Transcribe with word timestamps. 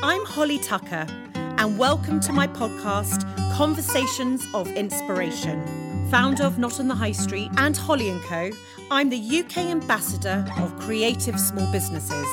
I'm 0.00 0.24
Holly 0.26 0.60
Tucker, 0.60 1.06
and 1.34 1.76
welcome 1.76 2.20
to 2.20 2.32
my 2.32 2.46
podcast, 2.46 3.24
Conversations 3.56 4.46
of 4.54 4.68
Inspiration. 4.68 6.08
Founder 6.08 6.44
of 6.44 6.56
Not 6.56 6.78
on 6.78 6.86
the 6.86 6.94
High 6.94 7.10
Street 7.10 7.50
and 7.56 7.76
Holly 7.76 8.16
& 8.20 8.22
Co., 8.22 8.50
I'm 8.92 9.08
the 9.08 9.40
UK 9.40 9.58
ambassador 9.58 10.46
of 10.58 10.78
creative 10.78 11.40
small 11.40 11.66
businesses. 11.72 12.28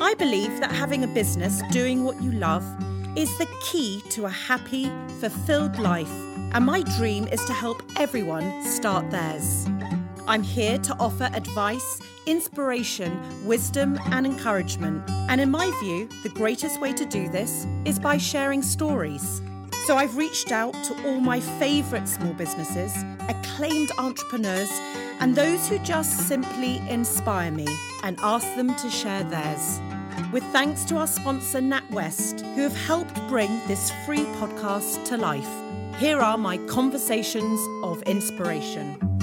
I 0.00 0.14
believe 0.14 0.58
that 0.60 0.72
having 0.72 1.04
a 1.04 1.08
business 1.08 1.60
doing 1.70 2.04
what 2.04 2.22
you 2.22 2.32
love 2.32 2.64
is 3.18 3.36
the 3.36 3.48
key 3.60 4.00
to 4.08 4.24
a 4.24 4.30
happy, 4.30 4.90
fulfilled 5.20 5.78
life, 5.78 6.10
and 6.54 6.64
my 6.64 6.84
dream 6.96 7.28
is 7.28 7.44
to 7.44 7.52
help 7.52 7.82
everyone 7.96 8.64
start 8.64 9.10
theirs. 9.10 9.66
I'm 10.26 10.42
here 10.42 10.78
to 10.78 10.96
offer 10.98 11.28
advice, 11.34 12.00
inspiration, 12.24 13.44
wisdom, 13.44 13.98
and 14.06 14.24
encouragement. 14.24 15.02
And 15.10 15.38
in 15.38 15.50
my 15.50 15.70
view, 15.82 16.08
the 16.22 16.30
greatest 16.30 16.80
way 16.80 16.94
to 16.94 17.04
do 17.04 17.28
this 17.28 17.66
is 17.84 17.98
by 17.98 18.16
sharing 18.16 18.62
stories. 18.62 19.42
So 19.84 19.96
I've 19.96 20.16
reached 20.16 20.50
out 20.50 20.72
to 20.84 21.06
all 21.06 21.20
my 21.20 21.40
favourite 21.40 22.08
small 22.08 22.32
businesses, 22.32 22.96
acclaimed 23.28 23.90
entrepreneurs, 23.98 24.70
and 25.20 25.36
those 25.36 25.68
who 25.68 25.78
just 25.80 26.26
simply 26.26 26.78
inspire 26.88 27.50
me 27.50 27.66
and 28.02 28.18
asked 28.20 28.56
them 28.56 28.74
to 28.76 28.88
share 28.88 29.24
theirs. 29.24 29.78
With 30.32 30.44
thanks 30.44 30.84
to 30.86 30.96
our 30.96 31.06
sponsor, 31.06 31.60
NatWest, 31.60 32.40
who 32.54 32.62
have 32.62 32.76
helped 32.86 33.14
bring 33.28 33.60
this 33.66 33.92
free 34.06 34.24
podcast 34.40 35.04
to 35.04 35.18
life. 35.18 35.50
Here 35.98 36.18
are 36.18 36.38
my 36.38 36.56
conversations 36.66 37.60
of 37.84 38.02
inspiration. 38.04 39.13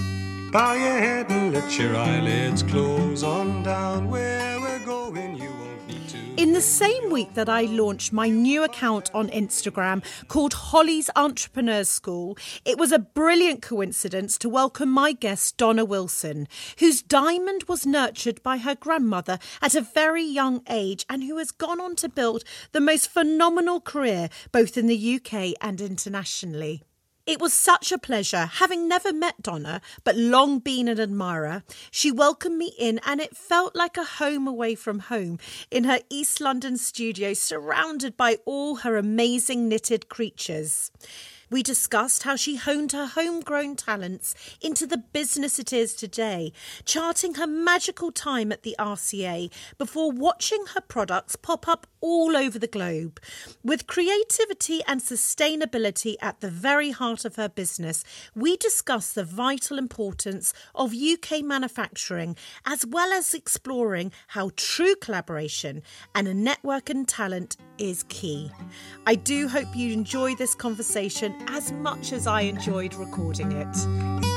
Bow 0.52 0.74
your 0.74 1.00
head 1.00 1.32
and 1.32 1.54
let 1.54 1.80
your 1.80 1.96
eyelids 1.96 2.62
close 2.62 3.24
on 3.24 3.64
down. 3.64 4.10
Where 4.10 4.60
we're 4.60 4.86
going, 4.86 5.38
you 5.38 5.50
won't 5.50 5.88
need 5.88 6.10
to. 6.10 6.18
In 6.36 6.52
the 6.52 6.60
same 6.60 7.10
week 7.10 7.36
that 7.36 7.48
I 7.48 7.62
launched 7.62 8.12
my 8.12 8.28
new 8.28 8.62
account 8.62 9.10
on 9.14 9.30
Instagram 9.30 10.04
called 10.28 10.52
Holly's 10.52 11.10
Entrepreneurs 11.16 11.88
School, 11.88 12.38
it 12.66 12.78
was 12.78 12.92
a 12.92 13.00
brilliant 13.00 13.62
coincidence 13.62 14.38
to 14.40 14.50
welcome 14.50 14.90
my 14.90 15.14
guest, 15.14 15.56
Donna 15.56 15.86
Wilson, 15.86 16.50
whose 16.80 17.02
diamond 17.02 17.64
was 17.70 17.86
nurtured 17.86 18.44
by 18.44 18.58
her 18.58 18.76
grandmother 18.76 19.40
at 19.62 19.74
a 19.74 19.80
very 19.80 20.26
young 20.26 20.64
age 20.70 21.06
and 21.10 21.24
who 21.24 21.38
has 21.38 21.52
gone 21.52 21.80
on 21.80 21.96
to 21.96 22.10
build 22.10 22.44
the 22.74 22.82
most 22.82 23.10
phenomenal 23.10 23.80
career 23.80 24.28
both 24.52 24.78
in 24.78 24.88
the 24.88 25.16
UK 25.16 25.54
and 25.62 25.80
internationally. 25.80 26.84
It 27.26 27.40
was 27.40 27.54
such 27.54 27.92
a 27.92 28.00
pleasure, 28.00 28.46
having 28.46 28.88
never 28.88 29.14
met 29.14 29.42
Donna, 29.42 29.82
but 30.04 30.16
long 30.16 30.60
been 30.60 30.88
an 30.88 31.00
admirer. 31.00 31.64
She 31.92 32.12
welcomed 32.12 32.58
me 32.58 32.74
in, 32.80 33.00
and 33.06 33.22
it 33.22 33.38
felt 33.38 33.76
like 33.76 33.96
a 33.96 34.04
home 34.04 34.48
away 34.48 34.74
from 34.74 35.00
home 35.00 35.38
in 35.70 35.84
her 35.84 36.00
East 36.10 36.42
London 36.42 36.78
studio, 36.78 37.34
surrounded 37.34 38.18
by 38.18 38.40
all 38.46 38.78
her 38.78 38.98
amazing 38.98 39.70
knitted 39.70 40.10
creatures. 40.10 40.92
We 41.52 41.64
discussed 41.64 42.24
how 42.24 42.38
she 42.38 42.56
honed 42.56 42.94
her 42.94 43.08
homegrown 43.08 43.76
talents 43.76 44.34
into 44.62 44.88
the 44.88 44.98
business 44.98 45.60
it 45.60 45.74
is 45.74 45.94
today, 45.94 46.54
charting 46.86 47.34
her 47.34 47.46
magical 47.46 48.10
time 48.10 48.54
at 48.54 48.64
the 48.64 48.74
RCA 48.80 49.52
before 49.78 50.14
watching 50.14 50.64
her 50.74 50.80
products 50.80 51.36
pop 51.36 51.68
up 51.68 51.88
all 52.00 52.38
over 52.38 52.58
the 52.58 52.68
globe. 52.68 53.20
With 53.66 53.86
creativity 53.86 54.80
and 54.88 55.02
sustainability 55.02 56.16
at 56.22 56.40
the 56.40 56.50
very 56.50 56.92
heart 56.92 57.26
of 57.26 57.36
her 57.36 57.50
business, 57.50 58.06
we 58.34 58.56
discuss 58.56 59.12
the 59.12 59.26
vital 59.26 59.78
importance 59.78 60.54
of 60.74 60.94
UK 60.96 61.44
manufacturing 61.44 62.38
as 62.66 62.86
well 62.86 63.12
as 63.12 63.34
exploring 63.34 64.14
how 64.28 64.52
true 64.56 64.96
collaboration 64.96 65.84
and 66.16 66.30
a 66.30 66.34
network 66.34 66.90
and 66.90 67.10
talent 67.10 67.58
is 67.78 68.04
key. 68.04 68.50
I 69.06 69.16
do 69.16 69.50
hope 69.50 69.76
you 69.76 69.92
enjoy 69.92 70.36
this 70.36 70.56
conversation 70.56 71.36
as 71.48 71.72
much 71.72 72.14
as 72.14 72.28
I 72.28 72.42
enjoyed 72.42 72.94
recording 72.96 73.52
it. 73.52 74.31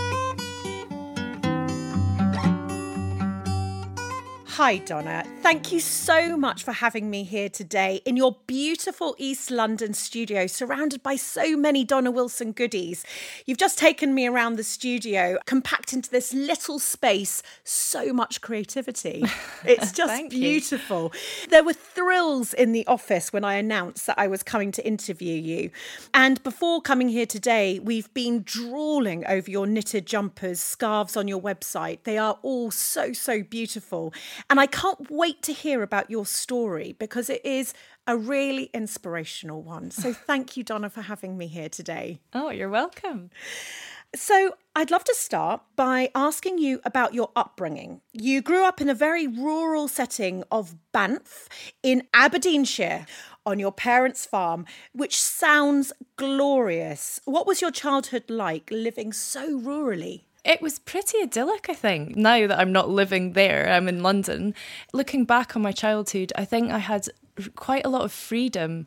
Hi, 4.56 4.78
Donna. 4.78 5.24
Thank 5.40 5.72
you 5.72 5.80
so 5.80 6.36
much 6.36 6.62
for 6.62 6.70
having 6.70 7.10
me 7.10 7.24
here 7.24 7.48
today 7.48 8.00
in 8.04 8.16
your 8.16 8.36
beautiful 8.46 9.16
East 9.18 9.50
London 9.50 9.94
studio, 9.94 10.46
surrounded 10.46 11.02
by 11.02 11.16
so 11.16 11.56
many 11.56 11.82
Donna 11.82 12.12
Wilson 12.12 12.52
goodies. 12.52 13.04
You've 13.46 13.58
just 13.58 13.76
taken 13.76 14.14
me 14.14 14.28
around 14.28 14.54
the 14.54 14.62
studio, 14.62 15.38
compact 15.44 15.92
into 15.92 16.08
this 16.08 16.32
little 16.32 16.78
space, 16.78 17.42
so 17.64 18.12
much 18.12 18.40
creativity. 18.42 19.24
It's 19.66 19.92
just 19.92 20.28
beautiful. 20.28 21.10
You. 21.14 21.48
There 21.48 21.64
were 21.64 21.72
thrills 21.72 22.52
in 22.52 22.72
the 22.72 22.86
office 22.86 23.32
when 23.32 23.44
I 23.44 23.54
announced 23.54 24.06
that 24.06 24.18
I 24.18 24.28
was 24.28 24.42
coming 24.42 24.72
to 24.72 24.86
interview 24.86 25.34
you. 25.34 25.70
And 26.12 26.42
before 26.42 26.82
coming 26.82 27.08
here 27.08 27.24
today, 27.24 27.78
we've 27.78 28.12
been 28.12 28.42
drawling 28.42 29.26
over 29.26 29.50
your 29.50 29.66
knitted 29.66 30.06
jumpers, 30.06 30.60
scarves 30.60 31.16
on 31.16 31.28
your 31.28 31.40
website. 31.40 32.00
They 32.04 32.18
are 32.18 32.38
all 32.42 32.70
so, 32.70 33.14
so 33.14 33.42
beautiful. 33.42 34.12
And 34.50 34.60
I 34.60 34.66
can't 34.66 35.10
wait 35.10 35.42
to 35.42 35.52
hear 35.52 35.82
about 35.82 36.10
your 36.10 36.27
story 36.27 36.94
because 36.98 37.30
it 37.30 37.44
is 37.44 37.74
a 38.06 38.16
really 38.16 38.70
inspirational 38.74 39.62
one. 39.62 39.90
So 39.90 40.12
thank 40.27 40.56
you, 40.56 40.62
Donna, 40.64 40.90
for 40.90 41.02
having 41.02 41.36
me 41.36 41.46
here 41.46 41.68
today. 41.68 42.20
Oh, 42.32 42.50
you're 42.50 42.68
welcome. 42.68 43.30
So, 44.14 44.54
I'd 44.77 44.92
love 44.92 45.02
to 45.04 45.14
start 45.14 45.62
by 45.74 46.10
asking 46.14 46.58
you 46.58 46.80
about 46.84 47.14
your 47.14 47.30
upbringing. 47.34 48.00
You 48.12 48.42
grew 48.42 48.64
up 48.64 48.80
in 48.80 48.88
a 48.88 48.94
very 48.94 49.27
rural 49.27 49.88
setting 49.88 50.44
of 50.52 50.77
Banff 50.92 51.48
in 51.83 52.06
Aberdeenshire 52.14 53.06
on 53.44 53.58
your 53.58 53.72
parents' 53.72 54.24
farm, 54.24 54.66
which 54.92 55.20
sounds 55.20 55.92
glorious. 56.16 57.18
What 57.24 57.44
was 57.44 57.60
your 57.60 57.72
childhood 57.72 58.30
like 58.30 58.70
living 58.70 59.12
so 59.12 59.58
rurally? 59.58 60.22
It 60.44 60.60
was 60.60 60.78
pretty 60.78 61.18
idyllic, 61.22 61.68
I 61.70 61.74
think. 61.74 62.16
Now 62.16 62.46
that 62.46 62.58
I'm 62.58 62.72
not 62.72 62.90
living 62.90 63.32
there, 63.32 63.70
I'm 63.72 63.88
in 63.88 64.02
London. 64.02 64.55
Looking 64.92 65.24
back 65.24 65.56
on 65.56 65.62
my 65.62 65.72
childhood, 65.72 66.32
I 66.36 66.44
think 66.44 66.70
I 66.70 66.78
had 66.78 67.08
quite 67.56 67.86
a 67.86 67.88
lot 67.88 68.02
of 68.02 68.12
freedom. 68.12 68.86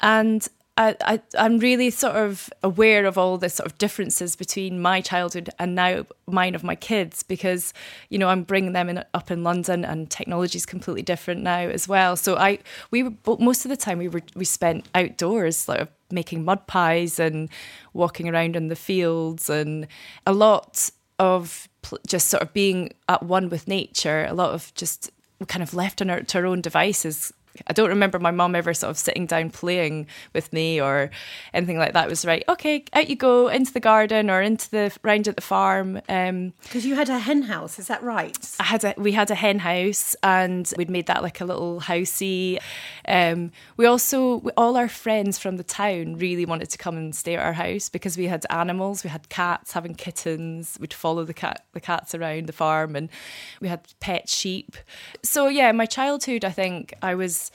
And 0.00 0.48
I, 0.78 0.94
I, 1.00 1.46
am 1.46 1.58
really 1.58 1.88
sort 1.88 2.16
of 2.16 2.50
aware 2.62 3.06
of 3.06 3.16
all 3.16 3.38
the 3.38 3.48
sort 3.48 3.66
of 3.66 3.78
differences 3.78 4.36
between 4.36 4.82
my 4.82 5.00
childhood 5.00 5.48
and 5.58 5.74
now 5.74 6.04
mine 6.26 6.54
of 6.54 6.62
my 6.62 6.74
kids 6.74 7.22
because, 7.22 7.72
you 8.10 8.18
know, 8.18 8.28
I'm 8.28 8.42
bringing 8.42 8.74
them 8.74 8.90
in, 8.90 9.02
up 9.14 9.30
in 9.30 9.42
London 9.42 9.86
and 9.86 10.10
technology 10.10 10.58
is 10.58 10.66
completely 10.66 11.02
different 11.02 11.42
now 11.42 11.60
as 11.60 11.88
well. 11.88 12.14
So 12.14 12.36
I, 12.36 12.58
we 12.90 13.04
were, 13.04 13.12
most 13.38 13.64
of 13.64 13.70
the 13.70 13.76
time 13.76 13.96
we 13.98 14.08
were, 14.08 14.22
we 14.34 14.44
spent 14.44 14.86
outdoors, 14.94 15.66
like 15.66 15.88
making 16.10 16.44
mud 16.44 16.66
pies 16.66 17.18
and 17.18 17.48
walking 17.94 18.28
around 18.28 18.54
in 18.54 18.68
the 18.68 18.76
fields 18.76 19.48
and 19.48 19.86
a 20.26 20.32
lot 20.32 20.90
of 21.18 21.68
just 22.06 22.28
sort 22.28 22.42
of 22.42 22.52
being 22.52 22.92
at 23.08 23.22
one 23.22 23.48
with 23.48 23.68
nature, 23.68 24.26
a 24.28 24.34
lot 24.34 24.54
of 24.54 24.72
just 24.74 25.10
kind 25.48 25.62
of 25.62 25.74
left 25.74 26.00
on 26.00 26.10
our, 26.10 26.22
to 26.22 26.38
our 26.38 26.46
own 26.46 26.60
devices 26.60 27.32
I 27.66 27.72
don't 27.72 27.88
remember 27.88 28.18
my 28.18 28.30
mum 28.30 28.54
ever 28.54 28.74
sort 28.74 28.90
of 28.90 28.98
sitting 28.98 29.26
down 29.26 29.50
playing 29.50 30.06
with 30.34 30.52
me 30.52 30.80
or 30.80 31.10
anything 31.52 31.78
like 31.78 31.92
that. 31.92 32.06
It 32.06 32.10
was 32.10 32.24
right, 32.24 32.44
okay, 32.48 32.84
out 32.92 33.08
you 33.08 33.16
go 33.16 33.48
into 33.48 33.72
the 33.72 33.80
garden 33.80 34.30
or 34.30 34.40
into 34.40 34.70
the 34.70 34.92
round 35.02 35.28
at 35.28 35.36
the 35.36 35.42
farm. 35.42 35.94
Because 35.94 36.30
um, 36.30 36.52
you 36.72 36.94
had 36.94 37.08
a 37.08 37.18
hen 37.18 37.42
house, 37.42 37.78
is 37.78 37.88
that 37.88 38.02
right? 38.02 38.56
I 38.60 38.64
had 38.64 38.84
a, 38.84 38.94
we 38.96 39.12
had 39.12 39.30
a 39.30 39.34
hen 39.34 39.58
house 39.60 40.16
and 40.22 40.72
we'd 40.76 40.90
made 40.90 41.06
that 41.06 41.22
like 41.22 41.40
a 41.40 41.44
little 41.44 41.80
housey. 41.80 42.58
Um, 43.06 43.52
we 43.76 43.86
also 43.86 44.40
all 44.56 44.76
our 44.76 44.88
friends 44.88 45.38
from 45.38 45.56
the 45.56 45.64
town 45.64 46.16
really 46.16 46.44
wanted 46.44 46.70
to 46.70 46.78
come 46.78 46.96
and 46.96 47.14
stay 47.14 47.36
at 47.36 47.44
our 47.44 47.52
house 47.52 47.88
because 47.88 48.16
we 48.16 48.26
had 48.26 48.44
animals. 48.50 49.04
We 49.04 49.10
had 49.10 49.28
cats, 49.28 49.72
having 49.72 49.94
kittens. 49.94 50.76
We'd 50.80 50.94
follow 50.94 51.24
the 51.24 51.34
cat 51.34 51.64
the 51.72 51.80
cats 51.80 52.14
around 52.14 52.46
the 52.46 52.52
farm, 52.52 52.96
and 52.96 53.08
we 53.60 53.68
had 53.68 53.80
pet 54.00 54.28
sheep. 54.28 54.76
So 55.22 55.48
yeah, 55.48 55.72
my 55.72 55.86
childhood, 55.86 56.44
I 56.44 56.50
think 56.50 56.94
I 57.02 57.14
was 57.14 57.45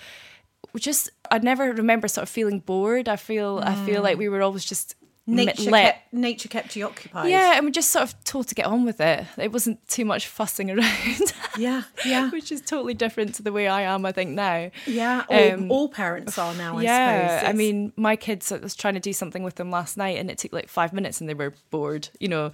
just 0.78 1.10
I 1.30 1.40
never 1.40 1.74
remember 1.74 2.08
sort 2.08 2.24
of 2.24 2.30
feeling 2.30 2.60
bored. 2.60 3.10
I 3.10 3.16
feel 3.16 3.60
mm. 3.60 3.66
I 3.66 3.76
feel 3.86 4.02
like 4.02 4.18
we 4.18 4.30
were 4.30 4.42
always 4.42 4.66
just 4.66 4.96
nature 5.28 5.70
kept, 5.70 6.14
nature 6.14 6.50
kept 6.50 6.76
you 6.76 6.86
occupied. 6.86 7.30
Yeah, 7.30 7.56
and 7.56 7.66
we 7.66 7.72
just 7.72 7.92
sort 7.92 8.04
of 8.04 8.24
told 8.24 8.48
to 8.48 8.56
get 8.56 8.66
on 8.66 8.86
with 8.86 9.00
it. 9.00 9.26
It 9.38 9.52
wasn't 9.52 9.88
too 9.88 10.06
much 10.06 10.28
fussing 10.28 10.72
around. 10.72 11.34
yeah, 11.58 11.84
yeah. 12.06 12.30
Which 12.30 12.52
is 12.52 12.62
totally 12.62 12.94
different 12.94 13.36
to 13.36 13.44
the 13.44 13.52
way 13.52 13.68
I 13.68 13.82
am, 13.82 14.06
I 14.06 14.12
think, 14.12 14.32
now. 14.32 14.72
Yeah, 14.86 15.26
all, 15.30 15.52
um, 15.52 15.72
all 15.72 15.90
parents 15.90 16.38
are 16.38 16.54
now, 16.56 16.78
I 16.78 16.84
yeah, 16.84 17.40
suppose. 17.40 17.50
I 17.50 17.54
mean, 17.54 17.94
my 17.96 18.16
kids, 18.16 18.52
I 18.52 18.58
was 18.58 18.76
trying 18.76 18.96
to 18.96 19.00
do 19.00 19.14
something 19.14 19.44
with 19.44 19.56
them 19.56 19.72
last 19.72 19.98
night 19.98 20.18
and 20.18 20.30
it 20.30 20.38
took 20.38 20.54
like 20.54 20.68
five 20.68 20.94
minutes 20.94 21.22
and 21.22 21.30
they 21.30 21.34
were 21.34 21.54
bored, 21.70 22.10
you 22.20 22.28
know. 22.28 22.52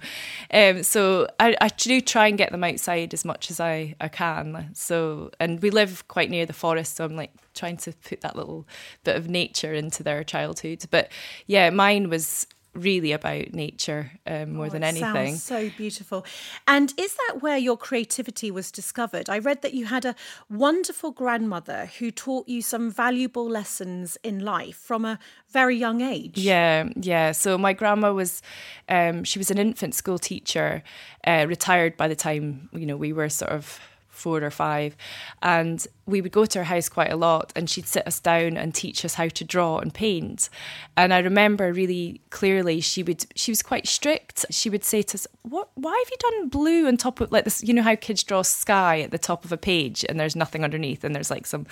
Um, 0.52 0.82
so 0.82 1.28
I, 1.40 1.56
I 1.60 1.68
do 1.68 2.00
try 2.00 2.28
and 2.28 2.38
get 2.38 2.52
them 2.52 2.64
outside 2.64 3.14
as 3.14 3.24
much 3.24 3.50
as 3.50 3.60
I, 3.60 3.94
I 4.00 4.08
can. 4.08 4.70
So, 4.74 5.30
and 5.40 5.60
we 5.62 5.70
live 5.70 6.06
quite 6.08 6.30
near 6.30 6.46
the 6.46 6.52
forest, 6.52 6.96
so 6.96 7.04
I'm 7.04 7.16
like 7.16 7.32
trying 7.58 7.76
to 7.78 7.92
put 7.92 8.20
that 8.22 8.36
little 8.36 8.66
bit 9.04 9.16
of 9.16 9.28
nature 9.28 9.74
into 9.74 10.02
their 10.02 10.24
childhood. 10.24 10.84
But 10.90 11.10
yeah, 11.46 11.70
mine 11.70 12.08
was 12.08 12.46
really 12.74 13.12
about 13.12 13.52
nature 13.52 14.12
um, 14.26 14.52
more 14.54 14.66
Oh, 14.66 14.68
than 14.70 14.84
anything. 14.84 15.34
So 15.36 15.70
beautiful. 15.76 16.24
And 16.68 16.92
is 16.96 17.14
that 17.14 17.42
where 17.42 17.56
your 17.56 17.76
creativity 17.76 18.50
was 18.50 18.70
discovered? 18.70 19.28
I 19.28 19.38
read 19.38 19.62
that 19.62 19.74
you 19.74 19.86
had 19.86 20.04
a 20.04 20.14
wonderful 20.48 21.10
grandmother 21.10 21.90
who 21.98 22.10
taught 22.10 22.48
you 22.48 22.62
some 22.62 22.90
valuable 22.90 23.48
lessons 23.48 24.16
in 24.22 24.44
life 24.44 24.76
from 24.76 25.04
a 25.04 25.18
very 25.50 25.76
young 25.76 26.00
age. 26.02 26.38
Yeah, 26.38 26.90
yeah. 26.94 27.32
So 27.32 27.58
my 27.58 27.72
grandma 27.72 28.12
was, 28.12 28.42
um, 28.88 29.24
she 29.24 29.38
was 29.40 29.50
an 29.50 29.58
infant 29.58 29.94
school 29.94 30.18
teacher, 30.18 30.82
uh, 31.26 31.46
retired 31.48 31.96
by 31.96 32.06
the 32.06 32.16
time 32.16 32.68
you 32.72 32.86
know 32.86 32.96
we 32.96 33.12
were 33.12 33.28
sort 33.28 33.50
of 33.50 33.80
four 34.08 34.42
or 34.42 34.50
five, 34.50 34.96
and 35.42 35.86
we 36.08 36.22
would 36.22 36.32
go 36.32 36.46
to 36.46 36.58
her 36.60 36.64
house 36.64 36.88
quite 36.88 37.12
a 37.12 37.16
lot, 37.16 37.52
and 37.54 37.68
she'd 37.68 37.86
sit 37.86 38.06
us 38.06 38.18
down 38.18 38.56
and 38.56 38.74
teach 38.74 39.04
us 39.04 39.14
how 39.14 39.28
to 39.28 39.44
draw 39.44 39.78
and 39.78 39.92
paint. 39.92 40.48
And 40.96 41.12
I 41.12 41.18
remember 41.18 41.72
really 41.72 42.22
clearly 42.30 42.80
she 42.80 43.02
would 43.02 43.26
she 43.34 43.50
was 43.50 43.62
quite 43.62 43.86
strict. 43.86 44.46
She 44.50 44.70
would 44.70 44.84
say 44.84 45.02
to 45.02 45.14
us, 45.16 45.26
"What? 45.42 45.68
Why 45.74 45.96
have 45.96 46.10
you 46.10 46.16
done 46.18 46.48
blue 46.48 46.86
on 46.86 46.96
top 46.96 47.20
of 47.20 47.30
like 47.30 47.44
this? 47.44 47.62
You 47.62 47.74
know 47.74 47.82
how 47.82 47.94
kids 47.94 48.24
draw 48.24 48.42
sky 48.42 49.02
at 49.02 49.10
the 49.10 49.18
top 49.18 49.44
of 49.44 49.52
a 49.52 49.58
page, 49.58 50.04
and 50.08 50.18
there's 50.18 50.34
nothing 50.34 50.64
underneath, 50.64 51.04
and 51.04 51.14
there's 51.14 51.30
like 51.30 51.46
some." 51.46 51.66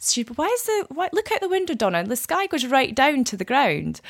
She, 0.00 0.22
why 0.22 0.46
is 0.46 0.62
the 0.64 0.86
why? 0.90 1.08
Look 1.12 1.32
out 1.32 1.40
the 1.40 1.48
window, 1.48 1.74
Donna. 1.74 2.04
The 2.04 2.16
sky 2.16 2.46
goes 2.46 2.66
right 2.66 2.94
down 2.94 3.24
to 3.24 3.36
the 3.36 3.44
ground, 3.44 4.00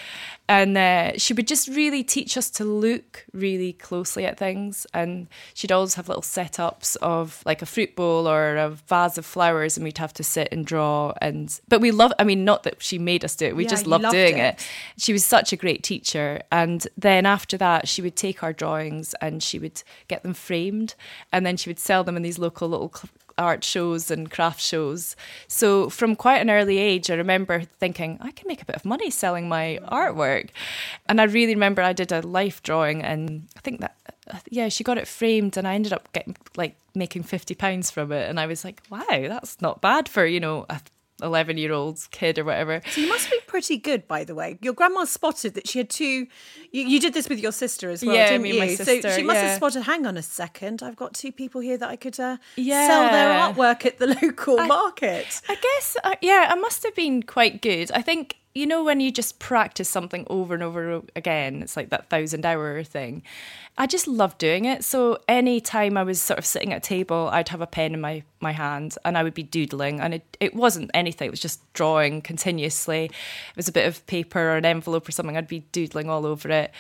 and 0.49 0.77
uh, 0.77 1.13
she 1.17 1.35
would 1.35 1.49
just 1.49 1.69
really 1.69 2.03
teach 2.03 2.37
us 2.37 2.51
to 2.51 2.65
look 2.65 3.27
really 3.33 3.73
closely 3.75 4.27
at 4.27 4.39
things. 4.39 4.87
And 4.93 5.29
she'd 5.55 5.73
always 5.73 5.95
have 5.95 6.09
little 6.09 6.23
setups 6.23 6.97
of 6.97 7.43
like 7.47 7.63
a 7.63 7.67
fruit 7.67 7.97
bowl 7.97 8.29
or 8.29 8.57
a 8.57 8.71
vase 8.71 9.19
of 9.19 9.27
flowers, 9.27 9.58
and 9.63 9.85
we'd 9.85 9.99
have 9.99 10.13
to 10.15 10.25
sit 10.25 10.49
and 10.53 10.65
draw. 10.65 11.13
And 11.21 11.59
but 11.69 11.81
we 11.81 11.91
love. 11.91 12.13
I 12.19 12.25
mean, 12.25 12.45
not 12.45 12.63
that 12.63 12.83
she 12.83 12.99
made 12.99 13.25
us 13.25 13.37
do 13.37 13.47
it. 13.47 13.57
We 13.57 13.65
Yeah, 13.65 13.71
just 13.71 13.87
loved 13.87 14.05
loved 14.05 14.15
doing 14.15 14.39
it. 14.39 14.55
it. 14.55 14.67
She 14.97 15.13
was 15.13 15.25
such 15.25 15.53
a 15.53 15.57
great 15.57 15.83
teacher. 15.83 16.43
And 16.51 16.87
then 16.97 17.27
after 17.27 17.57
that, 17.59 17.89
she 17.89 18.03
would 18.03 18.17
take 18.17 18.43
our 18.43 18.53
drawings 18.53 19.15
and 19.21 19.43
she 19.43 19.59
would 19.59 19.83
get 20.09 20.23
them 20.23 20.35
framed, 20.35 20.95
and 21.33 21.45
then 21.45 21.57
she 21.57 21.69
would 21.71 21.79
sell 21.79 22.05
them 22.05 22.17
in 22.17 22.23
these 22.23 22.39
local 22.39 22.69
little 22.69 22.93
art 23.37 23.63
shows 23.63 24.11
and 24.11 24.31
craft 24.31 24.61
shows. 24.61 25.15
So 25.47 25.89
from 25.89 26.17
quite 26.17 26.39
an 26.39 26.51
early 26.51 26.79
age, 26.79 27.09
I 27.09 27.15
remember 27.15 27.63
thinking 27.79 28.19
I 28.21 28.33
can 28.33 28.49
make 28.49 28.61
a 28.61 28.65
bit 28.65 28.75
of 28.75 28.85
money 28.85 29.11
selling 29.11 29.49
my 29.49 29.79
artwork. 29.91 30.51
And 31.07 31.21
I 31.21 31.25
really 31.25 31.55
remember 31.55 31.81
I 31.81 31.93
did 31.93 32.11
a 32.11 32.21
life 32.21 32.63
drawing, 32.65 33.03
and 33.03 33.47
I 33.57 33.61
think 33.61 33.81
that 33.81 33.97
yeah, 34.51 34.69
she 34.69 34.85
got 34.85 34.99
it 34.99 35.09
framed, 35.09 35.57
and 35.57 35.67
I 35.67 35.75
ended 35.75 35.93
up 35.93 36.13
getting 36.13 36.37
like 36.57 36.77
making 36.95 37.23
fifty 37.23 37.55
pounds 37.55 37.91
from 37.91 38.13
it. 38.13 38.29
And 38.29 38.39
I 38.41 38.47
was 38.47 38.65
like, 38.65 38.83
wow, 38.91 39.05
that's 39.09 39.61
not 39.61 39.81
bad 39.81 40.09
for 40.09 40.25
you 40.27 40.41
know 40.41 40.67
a 40.69 40.81
eleven 41.21 41.59
year 41.59 41.73
old 41.73 41.99
kid 42.13 42.39
or 42.39 42.45
whatever. 42.45 42.81
So 42.91 43.01
you 43.01 43.09
must 43.09 43.29
be 43.31 43.39
pretty 43.49 43.77
good, 43.77 44.07
by 44.07 44.23
the 44.25 44.35
way. 44.37 44.57
Your 44.63 44.73
grandma 44.73 45.05
spotted 45.05 45.55
that 45.55 45.67
she 45.69 45.79
had 45.79 45.91
two. 45.91 46.27
You, 46.71 46.87
you 46.87 47.01
did 47.01 47.13
this 47.15 47.29
with 47.29 47.41
your 47.41 47.51
sister 47.53 47.91
as 47.91 48.05
well, 48.05 48.15
Yeah, 48.15 48.31
didn't 48.31 48.47
you? 48.47 48.59
my 48.59 48.75
so 48.75 48.85
she 48.85 49.23
must 49.25 49.41
have 49.41 49.57
spotted. 49.57 49.83
Hang 49.83 50.07
on 50.07 50.17
a 50.17 50.23
second, 50.23 50.83
I've 50.83 50.97
got 50.97 51.15
two 51.15 51.33
people 51.33 51.61
here 51.61 51.77
that 51.77 51.89
I 51.89 51.97
could 51.97 52.19
uh, 52.21 52.37
sell 52.57 53.11
their 53.11 53.31
artwork 53.31 53.85
at 53.85 53.99
the 53.99 54.07
local 54.23 54.59
market. 54.67 55.41
I 55.49 55.57
guess, 55.57 55.97
uh, 56.05 56.15
yeah, 56.21 56.47
I 56.51 56.55
must 56.55 56.85
have 56.85 56.95
been 56.95 57.23
quite 57.25 57.63
good. 57.63 57.91
I 57.93 58.03
think, 58.03 58.37
you 58.59 58.67
know, 58.67 58.83
when 58.83 58.99
you 58.99 59.13
just 59.13 59.39
practice 59.39 59.89
something 59.89 60.27
over 60.29 60.53
and 60.53 60.65
over 60.65 61.01
again, 61.15 61.63
it's 61.63 61.77
like 61.77 61.91
that 61.91 62.11
thousand 62.11 62.45
hour 62.45 62.83
thing. 62.83 63.23
I 63.81 63.87
just 63.87 64.09
love 64.09 64.37
doing 64.39 64.65
it. 64.65 64.83
So 64.83 65.19
any 65.29 65.61
time 65.61 65.97
I 65.97 66.03
was 66.03 66.21
sort 66.21 66.41
of 66.41 66.45
sitting 66.45 66.73
at 66.73 66.79
a 66.79 66.81
table, 66.81 67.29
I'd 67.31 67.51
have 67.51 67.61
a 67.61 67.69
pen 67.69 67.95
in 67.95 68.01
my, 68.01 68.25
my 68.41 68.51
hand 68.51 68.97
and 69.05 69.17
I 69.17 69.23
would 69.23 69.35
be 69.35 69.45
doodling. 69.45 70.01
And 70.01 70.15
it, 70.15 70.37
it 70.41 70.55
wasn't 70.55 70.91
anything, 70.93 71.29
it 71.29 71.31
was 71.31 71.39
just 71.39 71.73
drawing 71.73 72.21
continuously. 72.21 73.05
It 73.05 73.57
was 73.57 73.69
a 73.69 73.73
bit 73.73 73.87
of 73.87 74.05
paper 74.09 74.41
or 74.41 74.57
an 74.57 74.65
envelope 74.65 75.09
or 75.09 75.13
something, 75.13 75.37
I'd 75.37 75.47
be 75.47 75.61
doodling 75.71 76.11
all 76.11 76.27
over 76.27 76.51
it. 76.51 76.73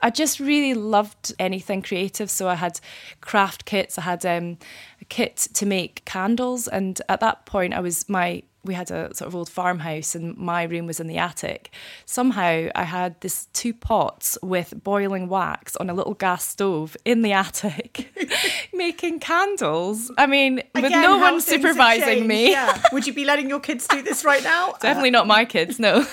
I 0.00 0.08
just 0.08 0.40
really 0.40 0.72
loved 0.72 1.34
anything 1.38 1.82
creative. 1.82 2.30
So 2.30 2.48
I 2.48 2.54
had 2.54 2.80
craft 3.20 3.66
kits, 3.66 3.98
I 3.98 4.02
had 4.02 4.24
um, 4.24 4.56
a 5.02 5.04
kit 5.04 5.36
to 5.52 5.66
make 5.66 6.06
candles. 6.06 6.66
And 6.66 6.98
at 7.10 7.20
that 7.20 7.44
point, 7.44 7.74
I 7.74 7.80
was 7.80 8.08
my 8.08 8.42
we 8.66 8.74
had 8.74 8.90
a 8.90 9.14
sort 9.14 9.28
of 9.28 9.34
old 9.34 9.48
farmhouse 9.48 10.14
and 10.14 10.36
my 10.36 10.64
room 10.64 10.86
was 10.86 11.00
in 11.00 11.06
the 11.06 11.16
attic. 11.18 11.70
Somehow 12.04 12.68
I 12.74 12.82
had 12.84 13.20
this 13.22 13.46
two 13.52 13.72
pots 13.72 14.36
with 14.42 14.74
boiling 14.84 15.28
wax 15.28 15.74
on 15.76 15.88
a 15.88 15.94
little 15.94 16.14
gas 16.14 16.44
stove 16.44 16.96
in 17.04 17.22
the 17.22 17.32
attic 17.32 18.12
making 18.74 19.20
candles. 19.20 20.10
I 20.18 20.26
mean, 20.26 20.62
with 20.74 20.90
no 20.90 21.18
one 21.18 21.40
supervising 21.40 22.26
me. 22.26 22.50
Yeah. 22.50 22.82
Would 22.92 23.06
you 23.06 23.14
be 23.14 23.24
letting 23.24 23.48
your 23.48 23.60
kids 23.60 23.86
do 23.86 24.02
this 24.02 24.24
right 24.24 24.42
now? 24.42 24.72
Definitely 24.80 25.10
not 25.12 25.26
my 25.26 25.44
kids, 25.44 25.78
no. 25.80 26.04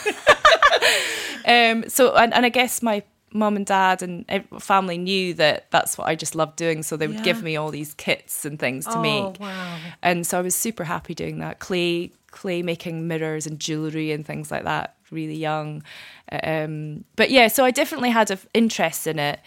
um, 1.45 1.87
so, 1.89 2.15
and, 2.15 2.33
and 2.33 2.45
I 2.45 2.49
guess 2.49 2.81
my 2.81 3.03
mum 3.35 3.55
and 3.55 3.65
dad 3.65 4.03
and 4.03 4.25
family 4.59 4.97
knew 4.97 5.33
that 5.33 5.65
that's 5.71 5.97
what 5.97 6.07
I 6.07 6.15
just 6.15 6.35
loved 6.35 6.55
doing. 6.55 6.83
So 6.83 6.95
they 6.97 7.07
would 7.07 7.17
Yeah. 7.17 7.23
give 7.23 7.41
me 7.43 7.55
all 7.57 7.71
these 7.71 7.93
kits 7.95 8.45
and 8.45 8.59
things 8.59 8.85
to 8.85 8.97
Oh, 8.97 9.01
make. 9.01 9.39
wow. 9.39 9.77
And 10.03 10.25
so 10.27 10.37
I 10.37 10.41
was 10.41 10.55
super 10.55 10.83
happy 10.83 11.15
doing 11.15 11.39
that. 11.39 11.57
Clay, 11.59 12.11
clay 12.33 12.61
making 12.61 13.07
mirrors 13.07 13.47
and 13.47 13.59
jewellery 13.59 14.11
and 14.11 14.25
things 14.25 14.51
like 14.51 14.65
that, 14.65 14.97
really 15.11 15.35
young. 15.35 15.83
Um, 16.43 17.05
but 17.15 17.31
yeah, 17.31 17.47
so 17.47 17.63
I 17.63 17.71
definitely 17.71 18.09
had 18.09 18.29
an 18.31 18.39
interest 18.53 19.07
in 19.07 19.19
it. 19.19 19.39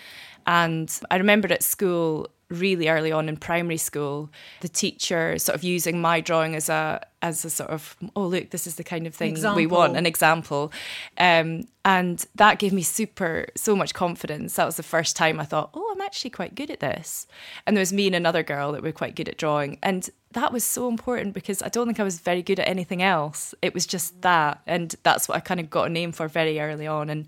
And 0.47 0.89
I 1.11 1.17
remember 1.17 1.53
at 1.53 1.63
school, 1.63 2.29
really 2.49 2.89
early 2.89 3.11
on 3.11 3.29
in 3.29 3.37
primary 3.37 3.77
school, 3.77 4.31
the 4.61 4.69
teacher 4.69 5.39
sort 5.39 5.57
of 5.57 5.65
using 5.65 6.01
my 6.01 6.21
drawing 6.21 6.55
as 6.55 6.69
a 6.69 7.05
as 7.23 7.45
a 7.45 7.51
sort 7.51 7.71
of 7.71 7.97
oh 8.15 8.27
look, 8.27 8.51
this 8.51 8.67
is 8.67 8.77
the 8.77 8.85
kind 8.85 9.07
of 9.07 9.15
thing 9.15 9.37
we 9.57 9.67
want, 9.67 9.97
an 9.97 10.07
example. 10.07 10.73
Um, 11.19 11.67
and 11.85 12.25
that 12.37 12.59
gave 12.59 12.73
me 12.73 12.83
super 12.83 13.47
so 13.57 13.75
much 13.75 13.95
confidence. 13.95 14.55
That 14.55 14.67
was 14.67 14.77
the 14.77 14.83
first 14.83 15.17
time 15.17 15.41
I 15.41 15.45
thought, 15.45 15.71
oh, 15.75 15.93
I'm 15.95 16.01
actually 16.01 16.31
quite 16.31 16.55
good 16.55 16.71
at 16.71 16.81
this. 16.81 17.27
And 17.67 17.77
there 17.77 17.83
was 17.83 17.93
me 17.93 18.07
and 18.07 18.17
another 18.17 18.43
girl 18.43 18.73
that 18.73 18.83
were 18.83 18.93
quite 18.93 19.17
good 19.17 19.29
at 19.29 19.39
drawing, 19.39 19.79
and 19.83 20.09
that 20.33 20.53
was 20.53 20.63
so 20.65 20.89
important 20.89 21.35
because 21.35 21.63
I 21.63 21.69
don't 21.69 21.87
think 21.87 21.99
I 21.99 22.05
was 22.05 22.21
very 22.21 22.43
good 22.43 22.61
at 22.61 22.69
anything 22.69 23.03
else. 23.03 23.55
It 23.63 23.75
was 23.75 23.87
just 23.87 24.23
that, 24.23 24.61
and 24.67 24.95
that's 25.03 25.29
what 25.29 25.37
I 25.37 25.41
kind 25.41 25.59
of 25.59 25.69
got 25.69 25.87
a 25.87 25.91
name 25.91 26.13
for 26.13 26.29
very 26.29 26.61
early 26.61 26.87
on, 26.87 27.11
and. 27.11 27.27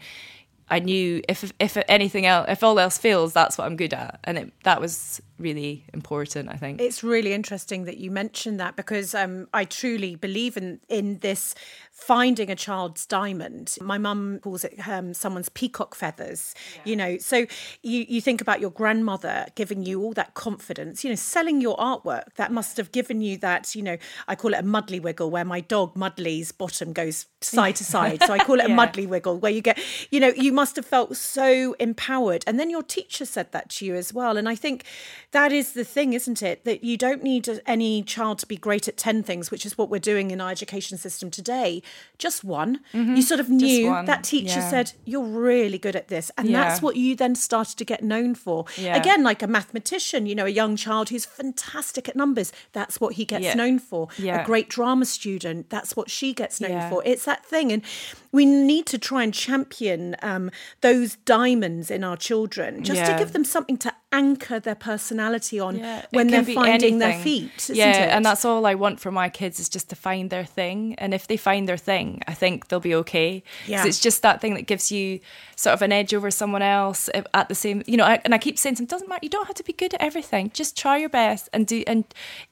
I 0.70 0.78
knew 0.80 1.22
if 1.28 1.52
if 1.58 1.76
anything 1.88 2.26
else, 2.26 2.46
if 2.48 2.62
all 2.62 2.78
else 2.78 2.98
fails, 2.98 3.32
that's 3.32 3.58
what 3.58 3.64
I'm 3.64 3.76
good 3.76 3.94
at, 3.94 4.20
and 4.24 4.38
it, 4.38 4.52
that 4.64 4.80
was 4.80 5.20
really 5.38 5.84
important. 5.94 6.48
I 6.48 6.56
think. 6.56 6.80
It's 6.80 7.02
really 7.02 7.32
interesting 7.32 7.84
that 7.84 7.98
you 7.98 8.10
mentioned 8.10 8.58
that 8.60 8.76
because 8.76 9.14
um, 9.14 9.48
I 9.52 9.64
truly 9.64 10.16
believe 10.16 10.56
in 10.56 10.80
in 10.88 11.18
this 11.18 11.54
finding 11.92 12.48
a 12.50 12.54
child's 12.54 13.04
diamond. 13.06 13.76
My 13.80 13.98
mum 13.98 14.38
calls 14.42 14.64
it 14.64 14.74
um, 14.88 15.12
someone's 15.14 15.48
peacock 15.48 15.94
feathers. 15.94 16.54
You 16.84 16.96
know, 16.96 17.18
so 17.18 17.46
you 17.82 18.06
you 18.08 18.20
think 18.20 18.40
about 18.40 18.60
your 18.60 18.70
grandmother 18.70 19.46
giving 19.54 19.82
you 19.84 20.02
all 20.02 20.12
that 20.14 20.34
confidence. 20.34 21.02
You 21.04 21.10
know, 21.10 21.16
selling 21.16 21.60
your 21.60 21.76
artwork 21.76 22.34
that 22.36 22.52
must 22.52 22.76
have 22.76 22.92
given 22.92 23.20
you 23.20 23.36
that. 23.38 23.74
You 23.74 23.82
know, 23.82 23.96
I 24.28 24.34
call 24.36 24.54
it 24.54 24.58
a 24.60 24.62
muddly 24.62 25.00
wiggle 25.00 25.30
where 25.30 25.44
my 25.44 25.60
dog 25.60 25.94
Mudley's 25.94 26.52
bottom 26.52 26.92
goes 26.92 27.26
side 27.40 27.76
to 27.76 27.84
side. 27.84 28.22
So 28.22 28.32
I 28.32 28.38
call 28.38 28.60
it 28.60 28.66
a 28.66 28.68
Yeah. 28.68 28.76
muddly 28.76 29.06
wiggle 29.06 29.38
where 29.38 29.52
you 29.52 29.60
get. 29.62 29.78
You 30.10 30.20
know, 30.20 30.28
you 30.36 30.52
must 30.52 30.76
have 30.76 30.86
felt 30.86 31.16
so 31.16 31.74
empowered, 31.80 32.44
and 32.46 32.58
then 32.60 32.70
your 32.70 32.82
teacher 32.82 33.24
said 33.24 33.52
that 33.52 33.70
to 33.70 33.84
you 33.86 33.94
as 33.94 34.12
well. 34.12 34.36
And 34.36 34.48
I 34.48 34.54
think 34.54 34.84
that 35.32 35.52
is 35.52 35.72
the 35.72 35.84
thing, 35.84 36.14
isn't 36.14 36.42
it? 36.42 36.64
That 36.64 36.82
you 36.82 36.96
don't 36.96 37.22
need 37.22 37.48
any 37.66 38.02
child 38.02 38.38
to 38.38 38.46
be 38.46 38.56
great 38.56 38.88
at 38.88 38.96
10 38.96 39.22
things, 39.22 39.50
which 39.50 39.66
is 39.66 39.76
what 39.76 39.90
we're 39.90 39.98
doing 39.98 40.30
in 40.30 40.40
our 40.40 40.50
education 40.50 40.96
system 40.96 41.30
today. 41.30 41.82
Just 42.16 42.44
one. 42.44 42.80
You 42.92 43.22
sort 43.22 43.38
of 43.40 43.48
knew 43.50 43.90
that 44.06 44.24
teacher 44.24 44.60
yeah. 44.60 44.70
said, 44.70 44.92
You're 45.04 45.24
really 45.24 45.78
good 45.78 45.94
at 45.96 46.08
this. 46.08 46.30
And 46.38 46.54
that's 46.54 46.80
what 46.80 46.96
you 46.96 47.14
then 47.14 47.34
started 47.34 47.76
to 47.78 47.84
get 47.84 48.02
known 48.02 48.34
for. 48.34 48.64
Yeah. 48.76 48.96
Again, 48.96 49.22
like 49.22 49.42
a 49.42 49.46
mathematician, 49.46 50.26
you 50.26 50.34
know, 50.34 50.46
a 50.46 50.50
young 50.50 50.76
child 50.76 51.10
who's 51.10 51.24
fantastic 51.24 52.08
at 52.08 52.16
numbers. 52.16 52.52
That's 52.72 53.00
what 53.00 53.14
he 53.14 53.24
gets 53.24 53.44
Yeah. 53.44 53.54
known 53.54 53.78
for. 53.78 54.08
Yeah. 54.18 54.42
A 54.42 54.46
great 54.46 54.68
drama 54.68 55.04
student. 55.04 55.68
That's 55.70 55.94
what 55.94 56.10
she 56.10 56.32
gets 56.32 56.60
known 56.60 56.72
Yeah. 56.72 56.88
for. 56.90 57.02
It's 57.04 57.24
that 57.26 57.44
thing. 57.44 57.70
And 57.70 57.82
we 58.32 58.44
need 58.44 58.86
to 58.86 58.98
try 58.98 59.22
and 59.22 59.32
champion 59.34 60.16
um, 60.22 60.50
those 60.80 61.16
diamonds 61.24 61.90
in 61.90 62.02
our 62.04 62.16
children 62.16 62.82
just 62.82 63.04
to 63.04 63.16
give 63.18 63.32
them 63.32 63.44
something 63.44 63.76
to 63.78 63.92
anchor 64.10 64.58
their 64.58 64.74
personality 64.74 65.60
on 65.60 65.78
Yeah, 65.78 66.06
when 66.10 66.28
they're 66.28 66.44
finding 66.44 66.98
their 66.98 67.18
feet. 67.18 67.52
Isn't 67.58 67.76
yeah, 67.76 68.04
it? 68.04 68.08
and 68.08 68.24
that's 68.24 68.44
all 68.44 68.64
I 68.64 68.74
want 68.74 69.00
for 69.00 69.10
my 69.10 69.28
kids 69.28 69.60
is 69.60 69.68
just 69.68 69.90
to 69.90 69.96
find 69.96 70.30
their 70.30 70.44
thing. 70.44 70.94
And 70.96 71.12
if 71.12 71.26
they 71.26 71.36
find 71.36 71.68
their 71.68 71.76
thing, 71.76 72.22
I 72.26 72.34
think 72.34 72.68
they'll 72.68 72.80
be 72.80 72.94
okay. 72.96 73.42
Yeah. 73.66 73.84
it's 73.86 74.00
just 74.00 74.22
that 74.22 74.40
thing 74.40 74.54
that 74.54 74.62
gives 74.66 74.90
you 74.90 75.20
sort 75.58 75.74
of 75.74 75.82
an 75.82 75.90
edge 75.90 76.14
over 76.14 76.30
someone 76.30 76.62
else 76.62 77.10
at 77.34 77.48
the 77.48 77.54
same. 77.54 77.82
You 77.88 77.96
know, 77.96 78.04
I, 78.04 78.20
and 78.24 78.32
I 78.32 78.38
keep 78.38 78.56
saying 78.56 78.76
to 78.76 78.82
them, 78.82 78.86
doesn't 78.86 79.08
matter. 79.08 79.18
You 79.24 79.28
don't 79.28 79.46
have 79.48 79.56
to 79.56 79.64
be 79.64 79.72
good 79.72 79.92
at 79.94 80.00
everything. 80.00 80.52
Just 80.54 80.76
try 80.78 80.98
your 80.98 81.08
best 81.08 81.48
and 81.52 81.66
do. 81.66 81.82
And 81.88 82.04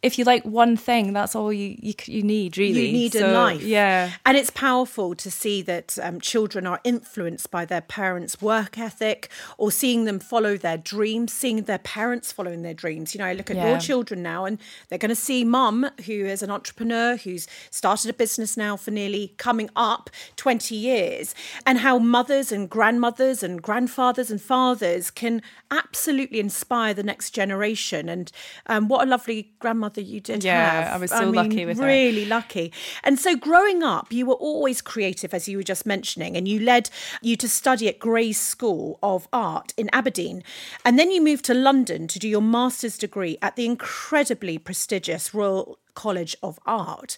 if 0.02 0.18
you 0.18 0.24
like 0.24 0.44
one 0.44 0.76
thing, 0.76 1.12
that's 1.12 1.36
all 1.36 1.52
you 1.52 1.76
you, 1.78 1.94
you 2.06 2.22
need 2.24 2.58
really. 2.58 2.86
you 2.86 2.92
need 2.92 3.14
in 3.14 3.20
So, 3.22 3.32
life. 3.32 3.62
Yeah. 3.62 4.10
And 4.26 4.36
it's 4.36 4.50
powerful 4.50 5.14
to 5.14 5.30
see 5.30 5.62
that 5.62 5.96
um, 6.02 6.20
children 6.20 6.66
are 6.66 6.80
influenced 6.82 7.52
by 7.52 7.64
their 7.64 7.80
parents' 7.80 8.42
work 8.42 8.76
ethic 8.76 9.28
or 9.56 9.70
seeing 9.70 10.04
them 10.04 10.18
follow 10.18 10.56
their 10.56 10.76
dreams, 10.78 11.32
seeing 11.32 11.62
their 11.62 11.78
parents 11.78 12.32
following 12.32 12.62
their 12.62 12.74
dreams. 12.74 13.14
You 13.14 13.20
know, 13.20 13.26
I 13.26 13.34
look 13.34 13.50
at 13.50 13.56
Yeah. 13.56 13.70
your 13.70 13.78
children 13.78 14.20
now 14.24 14.46
and 14.46 14.58
they're 14.88 14.98
going 14.98 15.10
to 15.10 15.14
see 15.14 15.44
mum, 15.44 15.88
who 16.06 16.12
is 16.26 16.42
an 16.42 16.50
entrepreneur, 16.50 17.16
who's 17.16 17.46
started 17.70 18.10
a 18.10 18.14
business 18.14 18.56
now 18.56 18.76
for 18.76 18.90
nearly 18.90 19.32
coming 19.36 19.70
up 19.76 20.10
20 20.34 20.74
years, 20.74 21.36
and 21.64 21.78
how 21.78 22.00
mothers 22.00 22.50
and 22.50 22.68
grandmothers 22.68 22.95
and 23.42 23.62
grandfathers 23.62 24.30
and 24.30 24.40
fathers 24.40 25.10
can 25.10 25.42
absolutely 25.70 26.40
inspire 26.40 26.94
the 26.94 27.02
next 27.02 27.30
generation. 27.30 28.08
And 28.08 28.30
um, 28.66 28.88
what 28.88 29.06
a 29.06 29.10
lovely 29.10 29.52
grandmother 29.58 30.00
you 30.00 30.20
did 30.20 30.44
Yeah, 30.44 30.82
have. 30.82 30.94
I 30.94 30.96
was 30.98 31.10
so 31.10 31.30
lucky 31.30 31.64
with 31.66 31.78
her. 31.78 31.86
really 31.86 32.24
lucky. 32.24 32.72
And 33.04 33.18
so 33.18 33.36
growing 33.36 33.82
up, 33.82 34.12
you 34.12 34.26
were 34.26 34.34
always 34.34 34.80
creative, 34.80 35.32
as 35.34 35.48
you 35.48 35.56
were 35.56 35.62
just 35.62 35.86
mentioning, 35.86 36.36
and 36.36 36.46
you 36.48 36.60
led 36.60 36.90
you 37.22 37.36
to 37.36 37.48
study 37.48 37.88
at 37.88 37.98
Gray's 37.98 38.38
School 38.40 38.98
of 39.02 39.28
Art 39.32 39.72
in 39.76 39.88
Aberdeen. 39.92 40.42
And 40.84 40.98
then 40.98 41.10
you 41.10 41.22
moved 41.22 41.44
to 41.46 41.54
London 41.54 42.08
to 42.08 42.18
do 42.18 42.28
your 42.28 42.42
master's 42.42 42.98
degree 42.98 43.38
at 43.42 43.56
the 43.56 43.66
incredibly 43.66 44.58
prestigious 44.58 45.34
Royal 45.34 45.78
College 45.94 46.36
of 46.42 46.58
Art. 46.66 47.16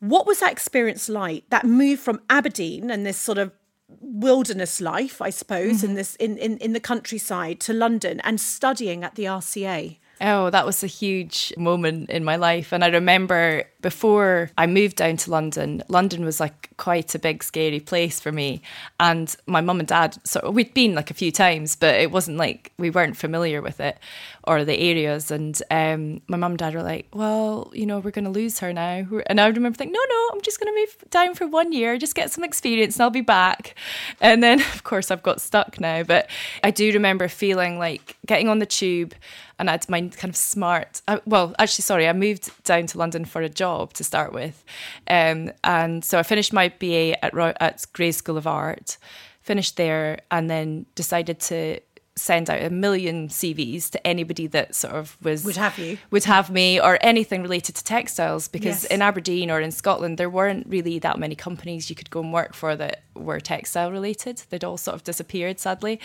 What 0.00 0.26
was 0.26 0.40
that 0.40 0.52
experience 0.52 1.08
like? 1.08 1.44
That 1.50 1.64
move 1.66 2.00
from 2.00 2.22
Aberdeen 2.30 2.90
and 2.90 3.04
this 3.04 3.18
sort 3.18 3.36
of 3.38 3.52
wilderness 4.00 4.80
life, 4.80 5.20
I 5.22 5.30
suppose, 5.30 5.78
Mm-hmm. 5.78 5.86
in 5.86 5.94
this 5.94 6.16
in, 6.16 6.36
in, 6.38 6.58
in 6.58 6.72
the 6.72 6.80
countryside 6.80 7.60
to 7.60 7.72
London 7.72 8.20
and 8.20 8.40
studying 8.40 9.04
at 9.04 9.14
the 9.14 9.24
RCA. 9.24 9.98
Oh, 10.22 10.50
that 10.50 10.66
was 10.66 10.82
a 10.84 10.86
huge 10.86 11.52
moment 11.56 12.10
in 12.10 12.24
my 12.24 12.36
life. 12.36 12.72
And 12.72 12.84
I 12.84 12.88
remember 12.88 13.64
before 13.82 14.50
I 14.58 14.66
moved 14.66 14.96
down 14.96 15.16
to 15.18 15.30
London, 15.30 15.82
London 15.88 16.24
was 16.24 16.40
like 16.40 16.70
quite 16.76 17.14
a 17.14 17.18
big, 17.18 17.42
scary 17.42 17.80
place 17.80 18.20
for 18.20 18.32
me. 18.32 18.62
And 18.98 19.34
my 19.46 19.60
mum 19.60 19.80
and 19.80 19.88
dad, 19.88 20.16
so 20.24 20.50
we'd 20.50 20.74
been 20.74 20.94
like 20.94 21.10
a 21.10 21.14
few 21.14 21.32
times, 21.32 21.76
but 21.76 21.94
it 21.94 22.10
wasn't 22.10 22.36
like 22.36 22.72
we 22.78 22.90
weren't 22.90 23.16
familiar 23.16 23.62
with 23.62 23.80
it 23.80 23.98
or 24.44 24.64
the 24.64 24.78
areas. 24.78 25.30
And 25.30 25.60
um, 25.70 26.20
my 26.28 26.36
mum 26.36 26.52
and 26.52 26.58
dad 26.58 26.74
were 26.74 26.82
like, 26.82 27.08
well, 27.14 27.70
you 27.74 27.86
know, 27.86 27.98
we're 27.98 28.10
going 28.10 28.24
to 28.24 28.30
lose 28.30 28.58
her 28.60 28.72
now. 28.72 29.06
And 29.26 29.40
I 29.40 29.46
remember 29.46 29.76
thinking, 29.76 29.92
no, 29.92 30.00
no, 30.08 30.28
I'm 30.32 30.40
just 30.40 30.60
going 30.60 30.72
to 30.72 30.80
move 30.80 31.10
down 31.10 31.34
for 31.34 31.46
one 31.46 31.72
year, 31.72 31.96
just 31.98 32.14
get 32.14 32.30
some 32.30 32.44
experience 32.44 32.96
and 32.96 33.02
I'll 33.02 33.10
be 33.10 33.20
back. 33.20 33.74
And 34.20 34.42
then, 34.42 34.60
of 34.74 34.84
course, 34.84 35.10
I've 35.10 35.22
got 35.22 35.40
stuck 35.40 35.80
now. 35.80 36.02
But 36.02 36.28
I 36.64 36.70
do 36.70 36.92
remember 36.92 37.28
feeling 37.28 37.78
like 37.78 38.16
getting 38.26 38.48
on 38.48 38.58
the 38.58 38.66
tube 38.66 39.14
and 39.60 39.68
I 39.68 39.74
had 39.74 39.88
my 39.90 40.00
kind 40.00 40.30
of 40.30 40.36
smart. 40.36 41.02
I, 41.06 41.20
well, 41.26 41.54
actually, 41.58 41.82
sorry, 41.82 42.08
I 42.08 42.14
moved 42.14 42.50
down 42.64 42.86
to 42.86 42.98
London 42.98 43.26
for 43.26 43.42
a 43.42 43.48
job 43.48 43.69
to 43.94 44.04
start 44.04 44.32
with, 44.32 44.64
um, 45.08 45.50
and 45.64 46.04
so 46.04 46.18
I 46.18 46.22
finished 46.22 46.52
my 46.52 46.68
BA 46.68 47.22
at 47.24 47.34
at 47.60 47.84
Gray's 47.92 48.16
School 48.16 48.36
of 48.36 48.46
Art, 48.46 48.98
finished 49.42 49.76
there, 49.76 50.20
and 50.30 50.48
then 50.48 50.86
decided 50.94 51.40
to 51.40 51.80
send 52.16 52.50
out 52.50 52.60
a 52.60 52.68
million 52.70 53.28
CVs 53.28 53.88
to 53.90 54.06
anybody 54.06 54.46
that 54.48 54.74
sort 54.74 54.94
of 54.94 55.16
was 55.22 55.44
Would 55.44 55.56
have 55.56 55.78
you. 55.78 55.96
would 56.10 56.24
have 56.24 56.50
me 56.50 56.78
or 56.80 56.98
anything 57.00 57.40
related 57.40 57.76
to 57.76 57.84
textiles 57.84 58.46
because 58.48 58.82
Yes. 58.82 58.90
in 58.92 59.00
Aberdeen 59.00 59.50
or 59.50 59.60
in 59.60 59.70
Scotland 59.70 60.18
there 60.18 60.28
weren't 60.28 60.66
really 60.66 60.98
that 60.98 61.18
many 61.18 61.34
companies 61.34 61.88
you 61.88 61.96
could 61.96 62.10
go 62.10 62.20
and 62.20 62.32
work 62.32 62.52
for 62.54 62.76
that 62.76 63.04
were 63.14 63.40
textile 63.40 63.90
related. 63.92 64.42
They'd 64.50 64.64
all 64.64 64.76
sort 64.76 64.96
of 64.96 65.04
disappeared 65.04 65.60
sadly. 65.60 65.98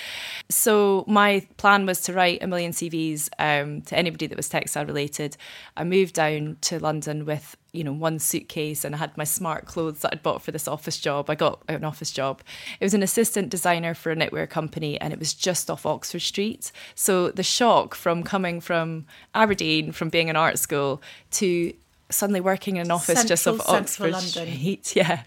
So 0.50 1.04
my 1.08 1.48
plan 1.58 1.86
was 1.86 2.02
to 2.02 2.14
write 2.14 2.42
a 2.44 2.48
million 2.48 2.72
CVs 2.72 3.30
um, 3.40 3.82
to 3.82 3.98
anybody 3.98 4.28
that 4.28 4.38
was 4.38 4.48
textile 4.50 4.86
related. 4.86 5.38
I 5.76 5.84
moved 5.84 6.16
down 6.16 6.58
to 6.62 6.80
London 6.80 7.26
with 7.26 7.58
you 7.76 7.84
know 7.84 7.94
one 7.94 8.20
suitcase 8.20 8.84
and 8.86 8.96
I 8.96 8.98
had 8.98 9.16
my 9.18 9.24
smart 9.24 9.66
clothes 9.66 10.00
that 10.02 10.14
I'd 10.14 10.24
bought 10.24 10.42
for 10.42 10.52
this 10.52 10.68
office 10.68 10.98
job. 10.98 11.30
I 11.30 11.36
got 11.36 11.62
an 11.68 11.84
office 11.84 12.12
job. 12.12 12.42
It 12.80 12.86
was 12.86 12.94
an 12.94 13.04
assistant 13.04 13.50
designer 13.50 13.94
for 13.94 14.12
a 14.12 14.16
knitwear 14.16 14.50
company 14.50 15.00
and 15.00 15.14
it 15.14 15.20
was 15.20 15.34
just 15.34 15.70
off 15.70 15.86
Oxford 15.86 16.22
Street. 16.22 16.72
So 16.96 17.30
the 17.30 17.44
shock 17.44 17.96
from 17.96 18.24
coming 18.24 18.62
from 18.62 19.06
Aberdeen 19.34 19.92
from 19.92 20.10
being 20.10 20.30
an 20.30 20.36
art 20.36 20.60
school 20.60 21.02
to 21.32 21.74
suddenly 22.10 22.42
working 22.42 22.78
in 22.78 22.84
an 22.84 22.92
office 22.92 23.24
just 23.26 23.44
Central, 23.44 23.68
off 23.68 23.82
Oxford 23.82 24.12
London. 24.12 24.30
Street. 24.30 24.94
Yeah. 24.96 25.24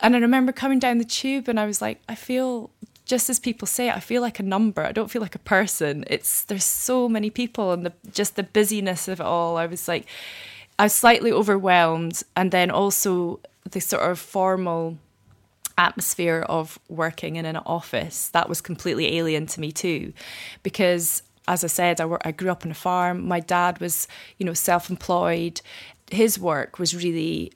And 0.00 0.14
I 0.16 0.18
remember 0.18 0.52
coming 0.52 0.78
down 0.78 0.98
the 0.98 1.04
tube 1.04 1.48
and 1.48 1.58
I 1.58 1.66
was 1.66 1.80
like, 1.80 2.02
I 2.08 2.14
feel 2.14 2.70
just 3.06 3.30
as 3.30 3.38
people 3.38 3.66
say, 3.66 3.88
I 3.88 4.00
feel 4.00 4.20
like 4.20 4.40
a 4.40 4.42
number. 4.42 4.82
I 4.82 4.92
don't 4.92 5.10
feel 5.10 5.22
like 5.22 5.36
a 5.36 5.40
person. 5.40 6.04
It's 6.08 6.42
there's 6.44 6.64
so 6.64 7.08
many 7.08 7.30
people 7.30 7.72
and 7.72 7.86
the 7.86 7.92
just 8.10 8.36
the 8.36 8.42
busyness 8.42 9.08
of 9.08 9.20
it 9.20 9.26
all. 9.26 9.56
I 9.56 9.66
was 9.66 9.88
like 9.88 10.06
I 10.78 10.84
was 10.84 10.92
slightly 10.92 11.32
overwhelmed 11.32 12.22
and 12.34 12.50
then 12.50 12.70
also 12.70 13.40
the 13.70 13.80
sort 13.80 14.02
of 14.02 14.18
formal 14.18 14.98
atmosphere 15.78 16.44
of 16.48 16.78
working 16.88 17.36
in 17.36 17.44
an 17.44 17.56
office 17.56 18.28
that 18.30 18.48
was 18.48 18.60
completely 18.60 19.16
alien 19.16 19.46
to 19.46 19.60
me 19.60 19.72
too. 19.72 20.12
Because 20.62 21.22
as 21.48 21.62
i 21.62 21.66
said 21.66 22.00
I, 22.00 22.16
I 22.24 22.32
grew 22.32 22.50
up 22.50 22.64
on 22.64 22.70
a 22.70 22.74
farm. 22.74 23.26
My 23.26 23.40
dad 23.40 23.80
was 23.80 24.08
you 24.38 24.46
know 24.46 24.54
self-employed. 24.54 25.60
His 26.10 26.38
work 26.38 26.78
was 26.78 26.94
really 26.94 27.52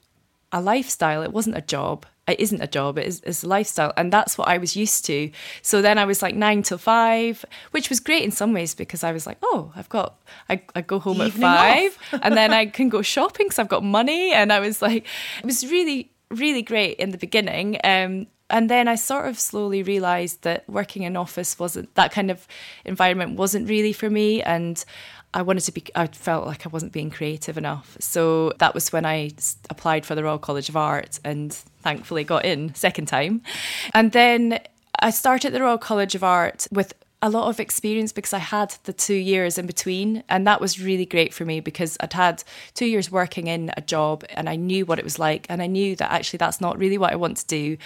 a 0.52 0.60
lifestyle. 0.60 1.22
It 1.22 1.32
wasn't 1.32 1.56
a 1.56 1.62
job 1.62 2.06
it 2.30 2.40
isn't 2.40 2.60
a 2.60 2.66
job 2.66 2.98
it 2.98 3.06
is 3.06 3.20
it's 3.24 3.42
a 3.42 3.48
lifestyle 3.48 3.92
and 3.96 4.12
that's 4.12 4.38
what 4.38 4.48
i 4.48 4.56
was 4.58 4.76
used 4.76 5.04
to 5.04 5.30
so 5.62 5.82
then 5.82 5.98
i 5.98 6.04
was 6.04 6.22
like 6.22 6.34
nine 6.34 6.62
till 6.62 6.78
five 6.78 7.44
which 7.72 7.88
was 7.88 8.00
great 8.00 8.22
in 8.22 8.30
some 8.30 8.52
ways 8.52 8.74
because 8.74 9.04
i 9.04 9.12
was 9.12 9.26
like 9.26 9.38
oh 9.42 9.72
i've 9.76 9.88
got 9.88 10.20
i, 10.48 10.62
I 10.74 10.80
go 10.80 10.98
home 10.98 11.20
Evening 11.20 11.44
at 11.44 11.92
five 11.92 12.20
and 12.22 12.36
then 12.36 12.52
i 12.52 12.66
can 12.66 12.88
go 12.88 13.02
shopping 13.02 13.46
because 13.46 13.58
i've 13.58 13.68
got 13.68 13.84
money 13.84 14.32
and 14.32 14.52
i 14.52 14.60
was 14.60 14.80
like 14.80 15.06
it 15.38 15.46
was 15.46 15.64
really 15.70 16.10
really 16.30 16.62
great 16.62 16.96
in 16.98 17.10
the 17.10 17.18
beginning. 17.18 17.78
Um, 17.84 18.26
and 18.50 18.68
then 18.68 18.88
I 18.88 18.96
sort 18.96 19.28
of 19.28 19.38
slowly 19.38 19.82
realised 19.82 20.42
that 20.42 20.68
working 20.68 21.02
in 21.02 21.16
office 21.16 21.58
wasn't 21.58 21.94
that 21.94 22.12
kind 22.12 22.30
of 22.30 22.46
environment 22.84 23.36
wasn't 23.36 23.68
really 23.68 23.92
for 23.92 24.10
me, 24.10 24.42
and 24.42 24.84
I 25.32 25.42
wanted 25.42 25.62
to 25.62 25.72
be. 25.72 25.84
I 25.94 26.06
felt 26.08 26.46
like 26.46 26.66
I 26.66 26.68
wasn't 26.68 26.92
being 26.92 27.10
creative 27.10 27.56
enough. 27.56 27.96
So 28.00 28.52
that 28.58 28.74
was 28.74 28.92
when 28.92 29.06
I 29.06 29.30
applied 29.68 30.04
for 30.04 30.14
the 30.14 30.24
Royal 30.24 30.38
College 30.38 30.68
of 30.68 30.76
Art, 30.76 31.20
and 31.24 31.52
thankfully 31.52 32.24
got 32.24 32.44
in 32.44 32.74
second 32.74 33.06
time. 33.06 33.42
And 33.94 34.12
then 34.12 34.60
I 34.98 35.10
started 35.10 35.52
the 35.52 35.62
Royal 35.62 35.78
College 35.78 36.14
of 36.14 36.24
Art 36.24 36.66
with 36.70 36.92
a 37.22 37.28
lot 37.28 37.48
of 37.48 37.60
experience 37.60 38.12
because 38.12 38.32
I 38.32 38.38
had 38.38 38.76
the 38.84 38.92
two 38.92 39.14
years 39.14 39.58
in 39.58 39.66
between. 39.66 40.24
And 40.28 40.46
that 40.46 40.60
was 40.60 40.80
really 40.80 41.04
great 41.06 41.34
for 41.34 41.44
me 41.44 41.60
because 41.60 41.96
I'd 42.00 42.12
had 42.14 42.42
two 42.74 42.86
years 42.86 43.10
working 43.10 43.46
in 43.46 43.70
a 43.76 43.82
job 43.82 44.24
and 44.30 44.48
I 44.48 44.56
knew 44.56 44.86
what 44.86 44.98
it 44.98 45.04
was 45.04 45.18
like. 45.18 45.46
And 45.50 45.60
I 45.60 45.66
knew 45.66 45.96
that 45.96 46.10
actually 46.10 46.38
that's 46.38 46.60
not 46.60 46.78
really 46.78 46.96
what 46.98 47.12
I 47.12 47.16
want 47.16 47.36
to 47.38 47.46
do. 47.46 47.76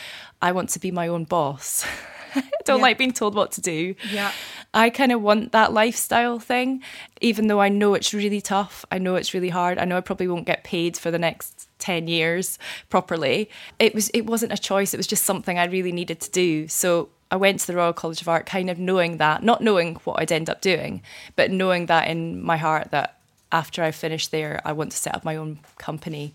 I 0.40 0.52
want 0.52 0.68
to 0.70 0.78
be 0.78 0.90
my 0.92 1.08
own 1.08 1.24
boss. 1.24 1.84
I 2.36 2.42
don't 2.64 2.78
Yeah. 2.78 2.82
like 2.82 2.98
being 2.98 3.12
told 3.12 3.34
what 3.34 3.52
to 3.52 3.60
do. 3.60 3.94
Yeah. 4.10 4.30
I 4.72 4.90
kind 4.90 5.12
of 5.12 5.22
want 5.22 5.52
that 5.52 5.72
lifestyle 5.72 6.40
thing, 6.40 6.82
even 7.20 7.46
though 7.46 7.60
I 7.60 7.68
know 7.68 7.94
it's 7.94 8.12
really 8.12 8.40
tough. 8.40 8.84
I 8.90 8.98
know 8.98 9.14
it's 9.14 9.32
really 9.32 9.50
hard. 9.50 9.78
I 9.78 9.84
know 9.84 9.96
I 9.96 10.00
probably 10.00 10.26
won't 10.26 10.46
get 10.46 10.64
paid 10.64 10.96
for 10.96 11.12
the 11.12 11.18
next 11.18 11.68
10 11.78 12.08
years 12.08 12.58
properly. 12.88 13.50
It 13.78 13.94
was 13.94 14.08
it 14.10 14.26
wasn't 14.26 14.52
a 14.52 14.58
choice, 14.58 14.92
it 14.92 14.96
was 14.96 15.06
just 15.06 15.24
something 15.24 15.58
I 15.60 15.66
really 15.66 15.92
needed 15.92 16.20
to 16.22 16.30
do. 16.30 16.66
So 16.66 17.08
I 17.34 17.36
went 17.36 17.58
to 17.58 17.66
the 17.66 17.74
Royal 17.74 17.92
College 17.92 18.20
of 18.20 18.28
Art 18.28 18.46
kind 18.46 18.70
of 18.70 18.78
knowing 18.78 19.16
that, 19.16 19.42
not 19.42 19.60
knowing 19.60 19.96
what 20.04 20.20
I'd 20.20 20.30
end 20.30 20.48
up 20.48 20.60
doing, 20.60 21.02
but 21.34 21.50
knowing 21.50 21.86
that 21.86 22.06
in 22.06 22.40
my 22.40 22.56
heart 22.56 22.92
that 22.92 23.18
after 23.50 23.82
I 23.82 23.90
finish 23.90 24.28
there, 24.28 24.62
I 24.64 24.70
want 24.70 24.92
to 24.92 24.96
set 24.96 25.16
up 25.16 25.24
my 25.24 25.34
own 25.34 25.58
company. 25.76 26.32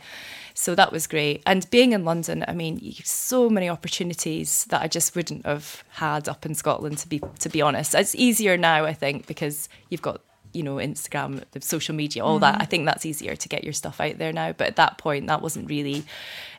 So 0.54 0.76
that 0.76 0.92
was 0.92 1.08
great. 1.08 1.42
And 1.46 1.70
being 1.70 1.94
in 1.94 2.04
London, 2.04 2.44
I 2.50 2.54
mean, 2.54 2.96
so 3.06 3.50
many 3.50 3.70
opportunities 3.70 4.66
that 4.66 4.82
I 4.82 4.90
just 4.90 5.16
wouldn't 5.16 5.46
have 5.46 5.86
had 5.92 6.28
up 6.28 6.46
in 6.46 6.54
Scotland. 6.54 6.98
To 6.98 7.08
be 7.08 7.22
to 7.40 7.48
be 7.48 7.62
honest, 7.62 7.96
it's 7.96 8.14
easier 8.14 8.58
now, 8.58 8.84
I 8.84 8.94
think, 8.94 9.26
because 9.26 9.70
you've 9.88 10.02
got 10.02 10.20
you 10.54 10.64
know 10.64 10.76
Instagram, 10.76 11.44
the 11.52 11.62
social 11.62 11.94
media, 11.96 12.24
all 12.24 12.40
that. 12.40 12.62
I 12.62 12.66
think 12.66 12.86
that's 12.86 13.06
easier 13.06 13.36
to 13.36 13.50
get 13.50 13.64
your 13.64 13.74
stuff 13.74 14.00
out 14.02 14.18
there 14.18 14.34
now. 14.34 14.52
But 14.54 14.68
at 14.68 14.76
that 14.78 14.98
point, 14.98 15.28
that 15.28 15.42
wasn't 15.42 15.70
really 15.70 16.04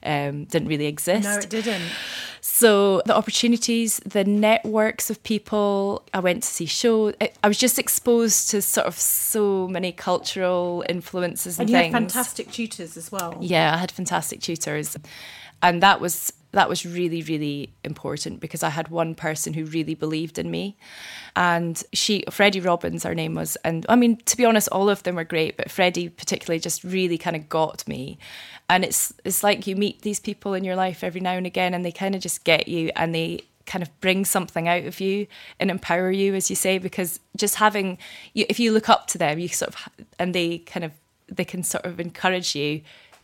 um, 0.03 0.45
didn't 0.45 0.69
really 0.69 0.87
exist. 0.87 1.25
No, 1.25 1.37
it 1.39 1.51
didn't. 1.51 1.83
So 2.41 3.03
the 3.05 3.15
opportunities, 3.17 3.99
the 4.07 4.25
networks 4.25 5.11
of 5.11 5.23
people, 5.23 6.03
I 6.15 6.21
went 6.21 6.43
to 6.43 6.49
see 6.49 6.67
shows. 6.67 7.15
I- 7.21 7.33
I 7.45 7.49
was 7.49 7.59
just 7.59 7.79
exposed 7.79 8.51
to 8.51 8.63
sort 8.63 8.87
of 8.87 8.99
so 8.99 9.69
many 9.69 9.93
cultural 9.93 10.85
influences 10.89 11.59
and, 11.59 11.69
And 11.69 11.71
you 11.71 11.77
things. 11.77 11.93
had 11.93 12.01
fantastic 12.03 12.51
tutors 12.51 12.97
as 12.97 13.13
well. 13.13 13.37
Yeah, 13.41 13.75
I 13.75 13.79
had 13.79 13.91
fantastic 13.93 14.41
tutors, 14.41 14.97
and 15.63 15.83
that 15.83 16.01
was 16.01 16.33
that 16.53 16.69
was 16.69 16.85
really 16.85 17.23
really 17.23 17.73
important 17.85 18.41
because 18.41 18.63
I 18.63 18.71
had 18.71 18.89
one 18.89 19.15
person 19.15 19.55
who 19.55 19.65
really 19.65 19.95
believed 19.95 20.39
in 20.39 20.51
me, 20.51 20.77
and 21.37 21.83
she 21.93 22.25
Freddie 22.31 22.61
Robins, 22.61 23.05
her 23.05 23.15
name 23.15 23.35
was, 23.35 23.57
and 23.65 23.87
I 23.89 23.97
mean 23.97 24.17
to 24.17 24.37
be 24.37 24.45
honest, 24.45 24.69
all 24.71 24.91
of 24.91 25.03
them 25.03 25.17
were 25.17 25.25
great, 25.25 25.57
but 25.57 25.71
Freddie 25.71 26.09
particularly 26.09 26.61
just 26.61 26.85
really 26.85 27.19
kind 27.19 27.37
of 27.37 27.49
got 27.49 27.87
me, 27.87 28.19
and 28.69 28.85
it's 28.85 29.13
it's 29.25 29.43
like 29.43 29.67
you 29.67 29.77
meet 29.77 30.03
these 30.03 30.21
people 30.21 30.55
in 30.55 30.65
your 30.65 30.77
life 30.77 31.05
every 31.05 31.21
now 31.21 31.33
and 31.33 31.47
again, 31.47 31.75
and 31.75 31.85
they 31.85 31.93
kind 31.93 32.15
of 32.15 32.21
just 32.21 32.45
get 32.45 32.69
you, 32.69 32.91
and 32.97 33.15
they 33.15 33.41
kind 33.67 33.83
of 33.83 34.01
bring 34.01 34.25
something 34.25 34.67
out 34.67 34.85
of 34.85 34.99
you 34.99 35.29
and 35.61 35.71
empower 35.71 36.11
you 36.11 36.35
as 36.35 36.51
you 36.51 36.57
say 36.57 36.77
because 36.77 37.21
just 37.37 37.55
having 37.57 37.97
if 38.35 38.59
you 38.59 38.73
look 38.73 38.89
up 38.89 39.07
to 39.07 39.17
them 39.17 39.39
you 39.39 39.47
sort 39.47 39.73
of 39.73 39.89
and 40.19 40.35
they 40.35 40.59
kind 40.59 40.83
of 40.83 40.91
they 41.29 41.45
can 41.45 41.63
sort 41.63 41.85
of 41.85 42.01
encourage 42.01 42.57
you 42.57 42.81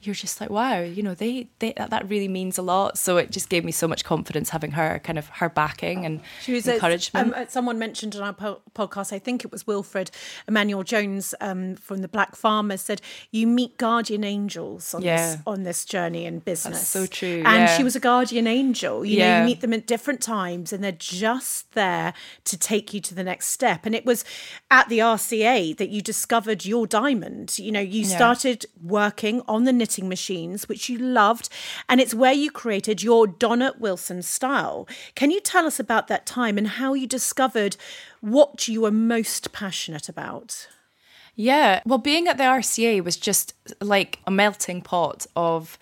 you're 0.06 0.14
just 0.14 0.40
like, 0.40 0.50
wow, 0.50 0.80
you 0.80 1.02
know, 1.02 1.14
they, 1.14 1.48
they 1.58 1.72
that, 1.76 1.90
that 1.90 2.08
really 2.08 2.28
means 2.28 2.58
a 2.58 2.62
lot. 2.62 2.96
So 2.98 3.16
it 3.16 3.30
just 3.30 3.48
gave 3.48 3.64
me 3.64 3.72
so 3.72 3.86
much 3.88 4.04
confidence 4.04 4.50
having 4.50 4.72
her 4.72 5.00
kind 5.02 5.18
of 5.18 5.28
her 5.28 5.48
backing 5.48 6.04
and 6.06 6.20
She 6.42 6.52
was 6.52 6.66
encouragement. 6.68 7.34
Um, 7.34 7.46
someone 7.48 7.78
mentioned 7.78 8.14
on 8.16 8.22
our 8.22 8.32
po- 8.32 8.60
podcast, 8.74 9.12
I 9.12 9.18
think 9.18 9.44
it 9.44 9.50
was 9.52 9.66
Wilfred 9.66 10.10
Emmanuel 10.46 10.82
Jones 10.84 11.34
um, 11.40 11.74
from 11.76 11.98
the 11.98 12.08
Black 12.08 12.36
Farmers 12.36 12.80
said, 12.82 13.00
"You 13.30 13.46
meet 13.46 13.78
guardian 13.78 14.24
angels 14.24 14.94
on 14.94 15.02
Yeah. 15.02 15.16
this 15.32 15.42
on 15.46 15.62
this 15.64 15.84
journey 15.84 16.24
in 16.26 16.38
business." 16.40 16.86
so 16.86 17.06
true, 17.06 17.42
And 17.44 17.62
yeah. 17.64 17.76
she 17.76 17.82
was 17.82 17.96
a 17.96 18.00
guardian 18.00 18.46
angel. 18.46 19.04
You 19.04 19.18
know, 19.20 19.38
you 19.40 19.44
meet 19.46 19.60
them 19.60 19.72
at 19.72 19.86
different 19.86 20.20
times, 20.20 20.72
and 20.72 20.84
they're 20.84 20.92
just 20.92 21.72
there 21.72 22.12
to 22.44 22.56
take 22.58 22.92
you 22.94 23.00
to 23.00 23.14
the 23.14 23.24
next 23.24 23.48
step. 23.48 23.86
And 23.86 23.94
it 23.94 24.04
was 24.04 24.24
at 24.70 24.88
the 24.88 24.98
RCA 25.00 25.76
that 25.78 25.88
you 25.88 26.00
discovered 26.02 26.64
your 26.64 26.86
diamond. 26.86 27.58
You 27.58 27.72
know, 27.72 27.80
you 27.80 28.02
Yeah. 28.02 28.16
started 28.16 28.66
working 28.82 29.42
on 29.48 29.64
the 29.64 29.72
knitting 29.72 29.95
machines, 30.02 30.68
which 30.68 30.88
you 30.88 30.98
loved, 30.98 31.48
and 31.88 32.00
it's 32.00 32.14
where 32.14 32.32
you 32.32 32.50
created 32.50 33.02
your 33.02 33.26
Donna 33.26 33.74
Wilson 33.78 34.22
style. 34.22 34.88
Can 35.14 35.30
you 35.30 35.40
tell 35.40 35.66
us 35.66 35.80
about 35.80 36.08
that 36.08 36.26
time 36.26 36.58
and 36.58 36.68
how 36.68 36.94
you 36.94 37.06
discovered 37.06 37.76
what 38.20 38.68
you 38.68 38.82
were 38.82 38.90
most 38.90 39.52
passionate 39.52 40.08
about? 40.08 40.68
Yeah. 41.36 41.82
Well, 41.84 41.98
being 41.98 42.28
at 42.28 42.38
the 42.38 42.44
RCA 42.44 43.04
was 43.04 43.16
just 43.16 43.54
like 43.80 44.20
a 44.26 44.30
melting 44.30 44.80
pot 44.80 45.26
of 45.36 45.78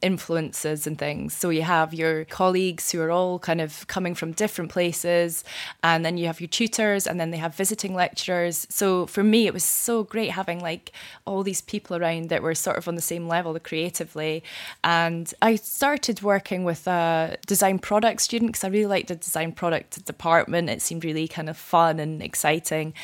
influences 0.00 0.86
and 0.86 0.98
things. 0.98 1.34
So 1.34 1.50
you 1.50 1.62
have 1.62 1.92
your 1.92 2.24
colleagues 2.24 2.90
who 2.90 3.00
are 3.00 3.10
all 3.10 3.38
kind 3.38 3.60
of 3.60 3.86
coming 3.88 4.14
from 4.14 4.32
different 4.32 4.70
places, 4.70 5.44
and 5.82 6.04
then 6.04 6.16
you 6.16 6.26
have 6.26 6.40
your 6.40 6.48
tutors, 6.48 7.06
and 7.06 7.18
then 7.18 7.30
they 7.30 7.36
have 7.38 7.54
visiting 7.54 7.94
lecturers. 7.94 8.66
So 8.70 9.06
for 9.06 9.24
me, 9.24 9.46
it 9.46 9.52
was 9.52 9.64
so 9.64 10.04
great 10.04 10.30
having 10.30 10.60
like 10.60 10.92
all 11.24 11.42
these 11.42 11.60
people 11.62 11.96
around 11.96 12.28
that 12.28 12.42
were 12.42 12.54
sort 12.54 12.78
of 12.78 12.86
on 12.88 12.94
the 12.94 13.02
same 13.02 13.26
level 13.26 13.58
creatively. 13.58 14.42
And 14.84 15.32
I 15.42 15.56
started 15.56 16.22
working 16.22 16.64
with 16.64 16.86
a 16.86 17.36
design 17.46 17.78
product 17.78 18.22
student 18.22 18.52
because 18.52 18.64
I 18.64 18.68
really 18.68 18.86
liked 18.86 19.08
the 19.08 19.16
design 19.16 19.52
product 19.52 20.04
department. 20.04 20.70
It 20.70 20.82
seemed 20.82 21.04
really 21.04 21.28
kind 21.28 21.48
of 21.48 21.56
fun 21.56 21.98
and 21.98 22.22
exciting. 22.22 22.94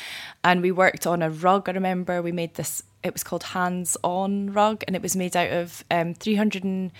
And 0.43 0.61
we 0.61 0.71
worked 0.71 1.05
on 1.05 1.21
a 1.21 1.29
rug, 1.29 1.67
I 1.67 1.73
remember. 1.73 2.21
We 2.21 2.31
made 2.31 2.55
this 2.55 2.83
it 3.05 3.13
was 3.13 3.23
called 3.23 3.43
Hands 3.43 3.95
On 4.03 4.51
Rug, 4.51 4.83
and 4.87 4.95
it 4.95 5.01
was 5.01 5.15
made 5.15 5.37
out 5.37 5.51
of 5.51 5.83
um, 5.91 6.13
300 6.13 6.63
and 6.63 6.91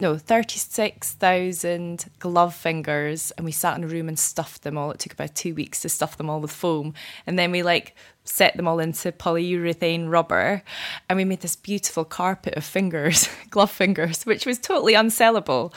no 0.00 0.16
36,000 0.16 2.06
glove 2.18 2.54
fingers, 2.54 3.30
and 3.32 3.44
we 3.44 3.52
sat 3.52 3.76
in 3.76 3.84
a 3.84 3.86
room 3.86 4.08
and 4.08 4.18
stuffed 4.18 4.62
them 4.62 4.78
all. 4.78 4.90
It 4.90 4.98
took 4.98 5.12
about 5.12 5.34
two 5.34 5.54
weeks 5.54 5.82
to 5.82 5.88
stuff 5.88 6.16
them 6.16 6.30
all 6.30 6.40
with 6.40 6.50
foam, 6.50 6.94
and 7.26 7.38
then 7.38 7.50
we 7.50 7.62
like 7.62 7.94
set 8.24 8.56
them 8.56 8.66
all 8.66 8.80
into 8.80 9.12
polyurethane 9.12 10.08
rubber, 10.10 10.62
and 11.08 11.16
we 11.16 11.24
made 11.24 11.42
this 11.42 11.56
beautiful 11.56 12.04
carpet 12.04 12.54
of 12.54 12.64
fingers, 12.64 13.28
glove 13.50 13.70
fingers, 13.70 14.24
which 14.24 14.46
was 14.46 14.58
totally 14.58 14.94
unsellable. 14.94 15.72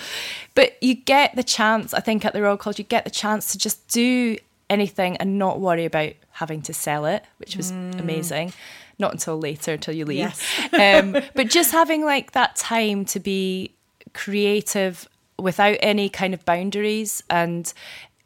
But 0.55 0.81
you 0.81 0.95
get 0.95 1.35
the 1.35 1.43
chance, 1.43 1.93
I 1.93 1.99
think, 1.99 2.25
at 2.25 2.33
the 2.33 2.41
Royal 2.41 2.57
College, 2.57 2.79
you 2.79 2.85
get 2.85 3.03
the 3.03 3.11
chance 3.11 3.51
to 3.51 3.57
just 3.57 3.87
do 3.89 4.37
anything 4.69 5.17
and 5.17 5.37
not 5.37 5.59
worry 5.59 5.85
about 5.85 6.13
having 6.31 6.61
to 6.61 6.73
sell 6.73 7.05
it, 7.05 7.25
which 7.37 7.57
was 7.57 7.71
amazing. 7.71 8.53
Not 8.99 9.13
until 9.13 9.39
later, 9.39 9.73
until 9.73 9.95
you 9.95 10.05
leave. 10.05 10.43
um, 10.73 11.15
but 11.33 11.49
just 11.49 11.71
having 11.71 12.03
like 12.03 12.33
that 12.33 12.55
time 12.55 13.05
to 13.05 13.19
be 13.19 13.73
creative 14.13 15.07
without 15.39 15.77
any 15.81 16.09
kind 16.09 16.33
of 16.33 16.45
boundaries. 16.45 17.23
And 17.29 17.71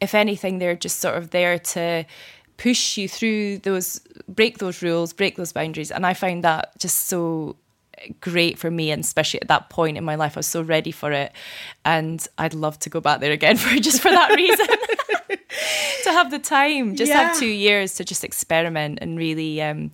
if 0.00 0.14
anything, 0.14 0.58
they're 0.58 0.76
just 0.76 1.00
sort 1.00 1.16
of 1.16 1.30
there 1.30 1.58
to 1.58 2.04
push 2.56 2.96
you 2.96 3.08
through 3.08 3.58
those, 3.58 4.00
break 4.28 4.58
those 4.58 4.82
rules, 4.82 5.12
break 5.12 5.36
those 5.36 5.52
boundaries. 5.52 5.90
And 5.90 6.04
I 6.04 6.14
found 6.14 6.44
that 6.44 6.78
just 6.78 7.06
so 7.06 7.56
great 8.20 8.58
for 8.58 8.70
me 8.70 8.90
and 8.90 9.02
especially 9.02 9.40
at 9.40 9.48
that 9.48 9.70
point 9.70 9.96
in 9.96 10.04
my 10.04 10.14
life 10.14 10.36
I 10.36 10.40
was 10.40 10.46
so 10.46 10.62
ready 10.62 10.90
for 10.90 11.12
it 11.12 11.32
and 11.84 12.26
I'd 12.38 12.52
love 12.52 12.78
to 12.80 12.90
go 12.90 13.00
back 13.00 13.20
there 13.20 13.32
again 13.32 13.56
for 13.56 13.74
just 13.78 14.02
for 14.02 14.10
that 14.10 14.34
reason 14.34 14.66
to 16.04 16.12
have 16.12 16.30
the 16.30 16.38
time 16.38 16.96
just 16.96 17.12
have 17.12 17.38
two 17.38 17.46
years 17.46 17.94
to 17.94 18.04
just 18.04 18.24
experiment 18.24 18.98
and 19.00 19.16
really 19.16 19.62
um, 19.62 19.90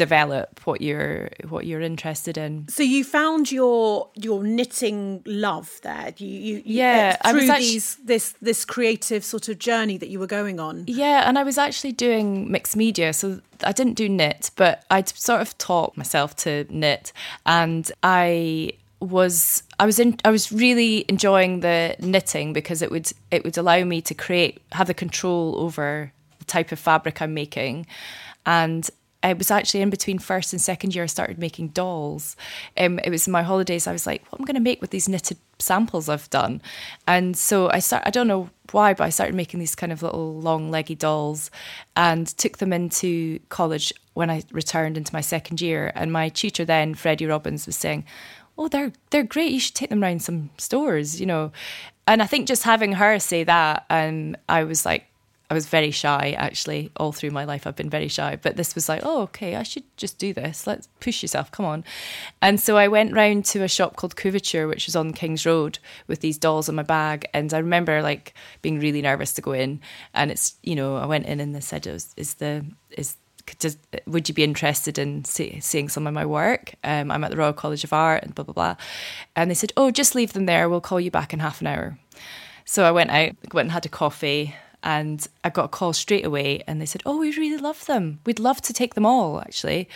develop 0.00 0.60
what 0.66 0.80
you're 0.80 1.28
what 1.48 1.66
you're 1.66 1.84
interested 1.92 2.38
in 2.38 2.66
So 2.68 2.82
you 2.82 3.04
found 3.04 3.52
your 3.52 4.08
your 4.14 4.42
knitting 4.42 5.22
love 5.26 5.68
there. 5.82 6.14
You, 6.16 6.26
you, 6.26 6.54
you 6.56 6.62
Yeah, 6.82 7.16
uh, 7.22 7.28
I 7.28 7.32
was 7.32 7.44
through 7.44 7.52
actu- 7.52 7.64
these 7.64 7.96
this 7.96 8.34
this 8.40 8.64
creative 8.64 9.22
sort 9.24 9.48
of 9.50 9.58
journey 9.58 9.98
that 9.98 10.08
you 10.08 10.18
were 10.18 10.32
going 10.38 10.58
on. 10.58 10.84
Yeah, 10.86 11.28
and 11.28 11.38
I 11.38 11.42
was 11.42 11.58
actually 11.58 11.92
doing 11.92 12.50
mixed 12.50 12.76
media, 12.76 13.12
so 13.12 13.40
I 13.62 13.72
didn't 13.72 13.94
do 13.94 14.08
knit, 14.08 14.50
but 14.56 14.84
I'd 14.90 15.10
sort 15.10 15.42
of 15.42 15.56
taught 15.58 15.96
myself 15.96 16.34
to 16.44 16.50
knit, 16.70 17.12
and 17.44 17.84
I 18.02 18.72
was 19.00 19.62
I 19.78 19.84
was 19.86 19.98
in 19.98 20.16
I 20.24 20.30
was 20.30 20.50
really 20.50 21.04
enjoying 21.08 21.60
the 21.60 21.96
knitting 22.00 22.52
because 22.52 22.80
it 22.80 22.90
would 22.90 23.12
it 23.30 23.44
would 23.44 23.58
allow 23.58 23.84
me 23.84 24.00
to 24.02 24.14
create 24.14 24.62
have 24.72 24.86
the 24.86 24.94
control 25.04 25.56
over 25.58 26.12
the 26.38 26.44
type 26.46 26.72
of 26.72 26.78
fabric 26.78 27.20
I'm 27.20 27.34
making, 27.34 27.86
and 28.46 28.88
I 29.22 29.34
was 29.34 29.50
actually 29.50 29.82
in 29.82 29.90
between 29.90 30.18
first 30.18 30.52
and 30.52 30.62
second 30.62 30.94
year. 30.94 31.04
I 31.04 31.06
started 31.06 31.38
making 31.38 31.68
dolls. 31.68 32.36
Um, 32.78 32.98
it 33.00 33.10
was 33.10 33.28
my 33.28 33.42
holidays. 33.42 33.86
I 33.86 33.92
was 33.92 34.06
like, 34.06 34.24
what 34.30 34.40
am 34.40 34.44
I 34.44 34.46
going 34.46 34.54
to 34.54 34.60
make 34.60 34.80
with 34.80 34.90
these 34.90 35.08
knitted 35.08 35.36
samples 35.58 36.08
I've 36.08 36.30
done? 36.30 36.62
And 37.06 37.36
so 37.36 37.70
I 37.70 37.80
start. 37.80 38.04
I 38.06 38.10
don't 38.10 38.28
know 38.28 38.48
why, 38.72 38.94
but 38.94 39.04
I 39.04 39.10
started 39.10 39.34
making 39.34 39.60
these 39.60 39.74
kind 39.74 39.92
of 39.92 40.02
little 40.02 40.40
long 40.40 40.70
leggy 40.70 40.94
dolls, 40.94 41.50
and 41.96 42.26
took 42.26 42.58
them 42.58 42.72
into 42.72 43.40
college 43.50 43.92
when 44.14 44.30
I 44.30 44.42
returned 44.52 44.96
into 44.96 45.14
my 45.14 45.20
second 45.20 45.60
year. 45.60 45.92
And 45.94 46.12
my 46.12 46.30
tutor 46.30 46.64
then, 46.64 46.94
Freddie 46.94 47.26
Robins, 47.26 47.66
was 47.66 47.76
saying, 47.76 48.04
"Oh, 48.56 48.68
they're 48.68 48.92
they're 49.10 49.22
great. 49.22 49.52
You 49.52 49.60
should 49.60 49.74
take 49.74 49.90
them 49.90 50.02
around 50.02 50.22
some 50.22 50.50
stores, 50.56 51.20
you 51.20 51.26
know." 51.26 51.52
And 52.06 52.22
I 52.22 52.26
think 52.26 52.48
just 52.48 52.62
having 52.62 52.92
her 52.92 53.18
say 53.18 53.44
that, 53.44 53.84
and 53.90 54.36
I 54.48 54.64
was 54.64 54.86
like, 54.86 55.09
I 55.50 55.54
was 55.54 55.66
very 55.66 55.90
shy 55.90 56.34
actually 56.38 56.92
all 56.96 57.10
through 57.10 57.32
my 57.32 57.44
life. 57.44 57.66
I've 57.66 57.74
been 57.74 57.90
very 57.90 58.06
shy, 58.06 58.38
but 58.40 58.56
this 58.56 58.76
was 58.76 58.88
like, 58.88 59.02
oh, 59.04 59.22
okay, 59.22 59.56
I 59.56 59.64
should 59.64 59.82
just 59.96 60.16
do 60.18 60.32
this. 60.32 60.64
Let's 60.64 60.88
push 61.00 61.22
yourself. 61.22 61.50
Come 61.50 61.66
on. 61.66 61.84
And 62.40 62.60
so 62.60 62.76
I 62.76 62.86
went 62.86 63.12
round 63.12 63.44
to 63.46 63.64
a 63.64 63.68
shop 63.68 63.96
called 63.96 64.14
Couverture, 64.14 64.68
which 64.68 64.86
was 64.86 64.94
on 64.94 65.12
King's 65.12 65.44
Road, 65.44 65.80
with 66.06 66.20
these 66.20 66.38
dolls 66.38 66.68
in 66.68 66.76
my 66.76 66.84
bag. 66.84 67.26
And 67.34 67.52
I 67.52 67.58
remember 67.58 68.00
like 68.00 68.32
being 68.62 68.78
really 68.78 69.02
nervous 69.02 69.32
to 69.34 69.42
go 69.42 69.52
in. 69.52 69.80
And 70.14 70.30
it's 70.30 70.54
you 70.62 70.76
know 70.76 70.96
I 70.96 71.06
went 71.06 71.26
in 71.26 71.40
and 71.40 71.54
they 71.54 71.60
said, 71.60 71.86
is, 71.86 72.14
is 72.16 72.34
the 72.34 72.64
is 72.90 73.16
does, 73.58 73.76
would 74.06 74.28
you 74.28 74.34
be 74.34 74.44
interested 74.44 74.98
in 74.98 75.24
see, 75.24 75.58
seeing 75.58 75.88
some 75.88 76.06
of 76.06 76.14
my 76.14 76.24
work? 76.24 76.74
Um, 76.84 77.10
I'm 77.10 77.24
at 77.24 77.32
the 77.32 77.36
Royal 77.36 77.52
College 77.52 77.82
of 77.82 77.92
Art 77.92 78.22
and 78.22 78.34
blah 78.34 78.44
blah 78.44 78.54
blah. 78.54 78.76
And 79.34 79.50
they 79.50 79.54
said, 79.54 79.72
oh, 79.76 79.90
just 79.90 80.14
leave 80.14 80.32
them 80.32 80.46
there. 80.46 80.68
We'll 80.68 80.80
call 80.80 81.00
you 81.00 81.10
back 81.10 81.32
in 81.32 81.40
half 81.40 81.60
an 81.60 81.66
hour. 81.66 81.98
So 82.64 82.84
I 82.84 82.92
went 82.92 83.10
out, 83.10 83.32
went 83.52 83.66
and 83.66 83.72
had 83.72 83.86
a 83.86 83.88
coffee, 83.88 84.54
and 84.82 85.26
I 85.44 85.50
got 85.50 85.66
a 85.66 85.68
call 85.68 85.92
straight 85.92 86.24
away. 86.24 86.62
And 86.66 86.80
they 86.80 86.86
said, 86.86 87.02
"Oh, 87.06 87.18
we 87.18 87.36
really 87.36 87.56
love 87.56 87.86
them. 87.86 88.20
We'd 88.26 88.38
love 88.38 88.60
to 88.62 88.72
take 88.72 88.94
them 88.94 89.06
all, 89.06 89.40
actually." 89.40 89.88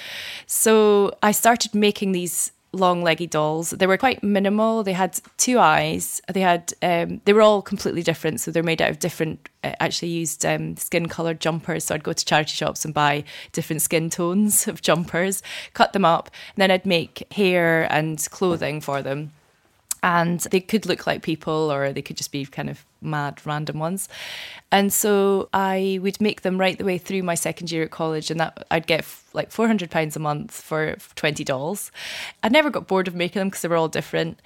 So 0.47 1.17
I 1.23 1.33
started 1.33 1.75
making 1.75 2.13
these 2.13 2.53
long 2.75 3.03
leggy 3.03 3.27
dolls. 3.27 3.71
They 3.71 3.87
were 3.87 3.97
quite 3.97 4.23
minimal. 4.23 4.83
They 4.83 4.93
had 4.93 5.19
two 5.37 5.59
eyes. 5.59 6.21
They 6.33 6.41
had 6.41 6.73
um, 6.83 7.21
they 7.25 7.33
were 7.33 7.43
all 7.43 7.63
completely 7.63 8.03
different. 8.03 8.41
So 8.41 8.51
they're 8.51 8.63
made 8.63 8.83
out 8.83 8.91
of 8.91 8.99
different. 8.99 9.49
I 9.63 9.75
actually 9.81 10.09
used 10.09 10.45
um, 10.45 10.77
skin 10.77 11.09
colored 11.09 11.41
jumpers. 11.41 11.85
So 11.85 11.95
I'd 11.95 12.05
go 12.05 12.13
to 12.13 12.25
charity 12.25 12.53
shops 12.53 12.85
and 12.85 12.93
buy 12.93 13.25
different 13.53 13.83
skin 13.83 14.11
tones 14.11 14.69
of 14.69 14.83
jumpers, 14.83 15.43
cut 15.73 15.93
them 15.93 16.05
up, 16.05 16.31
and 16.55 16.63
then 16.63 16.71
I'd 16.71 16.87
make 16.87 17.33
hair 17.33 17.91
and 17.93 18.25
clothing 18.31 18.81
for 18.81 19.03
them 19.03 19.33
and 20.05 20.41
they 20.51 20.61
could 20.61 20.85
look 20.85 21.07
like 21.07 21.23
people 21.23 21.73
or 21.73 21.91
they 21.91 22.03
could 22.03 22.19
just 22.19 22.31
be 22.31 22.45
kind 22.45 22.69
of 22.69 22.85
mad 23.01 23.41
random 23.47 23.79
ones. 23.79 24.09
And 24.71 24.93
so 24.93 25.49
i 25.53 25.99
would 26.03 26.21
make 26.21 26.43
them 26.43 26.59
right 26.59 26.77
the 26.77 26.85
way 26.85 26.99
through 26.99 27.23
my 27.23 27.35
second 27.35 27.71
year 27.73 27.85
at 27.85 27.91
college 27.91 28.31
and 28.31 28.39
that 28.39 28.67
i'd 28.71 28.87
get 28.87 29.05
like 29.33 29.51
400 29.51 29.91
pounds 29.91 30.15
a 30.15 30.21
month 30.21 30.53
for 30.53 30.97
20 31.17 31.43
dolls. 31.45 31.91
I 32.43 32.51
never 32.51 32.71
got 32.71 32.87
bored 32.87 33.09
of 33.09 33.15
making 33.15 33.41
them 33.41 33.49
because 33.49 33.63
they 33.63 33.69
were 33.69 33.77
all 33.77 33.89
different. 33.89 34.41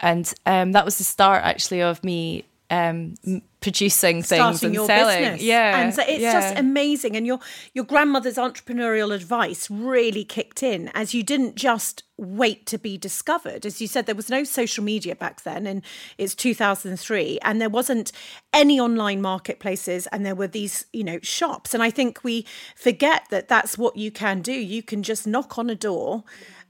And 0.00 0.32
um, 0.46 0.72
that 0.72 0.84
was 0.84 0.98
the 0.98 1.04
start 1.04 1.44
actually 1.44 1.82
of 1.82 2.02
me 2.04 2.44
um, 2.72 3.14
producing 3.60 4.22
things 4.22 4.58
starting 4.58 4.76
and 4.76 4.86
selling 4.86 5.22
business. 5.22 5.42
yeah 5.42 5.78
and 5.78 5.94
so 5.94 6.02
it's 6.08 6.20
yeah. 6.20 6.32
just 6.32 6.58
amazing. 6.58 7.14
And 7.16 7.26
your 7.26 7.38
your 7.74 7.84
grandmother's 7.84 8.36
entrepreneurial 8.36 9.14
advice 9.14 9.70
really 9.70 10.24
kicked 10.24 10.62
in 10.62 10.88
as 10.94 11.12
you 11.12 11.22
didn't 11.22 11.54
just 11.54 12.02
wait 12.16 12.64
to 12.66 12.78
be 12.78 12.96
discovered. 12.96 13.66
As 13.66 13.80
you 13.80 13.86
said, 13.86 14.06
there 14.06 14.14
was 14.14 14.30
no 14.30 14.42
social 14.42 14.82
media 14.82 15.14
back 15.14 15.42
then, 15.42 15.66
and 15.66 15.82
it's 16.16 16.34
2003, 16.34 17.38
and 17.42 17.60
there 17.60 17.68
wasn't 17.68 18.10
any 18.54 18.80
online 18.80 19.20
marketplaces, 19.20 20.06
and 20.06 20.24
there 20.24 20.34
were 20.34 20.48
these 20.48 20.86
you 20.94 21.04
know 21.04 21.18
shops. 21.22 21.74
And 21.74 21.82
I 21.82 21.90
think 21.90 22.24
we 22.24 22.46
forget 22.74 23.26
that 23.30 23.48
that's 23.48 23.76
what 23.76 23.96
you 23.96 24.10
can 24.10 24.40
do. 24.40 24.54
You 24.54 24.82
can 24.82 25.02
just 25.02 25.26
knock 25.26 25.58
on 25.58 25.68
a 25.68 25.74
door 25.74 26.24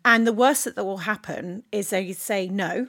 And 0.05 0.27
the 0.27 0.33
worst 0.33 0.65
that 0.65 0.85
will 0.85 0.99
happen 0.99 1.63
is 1.71 1.91
they 1.91 2.13
say 2.13 2.49
no. 2.49 2.89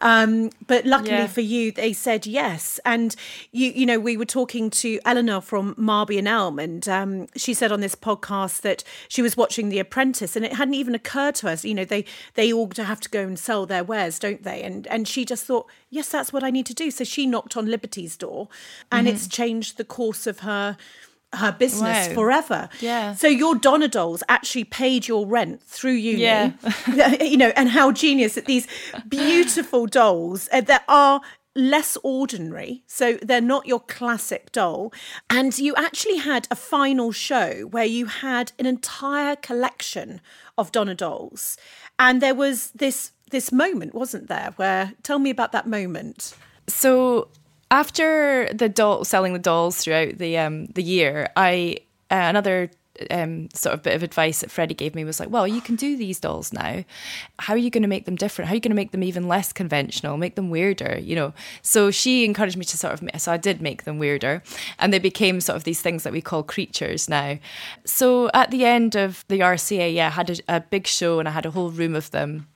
Um, 0.00 0.50
but 0.66 0.84
luckily 0.86 1.10
Yeah. 1.10 1.26
for 1.26 1.40
you, 1.40 1.72
they 1.72 1.92
said 1.92 2.26
yes. 2.26 2.80
And 2.84 3.14
you, 3.52 3.70
you 3.70 3.84
know, 3.86 3.98
we 3.98 4.16
were 4.16 4.24
talking 4.24 4.70
to 4.70 4.98
Eleanor 5.04 5.40
from 5.40 5.74
Marby 5.74 6.18
and 6.18 6.28
Elm, 6.28 6.58
and 6.58 6.88
um, 6.88 7.26
she 7.36 7.54
said 7.54 7.70
on 7.72 7.80
this 7.80 7.94
podcast 7.94 8.62
that 8.62 8.82
she 9.08 9.20
was 9.22 9.36
watching 9.36 9.68
The 9.68 9.78
Apprentice, 9.78 10.36
and 10.36 10.44
it 10.44 10.54
hadn't 10.54 10.74
even 10.74 10.94
occurred 10.94 11.34
to 11.36 11.48
us. 11.50 11.64
You 11.64 11.74
know, 11.74 11.84
they 11.84 12.04
they 12.34 12.52
all 12.52 12.70
have 12.76 13.00
to 13.00 13.08
go 13.10 13.22
and 13.22 13.38
sell 13.38 13.66
their 13.66 13.84
wares, 13.84 14.18
don't 14.18 14.42
they? 14.42 14.62
And 14.62 14.86
and 14.88 15.06
she 15.06 15.24
just 15.24 15.44
thought, 15.44 15.66
yes, 15.90 16.08
that's 16.08 16.32
what 16.32 16.42
I 16.44 16.50
need 16.50 16.66
to 16.66 16.74
do. 16.74 16.90
So 16.90 17.04
she 17.04 17.26
knocked 17.26 17.56
on 17.56 17.66
Liberty's 17.66 18.16
door, 18.16 18.48
and 18.90 19.06
Mm-hmm. 19.06 19.14
it's 19.14 19.28
changed 19.28 19.76
the 19.76 19.84
course 19.84 20.26
of 20.26 20.40
her 20.40 20.76
her 21.34 21.52
business 21.52 22.08
Wow. 22.08 22.14
forever. 22.14 22.68
Yeah. 22.80 23.14
So 23.14 23.28
your 23.28 23.54
Donna 23.54 23.88
dolls 23.88 24.22
actually 24.28 24.64
paid 24.64 25.06
your 25.06 25.26
rent 25.26 25.62
through 25.62 25.92
uni. 25.92 26.22
Yeah. 26.22 26.52
you 27.22 27.36
know, 27.36 27.52
and 27.56 27.68
how 27.68 27.92
genius 27.92 28.34
that 28.34 28.46
these 28.46 28.66
beautiful 29.08 29.86
dolls 29.86 30.48
uh, 30.52 30.60
that 30.62 30.84
are 30.88 31.20
less 31.54 31.98
ordinary. 32.02 32.82
So 32.86 33.18
they're 33.22 33.40
not 33.40 33.66
your 33.66 33.80
classic 33.80 34.52
doll. 34.52 34.92
And 35.28 35.58
you 35.58 35.74
actually 35.76 36.18
had 36.18 36.46
a 36.50 36.56
final 36.56 37.10
show 37.12 37.62
where 37.70 37.84
you 37.84 38.06
had 38.06 38.52
an 38.58 38.66
entire 38.66 39.34
collection 39.36 40.20
of 40.56 40.72
Donna 40.72 40.94
dolls. 40.94 41.56
And 41.98 42.22
there 42.22 42.34
was 42.34 42.70
this 42.74 43.12
this 43.30 43.52
moment, 43.52 43.94
wasn't 43.94 44.28
there, 44.28 44.52
where 44.56 44.94
tell 45.02 45.18
me 45.18 45.28
about 45.30 45.52
that 45.52 45.66
moment. 45.66 46.34
So 46.68 47.28
after 47.70 48.52
the 48.52 48.68
doll 48.68 49.04
selling 49.04 49.32
the 49.32 49.38
dolls 49.38 49.78
throughout 49.78 50.18
the 50.18 50.38
um 50.38 50.66
the 50.66 50.82
year, 50.82 51.30
I 51.36 51.78
uh, 52.10 52.14
another 52.14 52.70
um 53.10 53.48
sort 53.54 53.74
of 53.74 53.82
bit 53.82 53.94
of 53.94 54.02
advice 54.02 54.40
that 54.40 54.50
Freddie 54.50 54.74
gave 54.74 54.94
me 54.94 55.04
was 55.04 55.20
like, 55.20 55.30
well, 55.30 55.46
you 55.46 55.60
can 55.60 55.76
do 55.76 55.96
these 55.96 56.18
dolls 56.18 56.52
now. 56.52 56.84
How 57.38 57.54
are 57.54 57.58
you 57.58 57.70
going 57.70 57.82
to 57.82 57.88
make 57.88 58.06
them 58.06 58.16
different? 58.16 58.48
How 58.48 58.52
are 58.52 58.56
you 58.56 58.60
going 58.60 58.70
to 58.70 58.76
make 58.76 58.90
them 58.90 59.04
even 59.04 59.28
less 59.28 59.52
conventional? 59.52 60.16
Make 60.16 60.34
them 60.34 60.50
weirder, 60.50 60.98
you 60.98 61.14
know? 61.14 61.32
So 61.62 61.90
she 61.90 62.24
encouraged 62.24 62.56
me 62.56 62.64
to 62.64 62.76
sort 62.76 63.00
of 63.00 63.20
so 63.20 63.32
I 63.32 63.36
did 63.36 63.60
make 63.60 63.84
them 63.84 63.98
weirder, 63.98 64.42
and 64.78 64.92
they 64.92 64.98
became 64.98 65.40
sort 65.40 65.56
of 65.56 65.64
these 65.64 65.80
things 65.80 66.02
that 66.02 66.12
we 66.12 66.20
call 66.20 66.42
creatures 66.42 67.08
now. 67.08 67.38
So 67.84 68.30
at 68.34 68.50
the 68.50 68.64
end 68.64 68.96
of 68.96 69.24
the 69.28 69.40
RCA, 69.40 69.94
yeah, 69.94 70.08
I 70.08 70.10
had 70.10 70.30
a, 70.30 70.56
a 70.56 70.60
big 70.60 70.86
show 70.86 71.18
and 71.18 71.28
I 71.28 71.32
had 71.32 71.46
a 71.46 71.50
whole 71.50 71.70
room 71.70 71.94
of 71.94 72.10
them 72.10 72.48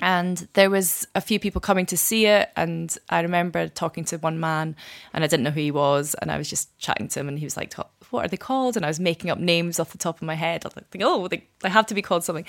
and 0.00 0.48
there 0.54 0.70
was 0.70 1.06
a 1.14 1.20
few 1.20 1.38
people 1.38 1.60
coming 1.60 1.86
to 1.86 1.96
see 1.96 2.26
it 2.26 2.50
and 2.56 2.98
i 3.08 3.20
remember 3.20 3.68
talking 3.68 4.04
to 4.04 4.16
one 4.18 4.40
man 4.40 4.74
and 5.12 5.22
i 5.22 5.26
didn't 5.26 5.44
know 5.44 5.50
who 5.50 5.60
he 5.60 5.70
was 5.70 6.14
and 6.14 6.32
i 6.32 6.38
was 6.38 6.48
just 6.48 6.76
chatting 6.78 7.08
to 7.08 7.20
him 7.20 7.28
and 7.28 7.38
he 7.38 7.46
was 7.46 7.56
like 7.56 7.74
what 8.10 8.24
are 8.24 8.28
they 8.28 8.36
called? 8.36 8.76
And 8.76 8.84
i 8.84 8.88
was 8.88 9.00
making 9.00 9.30
up 9.30 9.38
names 9.38 9.80
off 9.80 9.92
the 9.92 9.98
top 9.98 10.16
of 10.16 10.22
my 10.22 10.34
head. 10.34 10.64
I 10.64 10.68
was 10.68 10.76
like 10.76 11.02
oh 11.02 11.28
they, 11.28 11.44
they 11.60 11.68
have 11.68 11.86
to 11.86 11.94
be 11.94 12.02
called 12.02 12.24
something. 12.24 12.46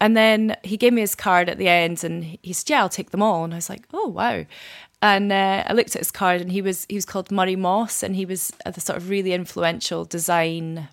And 0.00 0.16
then 0.16 0.56
he 0.62 0.76
gave 0.76 0.92
me 0.92 1.00
his 1.00 1.14
card 1.14 1.48
at 1.48 1.58
the 1.58 1.68
end 1.68 2.04
and 2.04 2.38
he 2.42 2.52
said 2.52 2.70
yeah 2.70 2.80
i'll 2.80 2.88
take 2.88 3.10
them 3.10 3.22
all. 3.22 3.44
And 3.44 3.54
i 3.54 3.56
was 3.56 3.70
like 3.70 3.84
oh 3.92 4.08
wow. 4.08 4.44
And 5.00 5.30
uh, 5.30 5.62
I 5.64 5.74
looked 5.74 5.94
at 5.94 6.00
his 6.00 6.10
card, 6.10 6.40
and 6.40 6.50
he 6.50 6.60
was 6.60 6.84
he 6.88 6.96
was 6.96 7.04
called 7.04 7.30
Murray 7.30 7.54
Moss, 7.54 8.02
and 8.02 8.16
he 8.16 8.26
was 8.26 8.52
a 8.66 8.80
sort 8.80 8.96
of 8.96 9.08
really 9.08 9.32
influential 9.32 10.04
design 10.04 10.88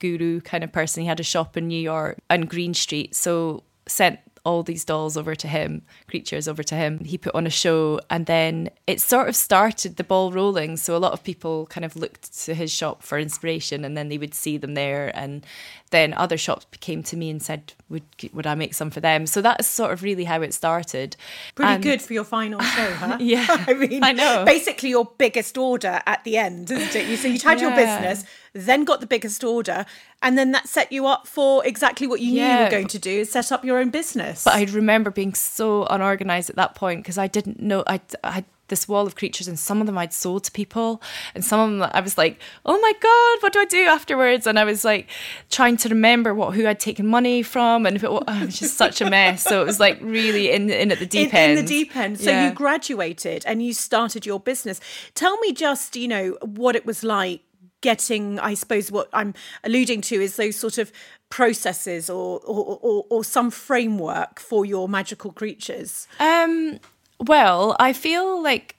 guru 0.00 0.40
kind 0.40 0.64
of 0.64 0.72
person. 0.72 1.02
He 1.02 1.06
had 1.06 1.20
a 1.20 1.22
shop 1.22 1.56
in 1.56 1.68
New 1.68 1.80
York 1.80 2.18
on 2.28 2.46
Greene 2.46 2.74
Street, 2.74 3.14
so 3.14 3.62
sent 3.86 4.18
all 4.44 4.62
these 4.62 4.84
dolls 4.84 5.16
over 5.16 5.34
to 5.34 5.48
him, 5.48 5.82
creatures 6.06 6.46
over 6.46 6.62
to 6.62 6.74
him. 6.74 6.98
He 7.04 7.16
put 7.18 7.34
on 7.34 7.46
a 7.46 7.50
show, 7.50 8.00
and 8.10 8.26
then 8.26 8.70
it 8.86 9.00
sort 9.00 9.28
of 9.28 9.36
started 9.36 9.96
the 9.96 10.04
ball 10.04 10.32
rolling. 10.32 10.76
So 10.76 10.94
a 10.96 10.98
lot 10.98 11.12
of 11.12 11.24
people 11.24 11.66
kind 11.66 11.84
of 11.84 11.96
looked 11.96 12.38
to 12.44 12.54
his 12.54 12.70
shop 12.70 13.02
for 13.02 13.18
inspiration, 13.18 13.84
and 13.84 13.96
then 13.96 14.08
they 14.08 14.18
would 14.18 14.34
see 14.34 14.56
them 14.58 14.74
there, 14.74 15.10
and 15.16 15.44
then 15.90 16.12
other 16.14 16.36
shops 16.36 16.66
came 16.80 17.02
to 17.04 17.16
me 17.16 17.30
and 17.30 17.42
said, 17.42 17.72
"Would 17.88 18.02
would 18.32 18.46
I 18.46 18.54
make 18.54 18.74
some 18.74 18.90
for 18.90 19.00
them?" 19.00 19.26
So 19.26 19.40
that's 19.40 19.66
sort 19.66 19.92
of 19.92 20.02
really 20.02 20.24
how 20.24 20.42
it 20.42 20.52
started. 20.52 21.16
Pretty 21.54 21.72
And- 21.72 21.82
good 21.82 22.02
for 22.02 22.12
your 22.12 22.24
final 22.24 22.60
show, 22.60 22.92
huh? 22.94 23.16
Yeah, 23.20 23.46
I 23.68 23.72
mean, 23.74 24.04
I 24.04 24.12
know. 24.12 24.44
Basically, 24.44 24.90
your 24.90 25.10
biggest 25.18 25.56
order 25.56 26.02
at 26.06 26.22
the 26.24 26.36
end, 26.36 26.70
isn't 26.70 26.94
it? 26.94 27.06
You 27.08 27.16
so 27.16 27.28
you 27.28 27.38
had 27.42 27.60
your 27.60 27.70
business, 27.70 28.24
then 28.54 28.84
got 28.84 29.00
the 29.00 29.06
biggest 29.06 29.44
order, 29.44 29.84
and 30.22 30.38
then 30.38 30.52
that 30.52 30.68
set 30.68 30.90
you 30.90 31.06
up 31.06 31.26
for 31.26 31.64
exactly 31.66 32.06
what 32.06 32.20
you 32.20 32.32
knew 32.32 32.42
you 32.44 32.64
were 32.64 32.70
going 32.70 32.88
to 32.88 32.98
do: 32.98 33.10
is 33.20 33.30
set 33.32 33.52
up 33.52 33.64
your 33.64 33.78
own 33.78 33.90
business. 33.90 34.44
But 34.44 34.54
I 34.54 34.64
remember 34.64 35.10
being 35.10 35.34
so 35.34 35.84
unorganized 35.86 36.48
at 36.50 36.56
that 36.56 36.74
point 36.74 37.02
because 37.02 37.18
I 37.18 37.26
didn't 37.26 37.60
know 37.60 37.82
I 37.86 38.00
I 38.22 38.30
had 38.30 38.44
this 38.68 38.88
wall 38.88 39.06
of 39.06 39.14
creatures 39.14 39.46
and 39.46 39.58
some 39.58 39.80
of 39.82 39.86
them 39.86 39.98
I'd 39.98 40.14
sold 40.14 40.44
to 40.44 40.50
people 40.50 41.02
and 41.34 41.44
some 41.44 41.60
of 41.60 41.70
them 41.70 41.90
I 41.92 42.00
was 42.00 42.16
like, 42.16 42.40
oh 42.64 42.80
my 42.80 42.92
god, 42.98 43.42
what 43.42 43.52
do 43.52 43.58
I 43.58 43.66
do 43.66 43.84
afterwards? 43.84 44.46
And 44.46 44.58
I 44.58 44.64
was 44.64 44.86
like 44.86 45.08
trying 45.50 45.76
to 45.78 45.90
remember 45.90 46.32
what 46.34 46.54
who 46.54 46.66
I'd 46.66 46.80
taken 46.80 47.06
money 47.06 47.42
from 47.42 47.84
and 47.84 47.94
if 47.94 48.02
it, 48.02 48.08
oh, 48.08 48.22
it 48.28 48.46
was 48.46 48.58
just 48.58 48.78
such 48.78 49.02
a 49.02 49.10
mess. 49.10 49.42
So 49.42 49.60
it 49.60 49.66
was 49.66 49.80
like 49.80 49.98
really 50.00 50.50
in 50.50 50.70
in 50.70 50.90
at 50.92 50.98
the 50.98 51.04
deep 51.06 51.34
in, 51.34 51.36
end. 51.36 51.58
in 51.58 51.64
the 51.64 51.68
deep 51.68 51.94
end. 51.94 52.18
So 52.18 52.30
Yeah. 52.30 52.48
you 52.48 52.54
graduated 52.54 53.44
and 53.46 53.62
you 53.62 53.74
started 53.74 54.24
your 54.24 54.40
business. 54.40 54.80
Tell 55.14 55.36
me 55.40 55.52
just, 55.52 55.94
you 55.96 56.08
know, 56.08 56.38
what 56.40 56.74
it 56.74 56.86
was 56.86 57.04
like 57.04 57.42
getting, 57.84 58.40
I 58.40 58.54
suppose 58.54 58.90
what 58.90 59.08
I'm 59.12 59.34
alluding 59.62 60.00
to 60.08 60.16
is 60.16 60.36
those 60.36 60.56
sort 60.56 60.78
of 60.78 60.90
processes 61.28 62.08
or 62.08 62.40
or, 62.40 62.78
or, 62.80 63.06
or 63.10 63.22
some 63.22 63.50
framework 63.50 64.40
for 64.40 64.64
your 64.64 64.88
magical 64.88 65.30
creatures. 65.32 66.08
Um, 66.18 66.80
well, 67.20 67.76
I 67.78 67.92
feel 67.92 68.42
like 68.42 68.76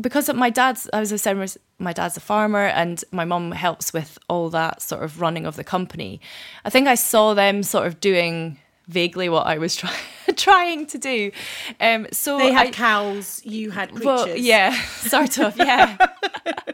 because 0.00 0.28
of 0.28 0.36
my 0.36 0.50
dad's, 0.50 0.86
as 0.88 1.12
I 1.12 1.16
said, 1.16 1.56
my 1.78 1.92
dad's 1.92 2.16
a 2.16 2.20
farmer 2.20 2.66
and 2.66 3.04
my 3.10 3.24
mum 3.24 3.52
helps 3.52 3.92
with 3.92 4.18
all 4.28 4.50
that 4.50 4.82
sort 4.82 5.02
of 5.02 5.20
running 5.20 5.46
of 5.46 5.56
the 5.56 5.64
company. 5.64 6.20
I 6.64 6.70
think 6.70 6.86
I 6.88 6.94
saw 6.94 7.34
them 7.34 7.62
sort 7.62 7.86
of 7.86 8.00
doing 8.00 8.58
vaguely 8.88 9.28
what 9.28 9.46
I 9.46 9.58
was 9.58 9.74
try- 9.82 9.94
trying 10.36 10.86
to 10.86 10.98
do. 10.98 11.30
Um, 11.80 12.06
so 12.12 12.38
They 12.38 12.52
had 12.52 12.68
I, 12.68 12.70
cows, 12.70 13.40
you 13.44 13.70
had 13.70 13.90
creatures. 13.90 14.04
well, 14.04 14.28
yeah, 14.36 14.72
sort 14.98 15.38
of, 15.38 15.56
yeah. 15.56 15.96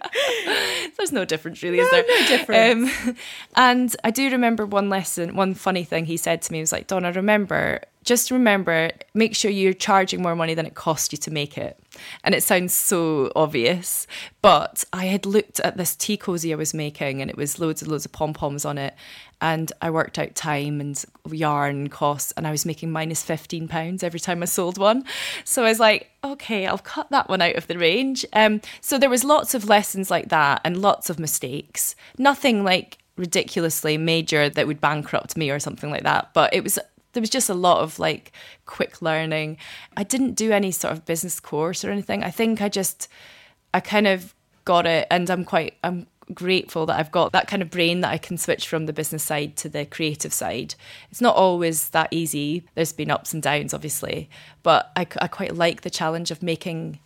There's 0.96 1.12
no 1.12 1.24
difference, 1.24 1.62
really, 1.62 1.78
is 1.78 1.90
there? 1.90 2.04
no 2.06 2.26
difference. 2.26 3.06
Um, 3.06 3.16
and 3.56 3.96
I 4.04 4.10
do 4.10 4.30
remember 4.30 4.66
one 4.66 4.88
lesson, 4.88 5.36
one 5.36 5.54
funny 5.54 5.84
thing 5.84 6.04
he 6.06 6.16
said 6.16 6.42
to 6.42 6.52
me 6.52 6.60
was 6.60 6.72
like, 6.72 6.86
Donna, 6.86 7.12
remember, 7.12 7.80
just 8.04 8.30
remember, 8.30 8.90
make 9.14 9.34
sure 9.34 9.50
you're 9.50 9.72
charging 9.72 10.22
more 10.22 10.34
money 10.36 10.54
than 10.54 10.66
it 10.66 10.74
costs 10.74 11.12
you 11.12 11.18
to 11.18 11.30
make 11.30 11.56
it. 11.56 11.78
And 12.24 12.34
it 12.34 12.42
sounds 12.42 12.74
so 12.74 13.32
obvious, 13.36 14.06
but 14.42 14.84
I 14.92 15.06
had 15.06 15.26
looked 15.26 15.60
at 15.60 15.76
this 15.76 15.96
tea 15.96 16.16
cozy 16.16 16.52
I 16.52 16.56
was 16.56 16.74
making, 16.74 17.20
and 17.20 17.30
it 17.30 17.36
was 17.36 17.58
loads 17.58 17.82
and 17.82 17.90
loads 17.90 18.04
of 18.04 18.12
pom 18.12 18.32
poms 18.32 18.64
on 18.64 18.78
it. 18.78 18.94
And 19.42 19.72
I 19.80 19.90
worked 19.90 20.18
out 20.18 20.34
time 20.34 20.80
and 20.80 21.02
yarn 21.30 21.88
costs, 21.88 22.32
and 22.36 22.46
I 22.46 22.50
was 22.50 22.66
making 22.66 22.90
minus 22.90 23.22
fifteen 23.22 23.68
pounds 23.68 24.02
every 24.02 24.20
time 24.20 24.42
I 24.42 24.46
sold 24.46 24.76
one. 24.76 25.04
So 25.44 25.64
I 25.64 25.68
was 25.68 25.80
like, 25.80 26.10
okay, 26.22 26.66
I'll 26.66 26.78
cut 26.78 27.10
that 27.10 27.28
one 27.28 27.40
out 27.40 27.56
of 27.56 27.66
the 27.66 27.78
range. 27.78 28.26
Um, 28.32 28.60
so 28.80 28.98
there 28.98 29.08
was 29.08 29.24
lots 29.24 29.54
of 29.54 29.68
lessons 29.68 30.10
like 30.10 30.28
that, 30.28 30.60
and 30.64 30.82
lots 30.82 31.08
of 31.08 31.18
mistakes. 31.18 31.96
Nothing 32.18 32.64
like 32.64 32.98
ridiculously 33.16 33.98
major 33.98 34.48
that 34.48 34.66
would 34.66 34.80
bankrupt 34.80 35.36
me 35.36 35.50
or 35.50 35.58
something 35.58 35.90
like 35.90 36.04
that. 36.04 36.32
But 36.32 36.54
it 36.54 36.62
was 36.62 36.78
there 37.12 37.20
was 37.20 37.30
just 37.30 37.48
a 37.48 37.54
lot 37.54 37.82
of 37.82 37.98
like 37.98 38.32
quick 38.66 39.02
learning. 39.02 39.56
I 39.96 40.04
didn't 40.04 40.34
do 40.34 40.52
any 40.52 40.70
sort 40.70 40.92
of 40.92 41.04
business 41.04 41.40
course 41.40 41.84
or 41.84 41.90
anything. 41.90 42.22
I 42.22 42.30
think 42.30 42.60
I 42.60 42.68
just 42.68 43.08
I 43.74 43.80
kind 43.80 44.06
of 44.06 44.34
got 44.64 44.86
it 44.86 45.06
and 45.10 45.28
I'm 45.30 45.44
quite 45.44 45.74
I'm 45.82 46.06
grateful 46.32 46.86
that 46.86 46.98
I've 46.98 47.10
got 47.10 47.32
that 47.32 47.48
kind 47.48 47.62
of 47.62 47.70
brain 47.70 48.00
that 48.00 48.12
I 48.12 48.18
can 48.18 48.38
switch 48.38 48.68
from 48.68 48.86
the 48.86 48.92
business 48.92 49.24
side 49.24 49.56
to 49.58 49.68
the 49.68 49.84
creative 49.84 50.32
side. 50.32 50.74
It's 51.10 51.20
not 51.20 51.34
always 51.36 51.88
that 51.90 52.08
easy. 52.12 52.64
There's 52.74 52.92
been 52.92 53.10
ups 53.10 53.34
and 53.34 53.42
downs 53.42 53.74
obviously, 53.74 54.30
but 54.62 54.92
I, 54.96 55.06
I 55.18 55.26
quite 55.28 55.56
like 55.56 55.82
the 55.82 55.90
challenge 55.90 56.30
of 56.30 56.42
making 56.42 57.00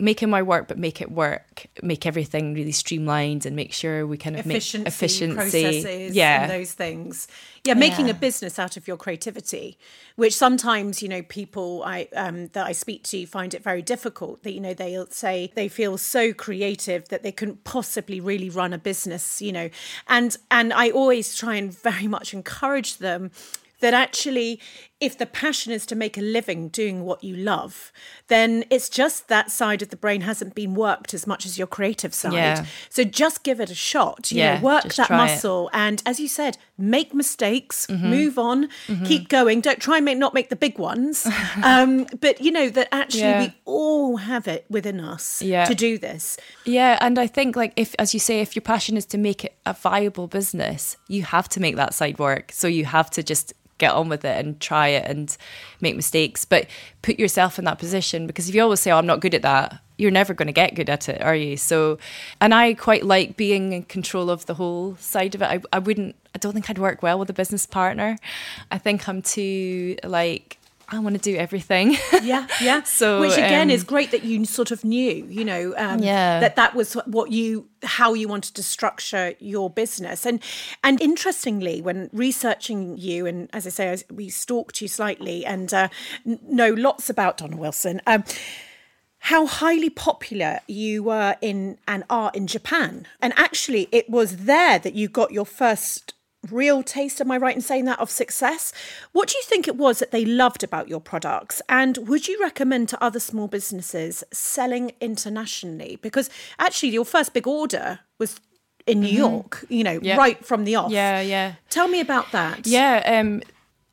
making 0.00 0.30
my 0.30 0.42
work 0.42 0.68
but 0.68 0.78
make 0.78 1.00
it 1.00 1.10
work 1.10 1.66
make 1.82 2.06
everything 2.06 2.54
really 2.54 2.72
streamlined 2.72 3.46
and 3.46 3.54
make 3.54 3.72
sure 3.72 4.06
we 4.06 4.16
kind 4.16 4.36
of 4.38 4.46
efficiency, 4.46 4.78
make 4.78 4.86
efficiency 4.86 5.34
processes, 5.34 6.14
yeah 6.16 6.42
and 6.42 6.50
those 6.50 6.72
things. 6.72 7.28
Yeah, 7.62 7.74
making 7.74 8.06
Yeah. 8.06 8.12
a 8.12 8.14
business 8.14 8.58
out 8.58 8.78
of 8.78 8.88
your 8.88 8.96
creativity, 8.96 9.76
which 10.16 10.34
sometimes 10.34 11.02
you 11.02 11.08
know 11.10 11.22
people 11.22 11.82
I 11.84 12.08
um, 12.16 12.46
that 12.48 12.66
I 12.66 12.72
speak 12.72 13.02
to 13.04 13.26
find 13.26 13.52
it 13.52 13.62
very 13.62 13.82
difficult. 13.82 14.42
That 14.44 14.52
you 14.52 14.60
know 14.60 14.72
they'll 14.72 15.06
say 15.10 15.52
they 15.54 15.68
feel 15.68 15.98
so 15.98 16.32
creative 16.32 17.08
that 17.10 17.22
they 17.22 17.32
couldn't 17.32 17.64
possibly 17.64 18.18
really 18.18 18.48
run 18.48 18.72
a 18.72 18.78
business. 18.78 19.42
You 19.42 19.52
know, 19.52 19.70
and 20.08 20.36
and 20.50 20.72
I 20.72 20.88
always 20.90 21.36
try 21.36 21.56
and 21.56 21.70
very 21.78 22.06
much 22.06 22.32
encourage 22.32 22.96
them 22.96 23.30
that 23.80 23.92
actually 23.92 24.60
if 25.00 25.16
the 25.16 25.26
passion 25.26 25.72
is 25.72 25.86
to 25.86 25.94
make 25.96 26.18
a 26.18 26.20
living 26.20 26.68
doing 26.68 27.04
what 27.04 27.22
you 27.24 27.34
love 27.36 27.90
then 28.28 28.64
it's 28.70 28.88
just 28.88 29.28
that 29.28 29.50
side 29.50 29.82
of 29.82 29.88
the 29.88 29.96
brain 29.96 30.20
hasn't 30.22 30.54
been 30.54 30.74
worked 30.74 31.14
as 31.14 31.26
much 31.26 31.46
as 31.46 31.56
your 31.58 31.66
creative 31.66 32.12
side 32.14 32.32
Yeah. 32.34 32.64
so 32.88 33.04
just 33.04 33.42
give 33.42 33.60
it 33.60 33.70
a 33.70 33.74
shot 33.74 34.30
you 34.30 34.38
Yeah, 34.38 34.58
know 34.58 34.64
work 34.64 34.82
that 34.84 34.92
try 34.94 35.06
it. 35.06 35.16
muscle 35.16 35.70
and 35.72 36.02
as 36.06 36.20
you 36.20 36.28
said 36.28 36.58
make 36.78 37.14
mistakes 37.14 37.86
Mm-hmm. 37.88 38.10
move 38.10 38.38
on 38.38 38.68
keep 39.04 39.28
going 39.28 39.60
don't 39.60 39.80
try 39.80 39.96
and 39.96 40.04
make 40.04 40.18
not 40.18 40.34
make 40.34 40.48
the 40.50 40.56
big 40.56 40.78
ones 40.78 41.26
um, 41.62 42.06
but 42.20 42.40
you 42.40 42.50
know 42.52 42.68
that 42.68 42.88
actually 42.92 43.20
Yeah. 43.22 43.40
we 43.40 43.54
all 43.64 44.16
have 44.18 44.46
it 44.48 44.64
within 44.68 45.00
us 45.00 45.40
Yeah. 45.42 45.64
to 45.66 45.74
do 45.74 45.98
this 45.98 46.36
Yeah, 46.64 46.98
and 47.00 47.18
I 47.18 47.26
think 47.26 47.56
like 47.56 47.72
if 47.76 47.94
as 47.98 48.12
you 48.14 48.20
say 48.20 48.40
if 48.40 48.54
your 48.54 48.62
passion 48.62 48.96
is 48.96 49.06
to 49.06 49.18
make 49.18 49.44
it 49.44 49.54
a 49.66 49.72
viable 49.72 50.26
business, 50.26 50.96
you 51.08 51.22
have 51.22 51.48
to 51.50 51.60
make 51.60 51.76
that 51.76 51.94
side 51.94 52.18
work. 52.18 52.52
So 52.52 52.66
you 52.68 52.84
have 52.84 53.08
to 53.10 53.22
just 53.22 53.52
get 53.80 53.92
on 53.92 54.08
with 54.08 54.24
it 54.24 54.38
and 54.38 54.60
try 54.60 54.88
it 54.88 55.10
and 55.10 55.36
make 55.80 55.96
mistakes. 55.96 56.44
But 56.44 56.66
put 57.02 57.18
yourself 57.18 57.58
in 57.58 57.64
that 57.64 57.78
position 57.78 58.26
because 58.26 58.48
if 58.48 58.54
you 58.54 58.62
always 58.62 58.80
say, 58.80 58.92
"Oh, 58.92 58.98
I'm 58.98 59.06
not 59.06 59.20
good 59.20 59.34
at 59.34 59.42
that," 59.42 59.80
you're 60.00 60.10
never 60.10 60.32
going 60.34 60.46
to 60.46 60.52
get 60.52 60.74
good 60.74 60.88
at 60.88 61.08
it, 61.08 61.20
are 61.20 61.34
you? 61.34 61.56
So, 61.56 61.98
and 62.40 62.54
I 62.54 62.74
quite 62.74 63.04
like 63.04 63.36
being 63.36 63.72
in 63.72 63.82
control 63.82 64.30
of 64.30 64.46
the 64.46 64.54
whole 64.54 64.96
side 64.96 65.34
of 65.34 65.42
it. 65.42 65.46
I, 65.46 65.60
I 65.72 65.78
wouldn't, 65.78 66.16
I 66.34 66.38
don't 66.38 66.52
think 66.52 66.70
I'd 66.70 66.78
work 66.78 67.02
well 67.02 67.18
with 67.18 67.28
a 67.28 67.34
business 67.34 67.66
partner. 67.66 68.16
I 68.70 68.78
think 68.78 69.08
I'm 69.08 69.20
too 69.20 69.96
like 70.02 70.56
I 70.92 70.98
want 70.98 71.14
to 71.16 71.20
do 71.20 71.36
everything. 71.36 71.96
Yeah, 72.22 72.46
yeah. 72.60 72.82
so, 72.82 73.20
which 73.20 73.32
again 73.32 73.68
um, 73.68 73.70
is 73.70 73.82
great 73.82 74.10
that 74.10 74.24
you 74.24 74.44
sort 74.44 74.70
of 74.70 74.84
knew, 74.84 75.26
you 75.26 75.44
know, 75.44 75.74
um, 75.76 76.00
Yeah. 76.02 76.40
that 76.40 76.56
that 76.56 76.74
was 76.74 76.94
what 77.06 77.30
you 77.30 77.68
how 77.82 78.12
you 78.14 78.28
wanted 78.28 78.54
to 78.56 78.62
structure 78.62 79.34
your 79.38 79.70
business. 79.70 80.26
And 80.26 80.42
and 80.84 81.00
interestingly, 81.00 81.80
when 81.80 82.10
researching 82.12 82.98
you, 82.98 83.26
and 83.26 83.48
as 83.52 83.66
I 83.66 83.70
say, 83.70 84.02
we 84.10 84.28
stalked 84.28 84.80
you 84.82 84.88
slightly 84.88 85.46
and 85.46 85.72
uh, 85.72 85.88
know 86.24 86.70
lots 86.74 87.08
about 87.08 87.38
Donna 87.38 87.56
Wilson. 87.56 88.00
Um, 88.06 88.24
how 89.24 89.46
highly 89.46 89.90
popular 89.90 90.60
you 90.66 91.02
were 91.02 91.36
in 91.42 91.76
and 91.86 92.04
are 92.08 92.30
in 92.34 92.46
Japan. 92.46 93.06
And 93.20 93.32
actually, 93.36 93.86
it 93.92 94.08
was 94.08 94.38
there 94.46 94.78
that 94.78 94.94
you 94.94 95.08
got 95.08 95.30
your 95.30 95.44
first 95.44 96.14
real 96.50 96.82
taste, 96.82 97.20
am 97.20 97.30
I 97.30 97.36
right 97.36 97.54
in 97.54 97.60
saying 97.60 97.84
that, 97.84 97.98
of 98.00 98.10
success? 98.10 98.72
What 99.12 99.28
do 99.28 99.36
you 99.36 99.44
think 99.44 99.68
it 99.68 99.76
was 99.76 99.98
that 99.98 100.10
they 100.10 100.24
loved 100.24 100.62
about 100.64 100.88
your 100.88 101.00
products? 101.00 101.60
And 101.68 101.98
would 102.08 102.28
you 102.28 102.38
recommend 102.40 102.88
to 102.90 103.02
other 103.04 103.20
small 103.20 103.48
businesses 103.48 104.24
selling 104.32 104.92
internationally? 105.00 105.98
Because 106.00 106.30
actually, 106.58 106.90
your 106.90 107.04
first 107.04 107.34
big 107.34 107.46
order 107.46 108.00
was 108.18 108.40
in 108.86 109.00
New 109.00 109.08
York, 109.08 109.64
you 109.68 109.84
know, 109.84 109.98
Yeah. 110.02 110.16
right 110.16 110.44
from 110.44 110.64
the 110.64 110.76
off. 110.76 110.90
Yeah, 110.90 111.20
yeah. 111.20 111.54
Tell 111.68 111.88
me 111.88 112.00
about 112.00 112.32
that. 112.32 112.66
Yeah, 112.66 113.02
um, 113.06 113.42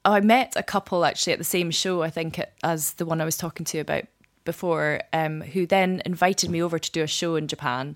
I 0.06 0.22
met 0.22 0.54
a 0.56 0.64
couple 0.64 1.04
actually 1.04 1.34
at 1.34 1.40
the 1.40 1.46
same 1.46 1.70
show, 1.72 2.02
I 2.02 2.10
think, 2.10 2.40
as 2.64 2.94
the 2.94 3.06
one 3.06 3.20
I 3.20 3.26
was 3.26 3.36
talking 3.36 3.66
to 3.66 3.80
about 3.80 4.06
before, 4.48 5.02
um, 5.14 5.42
who 5.42 5.68
then 5.68 6.02
invited 6.06 6.50
me 6.50 6.64
over 6.64 6.80
to 6.80 6.92
do 6.92 7.04
a 7.04 7.08
show 7.08 7.36
in 7.36 7.48
Japan. 7.48 7.96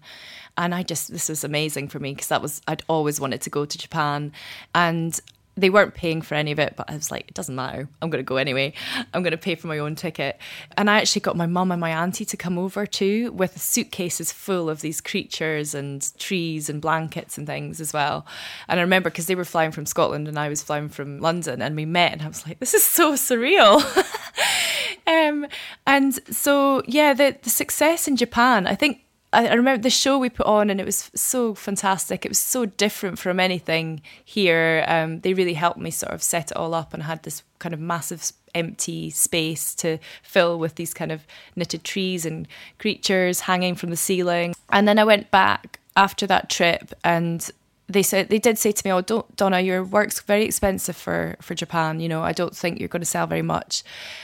And 0.58 0.76
I 0.76 0.84
just, 0.84 1.12
this 1.12 1.30
was 1.30 1.44
amazing 1.44 1.88
for 1.88 2.00
me 2.00 2.14
because 2.14 2.28
that 2.28 2.42
was, 2.42 2.62
I'd 2.68 2.84
always 2.88 3.20
wanted 3.20 3.42
to 3.42 3.50
go 3.50 3.66
to 3.66 3.78
Japan. 3.78 4.34
And 4.76 5.20
they 5.58 5.70
weren't 5.70 5.94
paying 5.94 6.22
for 6.22 6.36
any 6.36 6.52
of 6.52 6.60
it, 6.60 6.76
but 6.78 6.90
I 6.90 6.96
was 6.96 7.12
like, 7.12 7.28
it 7.28 7.34
doesn't 7.34 7.56
matter. 7.56 7.88
I'm 8.02 8.10
going 8.10 8.24
to 8.24 8.28
go 8.28 8.38
anyway. 8.38 8.74
I'm 9.14 9.22
going 9.22 9.32
to 9.32 9.38
pay 9.38 9.56
for 9.56 9.68
my 9.68 9.80
own 9.80 9.96
ticket. 9.96 10.40
And 10.78 10.90
I 10.90 11.00
actually 11.00 11.22
got 11.22 11.36
my 11.36 11.46
mum 11.46 11.72
and 11.72 11.82
my 11.82 11.92
auntie 11.92 12.26
to 12.26 12.38
come 12.38 12.58
over 12.58 12.86
too 12.86 13.32
with 13.34 13.62
suitcases 13.62 14.32
full 14.32 14.70
of 14.70 14.82
these 14.82 15.02
creatures 15.02 15.76
and 15.76 16.18
trees 16.18 16.70
and 16.70 16.82
blankets 16.82 17.38
and 17.38 17.46
things 17.46 17.82
as 17.82 17.92
well. 17.92 18.26
And 18.68 18.80
I 18.80 18.84
remember 18.84 19.10
because 19.10 19.28
they 19.28 19.36
were 19.36 19.46
flying 19.46 19.72
from 19.72 19.86
Scotland 19.86 20.28
and 20.28 20.40
I 20.40 20.48
was 20.48 20.64
flying 20.64 20.90
from 20.90 21.20
London 21.20 21.62
and 21.62 21.76
we 21.76 21.86
met 21.86 22.14
and 22.14 22.22
I 22.22 22.28
was 22.28 22.48
like, 22.48 22.60
this 22.60 22.74
is 22.74 22.84
so 22.84 23.14
surreal. 23.14 23.82
um, 25.08 25.48
and 25.86 26.20
so, 26.34 26.84
yeah, 26.86 27.14
the, 27.14 27.36
the 27.42 27.50
success 27.50 28.08
in 28.08 28.16
Japan, 28.16 28.68
I 28.68 28.76
think 28.76 29.04
I 29.34 29.48
I 29.48 29.54
remember 29.54 29.82
the 29.82 29.90
show 29.90 30.18
we 30.18 30.30
put 30.30 30.46
on, 30.46 30.70
and 30.70 30.80
it 30.80 30.86
was 30.86 31.10
so 31.16 31.56
fantastic. 31.56 32.26
It 32.26 32.30
was 32.30 32.40
so 32.40 32.66
different 32.66 33.20
from 33.20 33.40
anything 33.40 34.02
here. 34.24 34.84
Um, 34.88 35.22
they 35.22 35.34
really 35.34 35.54
helped 35.54 35.80
me 35.80 35.92
sort 35.92 36.14
of 36.14 36.22
set 36.22 36.52
it 36.52 36.58
all 36.58 36.74
up, 36.74 36.94
and 36.94 37.04
had 37.04 37.24
this 37.24 37.44
kind 37.60 37.74
of 37.74 37.80
massive 37.80 38.32
empty 38.54 39.10
space 39.10 39.74
to 39.76 39.98
fill 40.24 40.60
with 40.60 40.76
these 40.76 40.94
kind 40.94 41.12
of 41.12 41.26
knitted 41.56 41.84
trees 41.84 42.26
and 42.26 42.48
creatures 42.80 43.42
hanging 43.42 43.76
from 43.76 43.90
the 43.90 43.96
ceiling. 43.96 44.54
And 44.70 44.88
then 44.88 45.00
I 45.00 45.06
went 45.06 45.32
back 45.32 45.80
after 45.96 46.28
that 46.28 46.50
trip, 46.50 46.94
and 47.04 47.50
they 47.94 48.04
said 48.04 48.30
they 48.30 48.40
did 48.40 48.58
say 48.58 48.72
to 48.72 48.88
me, 48.88 48.92
"Oh, 48.92 49.02
don't, 49.02 49.36
Donna, 49.36 49.60
your 49.60 49.84
work's 49.84 50.20
very 50.22 50.46
expensive 50.46 50.96
for 50.96 51.36
for 51.42 51.56
Japan. 51.56 52.00
You 52.00 52.10
know, 52.10 52.24
I 52.24 52.32
don't 52.32 52.56
think 52.56 52.80
you're 52.80 52.88
going 52.88 53.02
to 53.02 53.06
sell 53.06 53.28
very 53.28 53.42
much." 53.42 53.84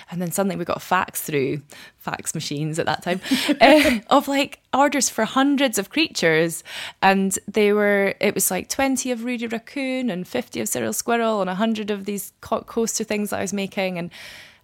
And 0.10 0.22
then 0.22 0.32
suddenly 0.32 0.56
we 0.56 0.66
got 0.66 0.78
a 0.78 0.82
fax 0.82 1.22
through 1.22 1.62
fax 1.98 2.34
machines 2.34 2.80
at 2.80 2.86
that 2.86 3.04
time 3.04 3.20
uh, 3.60 4.00
of 4.16 4.28
like 4.28 4.60
orders 4.74 5.10
for 5.10 5.26
hundreds 5.26 5.78
of 5.78 5.90
creatures, 5.90 6.64
and 7.02 7.38
they 7.48 7.74
were 7.74 8.16
it 8.20 8.34
was 8.34 8.50
like 8.52 8.70
twenty 8.70 9.12
of 9.12 9.24
Rudy 9.24 9.48
Raccoon 9.48 10.10
and 10.10 10.28
fifty 10.28 10.60
of 10.62 10.70
Cyril 10.70 10.94
Squirrel 10.94 11.42
and 11.42 11.50
hundred 11.50 11.92
of 11.92 12.06
these 12.06 12.34
co- 12.42 12.62
coaster 12.62 13.04
things 13.04 13.30
that 13.30 13.40
I 13.40 13.42
was 13.42 13.54
making 13.54 13.98
and. 13.98 14.12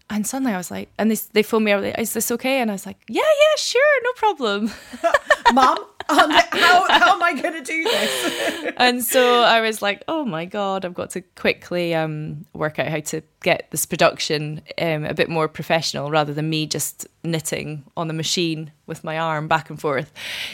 And 0.10 0.28
suddenly 0.28 0.54
I 0.54 0.58
was 0.58 0.70
like, 0.70 0.90
and 1.00 1.10
they, 1.10 1.16
they 1.32 1.42
phoned 1.44 1.66
me 1.66 1.74
like, 1.76 1.98
is 1.98 2.14
this 2.14 2.30
okay? 2.30 2.60
And 2.60 2.70
I 2.70 2.74
was 2.74 2.86
like, 2.86 2.98
yeah, 3.08 3.22
yeah, 3.22 3.56
sure, 3.58 4.04
no 4.04 4.12
problem. 4.16 4.70
Mum, 5.54 5.78
um, 6.10 6.32
how, 6.32 6.88
how 6.90 7.14
am 7.16 7.24
I 7.24 7.40
going 7.40 7.54
to 7.54 7.62
do 7.62 7.84
this? 7.84 8.74
and 8.78 9.04
so 9.04 9.42
I 9.42 9.62
was 9.62 9.82
like, 9.82 10.04
oh 10.08 10.26
my 10.26 10.46
God, 10.46 10.86
I've 10.86 10.94
got 10.94 11.12
to 11.12 11.22
quickly 11.22 11.96
um, 11.96 12.46
work 12.54 12.80
out 12.80 12.88
how 12.88 13.00
to 13.00 13.22
get 13.42 13.68
this 13.72 13.86
production 13.86 14.62
um, 14.80 15.06
a 15.06 15.14
bit 15.14 15.30
more 15.30 15.48
professional 15.48 16.10
rather 16.12 16.34
than 16.34 16.50
me 16.50 16.66
just 16.66 17.08
knitting 17.24 17.84
on 17.98 18.08
the 18.08 18.14
machine 18.14 18.72
with 18.86 19.04
my 19.04 19.18
arm 19.18 19.48
back 19.48 19.70
and 19.70 19.80
forth. 19.80 20.12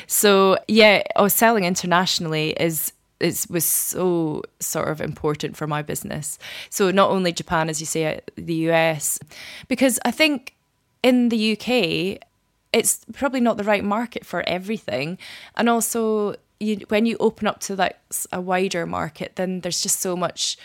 So, 0.08 0.58
yeah, 0.68 1.04
was 1.18 1.34
selling 1.34 1.64
internationally 1.66 2.52
is. 2.52 2.94
It 3.22 3.48
was 3.50 3.66
so 3.66 4.44
sort 4.62 4.88
of 4.88 5.02
important 5.02 5.58
for 5.58 5.68
my 5.68 5.82
business. 5.82 6.40
So 6.70 6.90
not 6.90 7.10
only 7.10 7.34
Japan, 7.34 7.68
as 7.68 7.82
you 7.82 7.86
say, 7.86 8.16
uh, 8.16 8.22
the 8.38 8.54
US, 8.70 9.20
because 9.68 10.00
I 10.06 10.12
think 10.12 10.56
in 11.04 11.28
the 11.28 11.52
UK 11.52 12.29
it's 12.72 13.06
probably 13.14 13.40
not 13.40 13.58
the 13.58 13.64
right 13.64 13.84
market 13.84 14.26
for 14.26 14.48
everything. 14.48 15.18
And 15.56 15.70
also 15.70 16.36
you, 16.60 16.78
when 16.90 17.06
you 17.06 17.18
open 17.20 17.48
up 17.48 17.60
to 17.62 17.76
like 17.76 17.98
a 18.32 18.42
wider 18.42 18.86
market 18.86 19.36
then 19.36 19.62
there's 19.62 19.82
just 19.82 20.00
so 20.00 20.16
much 20.16 20.58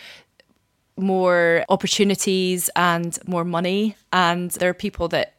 more 0.97 1.65
opportunities 1.69 2.71
and 2.77 3.19
more 3.27 3.45
money. 3.45 3.97
And 4.13 4.51
there 4.53 4.71
are 4.71 4.75
people 4.75 5.09
that 5.09 5.35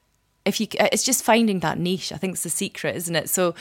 if 0.46 0.60
you 0.60 0.68
uh, 0.80 0.90
it's 0.92 1.04
just 1.04 1.24
finding 1.24 1.62
that 1.62 1.80
niche 1.80 2.12
i 2.12 2.18
think 2.18 2.34
it's 2.34 2.44
the 2.44 2.50
secret 2.50 2.96
isn't 2.96 3.16
it? 3.16 3.30
So 3.30 3.56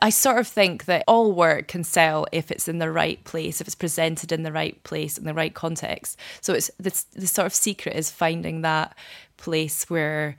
I 0.00 0.10
sort 0.10 0.38
of 0.38 0.46
think 0.46 0.84
that 0.84 1.04
all 1.08 1.32
work 1.32 1.68
can 1.68 1.84
sell 1.84 2.26
if 2.32 2.50
it's 2.50 2.68
in 2.68 2.78
the 2.78 2.90
right 2.90 3.22
place, 3.24 3.60
if 3.60 3.66
it's 3.66 3.74
presented 3.74 4.32
in 4.32 4.44
the 4.44 4.52
right 4.52 4.82
place, 4.84 5.18
in 5.18 5.24
the 5.24 5.34
right 5.34 5.52
context. 5.52 6.16
So 6.40 6.54
it's 6.54 6.70
the, 6.78 6.90
the 7.12 7.26
sort 7.26 7.46
of 7.46 7.54
secret 7.54 7.96
is 7.96 8.10
finding 8.10 8.60
that 8.60 8.96
place 9.36 9.90
where 9.90 10.36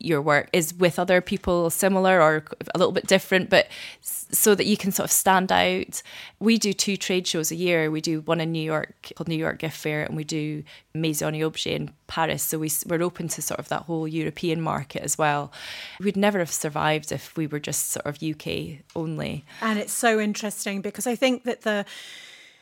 your 0.00 0.22
work 0.22 0.48
is 0.52 0.72
with 0.74 0.98
other 0.98 1.20
people 1.20 1.70
similar 1.70 2.22
or 2.22 2.44
a 2.74 2.78
little 2.78 2.92
bit 2.92 3.06
different, 3.06 3.50
but 3.50 3.66
so 4.00 4.54
that 4.54 4.66
you 4.66 4.76
can 4.76 4.92
sort 4.92 5.06
of 5.06 5.12
stand 5.12 5.50
out. 5.50 6.02
We 6.38 6.56
do 6.56 6.72
two 6.72 6.96
trade 6.96 7.26
shows 7.26 7.50
a 7.50 7.56
year. 7.56 7.90
We 7.90 8.00
do 8.00 8.20
one 8.20 8.40
in 8.40 8.52
New 8.52 8.62
York 8.62 9.12
called 9.16 9.28
New 9.28 9.36
York 9.36 9.58
Gift 9.58 9.76
Fair, 9.76 10.04
and 10.04 10.16
we 10.16 10.22
do 10.22 10.62
Maison 10.94 11.34
et 11.34 11.42
Objet 11.42 11.74
in 11.74 11.90
Paris. 12.06 12.44
So 12.44 12.58
we, 12.58 12.70
we're 12.86 13.02
open 13.02 13.26
to 13.28 13.42
sort 13.42 13.58
of 13.58 13.68
that 13.68 13.82
whole 13.82 14.06
European 14.06 14.60
market 14.60 15.02
as 15.02 15.18
well. 15.18 15.52
We'd 15.98 16.16
never 16.16 16.38
have 16.38 16.52
survived 16.52 17.10
if 17.10 17.36
we 17.36 17.48
were 17.48 17.60
just 17.60 17.90
sort 17.90 18.06
of 18.06 18.22
UK 18.22 18.84
only. 18.94 19.44
And 19.60 19.78
it's 19.78 19.92
so 19.92 20.20
interesting 20.20 20.80
because 20.80 21.06
I 21.08 21.16
think 21.16 21.42
that 21.42 21.62
the 21.62 21.84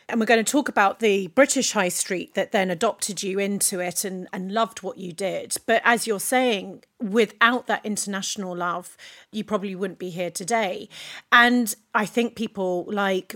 and 0.08 0.20
we're 0.20 0.26
going 0.26 0.44
to 0.44 0.50
talk 0.50 0.68
about 0.68 1.00
the 1.00 1.26
British 1.28 1.72
High 1.72 1.88
Street 1.88 2.34
that 2.34 2.52
then 2.52 2.70
adopted 2.70 3.22
you 3.22 3.38
into 3.40 3.80
it 3.80 4.04
and, 4.04 4.28
and 4.32 4.52
loved 4.52 4.82
what 4.82 4.98
you 4.98 5.12
did. 5.12 5.56
But 5.66 5.82
as 5.84 6.06
you're 6.06 6.20
saying, 6.20 6.84
without 7.00 7.66
that 7.66 7.84
international 7.84 8.56
love, 8.56 8.96
you 9.32 9.42
probably 9.42 9.74
wouldn't 9.74 9.98
be 9.98 10.10
here 10.10 10.30
today. 10.30 10.88
And 11.32 11.74
I 11.92 12.06
think 12.06 12.36
people 12.36 12.84
like 12.88 13.34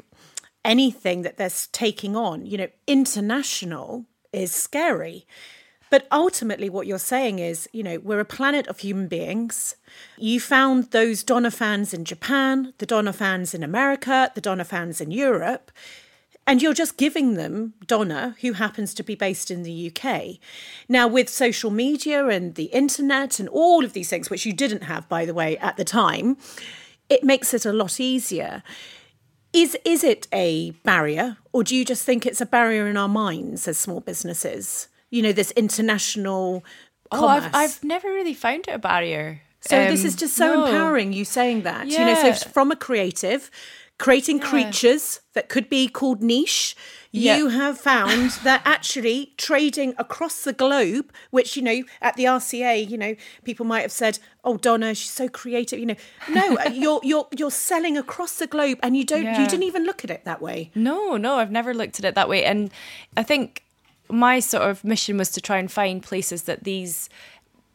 anything 0.64 1.22
that 1.22 1.38
they're 1.38 1.50
taking 1.72 2.14
on, 2.14 2.46
you 2.46 2.56
know, 2.56 2.68
international 2.86 4.06
is 4.32 4.52
scary. 4.52 5.26
But 5.90 6.06
ultimately, 6.12 6.70
what 6.70 6.86
you're 6.86 6.98
saying 7.00 7.40
is, 7.40 7.68
you 7.72 7.82
know, 7.82 7.98
we're 7.98 8.20
a 8.20 8.24
planet 8.24 8.68
of 8.68 8.78
human 8.78 9.08
beings. 9.08 9.74
You 10.16 10.38
found 10.38 10.92
those 10.92 11.24
Donna 11.24 11.50
fans 11.50 11.92
in 11.92 12.04
Japan, 12.04 12.74
the 12.78 12.86
Donna 12.86 13.12
fans 13.12 13.54
in 13.54 13.64
America, 13.64 14.30
the 14.36 14.40
Donna 14.40 14.64
fans 14.64 15.00
in 15.00 15.10
Europe, 15.10 15.72
and 16.50 16.60
you're 16.60 16.74
just 16.74 16.96
giving 16.96 17.34
them 17.34 17.74
Donna, 17.86 18.34
who 18.40 18.54
happens 18.54 18.92
to 18.94 19.02
be 19.02 19.14
based 19.14 19.50
in 19.50 19.62
the 19.62 19.90
UK. 19.94 20.38
Now, 20.88 21.06
with 21.06 21.28
social 21.28 21.70
media 21.70 22.26
and 22.26 22.54
the 22.56 22.64
internet 22.64 23.38
and 23.40 23.48
all 23.48 23.84
of 23.84 23.92
these 23.92 24.10
things, 24.10 24.28
which 24.30 24.44
you 24.44 24.52
didn't 24.52 24.82
have, 24.82 25.08
by 25.08 25.24
the 25.24 25.34
way, 25.34 25.56
at 25.58 25.76
the 25.76 25.84
time, 25.84 26.36
it 27.08 27.22
makes 27.24 27.54
it 27.54 27.64
a 27.64 27.72
lot 27.72 28.00
easier. 28.00 28.62
Is 29.52 29.76
is 29.84 30.04
it 30.04 30.26
a 30.32 30.70
barrier, 30.84 31.36
or 31.52 31.64
do 31.64 31.74
you 31.76 31.84
just 31.84 32.04
think 32.04 32.26
it's 32.26 32.40
a 32.40 32.46
barrier 32.46 32.86
in 32.88 32.96
our 32.96 33.08
minds 33.08 33.66
as 33.68 33.78
small 33.78 34.00
businesses? 34.00 34.88
You 35.10 35.22
know, 35.22 35.32
this 35.32 35.50
international 35.52 36.64
Oh. 37.12 37.26
I've, 37.26 37.52
I've 37.54 37.82
never 37.82 38.08
really 38.08 38.34
found 38.34 38.68
it 38.68 38.74
a 38.74 38.78
barrier. 38.78 39.42
so 39.60 39.76
this 39.86 40.02
Um, 40.02 40.06
is 40.06 40.14
just 40.16 40.36
so 40.36 40.54
no. 40.54 40.66
empowering. 40.66 41.12
You 41.12 41.24
saying 41.24 41.62
that, 41.62 41.88
you 41.88 41.98
know, 41.98 42.14
so 42.14 42.32
from 42.50 42.70
a 42.70 42.76
creative, 42.76 43.50
creating 44.00 44.40
creatures 44.40 45.20
that 45.34 45.48
could 45.50 45.68
be 45.68 45.86
called 45.86 46.22
niche. 46.22 46.74
You 47.12 47.48
Yeah. 47.48 47.50
have 47.50 47.78
found 47.78 48.30
that 48.44 48.62
actually 48.64 49.34
trading 49.36 49.94
across 49.98 50.42
the 50.42 50.54
globe, 50.54 51.12
which 51.30 51.56
you 51.56 51.62
know 51.62 51.82
at 52.00 52.16
the 52.16 52.24
RCA, 52.24 52.88
you 52.88 52.96
know 52.96 53.14
people 53.44 53.66
might 53.66 53.82
have 53.82 53.92
said, 53.92 54.18
"Oh, 54.42 54.56
Donna, 54.56 54.94
she's 54.94 55.10
so 55.10 55.28
creative." 55.28 55.78
You 55.78 55.86
know, 55.86 55.96
no, 56.28 56.56
uh, 56.58 56.68
you're 56.82 57.00
you're 57.04 57.28
you're 57.36 57.50
selling 57.50 57.96
across 57.98 58.38
the 58.38 58.46
globe, 58.46 58.78
and 58.82 58.96
you 58.96 59.04
don't 59.04 59.26
you 59.38 59.46
didn't 59.46 59.64
even 59.64 59.84
look 59.84 60.02
at 60.02 60.10
it 60.10 60.24
that 60.24 60.40
way. 60.40 60.70
No, 60.74 61.16
no, 61.16 61.34
I've 61.36 61.50
never 61.50 61.74
looked 61.74 61.98
at 61.98 62.04
it 62.06 62.14
that 62.14 62.28
way. 62.28 62.44
And 62.44 62.70
I 63.16 63.22
think 63.22 63.64
my 64.08 64.40
sort 64.40 64.62
of 64.62 64.82
mission 64.82 65.18
was 65.18 65.30
to 65.32 65.40
try 65.40 65.58
and 65.58 65.70
find 65.70 66.02
places 66.02 66.44
that 66.44 66.64
these 66.64 67.10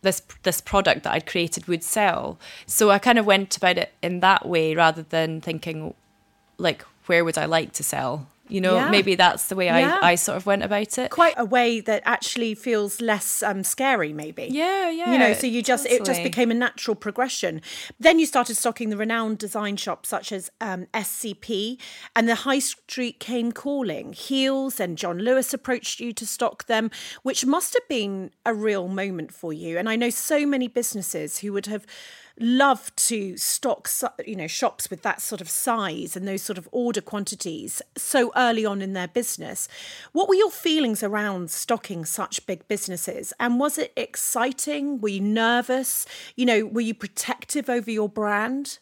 this 0.01 0.21
this 0.43 0.59
product 0.61 1.03
that 1.03 1.13
I'd 1.13 1.25
created 1.27 1.67
would 1.67 1.83
sell. 1.83 2.39
So 2.65 2.89
I 2.89 2.97
kind 2.99 3.19
of 3.19 3.25
went 3.27 3.55
about 3.57 3.77
it 3.77 3.91
in 4.01 4.21
that 4.21 4.47
way 4.47 4.73
rather 4.73 5.03
than 5.03 5.41
thinking 5.41 5.93
like 6.57 6.83
where 7.05 7.23
would 7.23 7.37
I 7.37 7.45
like 7.45 7.73
to 7.73 7.83
sell 7.83 8.27
you 8.47 8.61
know, 8.61 8.75
yeah. 8.75 8.89
maybe 8.91 9.15
that's 9.15 9.47
the 9.47 9.55
way 9.55 9.65
yeah. 9.65 9.99
I, 10.01 10.11
I 10.11 10.15
sort 10.15 10.37
of 10.37 10.45
went 10.45 10.61
about 10.61 10.97
it. 10.99 11.09
Quite 11.09 11.33
a 11.35 11.45
way 11.45 11.79
that 11.79 12.03
actually 12.05 12.53
feels 12.53 13.01
less 13.01 13.41
um, 13.41 13.63
scary, 13.63 14.13
maybe. 14.13 14.47
Yeah, 14.51 14.89
yeah. 14.91 15.11
You 15.11 15.17
know, 15.17 15.33
so 15.33 15.47
you 15.47 15.63
just 15.63 15.85
totally. 15.85 16.01
it 16.01 16.05
just 16.05 16.21
became 16.21 16.51
a 16.51 16.53
natural 16.53 16.93
progression. 16.93 17.61
Then 17.99 18.19
you 18.19 18.27
started 18.27 18.55
stocking 18.55 18.89
the 18.89 18.97
renowned 18.97 19.39
design 19.39 19.77
shops 19.77 20.09
such 20.09 20.31
as 20.31 20.51
um, 20.61 20.85
SCP, 20.93 21.79
and 22.15 22.29
the 22.29 22.35
high 22.35 22.59
street 22.59 23.19
came 23.19 23.51
calling. 23.51 24.13
Heal's 24.13 24.79
and 24.79 24.95
John 24.95 25.17
Lewis 25.17 25.51
approached 25.51 25.99
you 25.99 26.13
to 26.13 26.27
stock 26.27 26.67
them, 26.67 26.91
which 27.23 27.47
must 27.47 27.73
have 27.73 27.87
been 27.87 28.29
a 28.45 28.53
real 28.53 28.87
moment 28.87 29.33
for 29.33 29.53
you. 29.53 29.79
And 29.79 29.89
I 29.89 29.95
know 29.95 30.11
so 30.11 30.45
many 30.45 30.67
businesses 30.67 31.39
who 31.39 31.51
would 31.53 31.65
have 31.65 31.87
love 32.39 32.93
to 32.95 33.37
stock 33.37 33.89
you 34.25 34.35
know 34.35 34.47
shops 34.47 34.89
with 34.89 35.01
that 35.03 35.21
sort 35.21 35.39
of 35.39 35.49
size 35.49 36.17
and 36.17 36.27
those 36.27 36.41
sort 36.41 36.57
of 36.57 36.67
order 36.71 37.01
quantities 37.01 37.81
so 37.97 38.31
early 38.35 38.65
on 38.65 38.81
in 38.81 38.93
their 38.93 39.07
business. 39.07 39.67
What 40.11 40.27
were 40.27 40.35
your 40.35 40.51
feelings 40.51 41.01
around 41.03 41.49
stocking 41.49 42.05
such 42.05 42.45
big 42.45 42.67
businesses? 42.67 43.33
And 43.39 43.59
was 43.59 43.77
it 43.77 43.93
exciting? 43.95 44.99
Were 44.99 45.09
you 45.09 45.21
nervous? 45.21 46.05
You 46.35 46.45
know 46.45 46.65
were 46.65 46.81
you 46.81 46.93
protective 46.93 47.69
over 47.69 47.89
your 47.89 48.09
brand? 48.09 48.79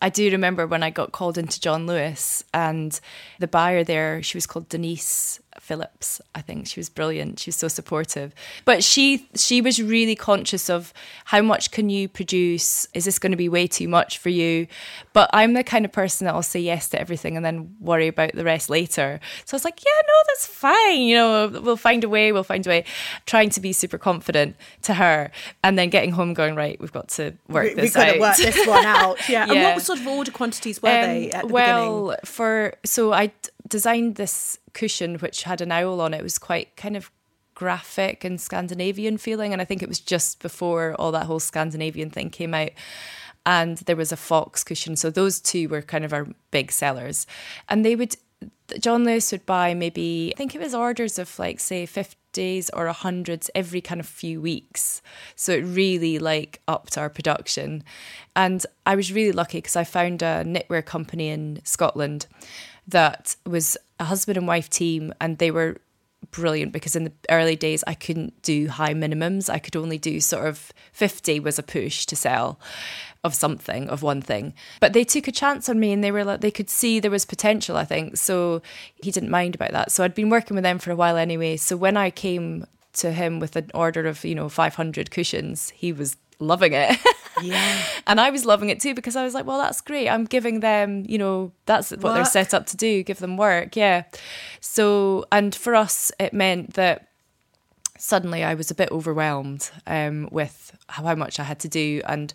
I 0.00 0.10
do 0.10 0.30
remember 0.30 0.66
when 0.66 0.82
I 0.82 0.90
got 0.90 1.12
called 1.12 1.38
into 1.38 1.60
John 1.60 1.86
Lewis 1.86 2.44
and 2.54 2.98
the 3.40 3.48
buyer 3.48 3.82
there, 3.82 4.22
she 4.22 4.36
was 4.36 4.46
called 4.46 4.68
Denise 4.68 5.40
Phillips. 5.60 6.20
I 6.34 6.40
think 6.40 6.66
she 6.66 6.80
was 6.80 6.88
brilliant. 6.88 7.40
She 7.40 7.48
was 7.48 7.56
so 7.56 7.68
supportive. 7.68 8.34
But 8.64 8.82
she 8.84 9.28
she 9.34 9.60
was 9.60 9.80
really 9.82 10.14
conscious 10.14 10.70
of 10.70 10.92
how 11.26 11.42
much 11.42 11.70
can 11.70 11.90
you 11.90 12.08
produce? 12.08 12.86
Is 12.94 13.04
this 13.04 13.18
going 13.18 13.32
to 13.32 13.36
be 13.36 13.48
way 13.48 13.66
too 13.66 13.88
much 13.88 14.18
for 14.18 14.28
you? 14.28 14.66
But 15.12 15.30
I'm 15.32 15.54
the 15.54 15.64
kind 15.64 15.84
of 15.84 15.92
person 15.92 16.24
that 16.24 16.34
will 16.34 16.42
say 16.42 16.60
yes 16.60 16.88
to 16.90 17.00
everything 17.00 17.36
and 17.36 17.44
then 17.44 17.76
worry 17.80 18.08
about 18.08 18.32
the 18.32 18.44
rest 18.44 18.70
later. 18.70 19.20
So 19.44 19.54
I 19.54 19.56
was 19.56 19.64
like, 19.64 19.84
yeah, 19.84 20.00
no, 20.06 20.14
that's 20.28 20.46
fine. 20.46 21.02
You 21.02 21.16
know, 21.16 21.48
we'll 21.62 21.76
find 21.76 22.04
a 22.04 22.08
way. 22.08 22.32
We'll 22.32 22.44
find 22.44 22.66
a 22.66 22.70
way. 22.70 22.84
Trying 23.26 23.50
to 23.50 23.60
be 23.60 23.72
super 23.72 23.98
confident 23.98 24.56
to 24.82 24.94
her, 24.94 25.30
and 25.62 25.78
then 25.78 25.90
getting 25.90 26.12
home 26.12 26.34
going 26.34 26.54
right. 26.54 26.80
We've 26.80 26.92
got 26.92 27.08
to 27.10 27.34
work 27.48 27.64
we, 27.64 27.74
this 27.74 27.94
we've 27.94 27.96
out. 27.96 28.18
Got 28.18 28.36
to 28.36 28.44
work 28.44 28.54
this 28.54 28.66
one 28.66 28.84
out. 28.84 29.28
Yeah. 29.28 29.46
yeah. 29.46 29.52
And 29.52 29.62
what 29.62 29.82
sort 29.82 30.00
of 30.00 30.06
order 30.06 30.30
quantities 30.30 30.80
were 30.80 30.88
um, 30.88 30.94
they 31.02 31.30
at 31.30 31.46
the 31.46 31.52
well, 31.52 32.02
beginning? 32.02 32.20
for 32.24 32.74
so 32.84 33.12
I 33.12 33.32
designed 33.68 34.16
this 34.16 34.58
cushion 34.72 35.16
which 35.16 35.44
had 35.44 35.60
an 35.60 35.72
owl 35.72 36.00
on 36.00 36.14
it. 36.14 36.20
It 36.20 36.22
was 36.22 36.38
quite 36.38 36.76
kind 36.76 36.96
of 36.96 37.10
graphic 37.54 38.22
and 38.22 38.40
Scandinavian 38.40 39.18
feeling. 39.18 39.52
And 39.52 39.60
I 39.60 39.64
think 39.64 39.82
it 39.82 39.88
was 39.88 39.98
just 39.98 40.40
before 40.40 40.94
all 40.98 41.10
that 41.12 41.26
whole 41.26 41.40
Scandinavian 41.40 42.08
thing 42.08 42.30
came 42.30 42.54
out. 42.54 42.70
And 43.44 43.78
there 43.78 43.96
was 43.96 44.12
a 44.12 44.16
fox 44.16 44.62
cushion. 44.62 44.94
So 44.94 45.10
those 45.10 45.40
two 45.40 45.68
were 45.68 45.82
kind 45.82 46.04
of 46.04 46.12
our 46.12 46.28
big 46.50 46.70
sellers. 46.70 47.26
And 47.68 47.84
they 47.84 47.96
would, 47.96 48.16
John 48.78 49.04
Lewis 49.04 49.32
would 49.32 49.44
buy 49.44 49.74
maybe, 49.74 50.32
I 50.34 50.38
think 50.38 50.54
it 50.54 50.60
was 50.60 50.74
orders 50.74 51.18
of 51.18 51.36
like, 51.38 51.58
say, 51.58 51.84
50s 51.84 52.70
or 52.74 52.86
100s 52.86 53.50
every 53.56 53.80
kind 53.80 54.00
of 54.00 54.06
few 54.06 54.40
weeks. 54.40 55.02
So 55.34 55.52
it 55.52 55.62
really 55.62 56.20
like 56.20 56.60
upped 56.68 56.96
our 56.96 57.08
production. 57.08 57.82
And 58.36 58.64
I 58.86 58.94
was 58.94 59.12
really 59.12 59.32
lucky 59.32 59.58
because 59.58 59.76
I 59.76 59.82
found 59.82 60.22
a 60.22 60.44
knitwear 60.44 60.84
company 60.84 61.28
in 61.28 61.60
Scotland 61.64 62.26
that 62.88 63.36
was 63.46 63.76
a 64.00 64.04
husband 64.04 64.36
and 64.36 64.46
wife 64.46 64.68
team, 64.68 65.12
and 65.20 65.38
they 65.38 65.50
were 65.50 65.80
brilliant 66.30 66.72
because 66.72 66.96
in 66.96 67.04
the 67.04 67.12
early 67.30 67.56
days 67.56 67.84
I 67.86 67.94
couldn't 67.94 68.42
do 68.42 68.68
high 68.68 68.94
minimums. 68.94 69.48
I 69.48 69.58
could 69.58 69.76
only 69.76 69.98
do 69.98 70.20
sort 70.20 70.46
of 70.46 70.72
50 70.92 71.40
was 71.40 71.58
a 71.58 71.62
push 71.62 72.06
to 72.06 72.16
sell 72.16 72.58
of 73.24 73.34
something, 73.34 73.88
of 73.88 74.02
one 74.02 74.20
thing. 74.20 74.54
But 74.80 74.92
they 74.92 75.04
took 75.04 75.28
a 75.28 75.32
chance 75.32 75.68
on 75.68 75.80
me 75.80 75.92
and 75.92 76.02
they 76.02 76.12
were 76.12 76.24
like 76.24 76.40
they 76.40 76.50
could 76.50 76.70
see 76.70 77.00
there 77.00 77.10
was 77.10 77.24
potential, 77.24 77.76
I 77.76 77.84
think. 77.84 78.16
So 78.16 78.62
he 79.02 79.10
didn't 79.10 79.30
mind 79.30 79.54
about 79.54 79.72
that. 79.72 79.92
So 79.92 80.04
I'd 80.04 80.14
been 80.14 80.30
working 80.30 80.54
with 80.54 80.64
them 80.64 80.78
for 80.78 80.90
a 80.90 80.96
while 80.96 81.16
anyway. 81.16 81.56
So 81.56 81.76
when 81.76 81.96
I 81.96 82.10
came 82.10 82.66
to 82.94 83.12
him 83.12 83.38
with 83.38 83.56
an 83.56 83.70
order 83.74 84.06
of, 84.06 84.24
you 84.24 84.34
know, 84.34 84.48
500 84.48 85.10
cushions, 85.10 85.70
he 85.70 85.92
was 85.92 86.16
loving 86.38 86.72
it. 86.72 86.98
Yeah. 87.42 87.82
and 88.06 88.20
I 88.20 88.30
was 88.30 88.44
loving 88.44 88.68
it 88.68 88.80
too 88.80 88.94
because 88.94 89.16
I 89.16 89.24
was 89.24 89.34
like, 89.34 89.46
well, 89.46 89.58
that's 89.58 89.80
great. 89.80 90.08
I'm 90.08 90.24
giving 90.24 90.60
them, 90.60 91.04
you 91.08 91.18
know, 91.18 91.52
that's 91.66 91.90
what 91.90 92.02
work. 92.02 92.14
they're 92.14 92.24
set 92.24 92.54
up 92.54 92.66
to 92.66 92.76
do, 92.76 93.02
give 93.02 93.18
them 93.18 93.36
work. 93.36 93.76
Yeah. 93.76 94.04
So, 94.60 95.24
and 95.32 95.54
for 95.54 95.74
us, 95.74 96.12
it 96.18 96.32
meant 96.32 96.74
that 96.74 97.08
suddenly 97.98 98.44
I 98.44 98.54
was 98.54 98.70
a 98.70 98.74
bit 98.74 98.90
overwhelmed 98.90 99.70
um, 99.86 100.28
with 100.30 100.76
how 100.88 101.14
much 101.14 101.38
I 101.38 101.44
had 101.44 101.58
to 101.60 101.68
do. 101.68 102.00
And 102.06 102.32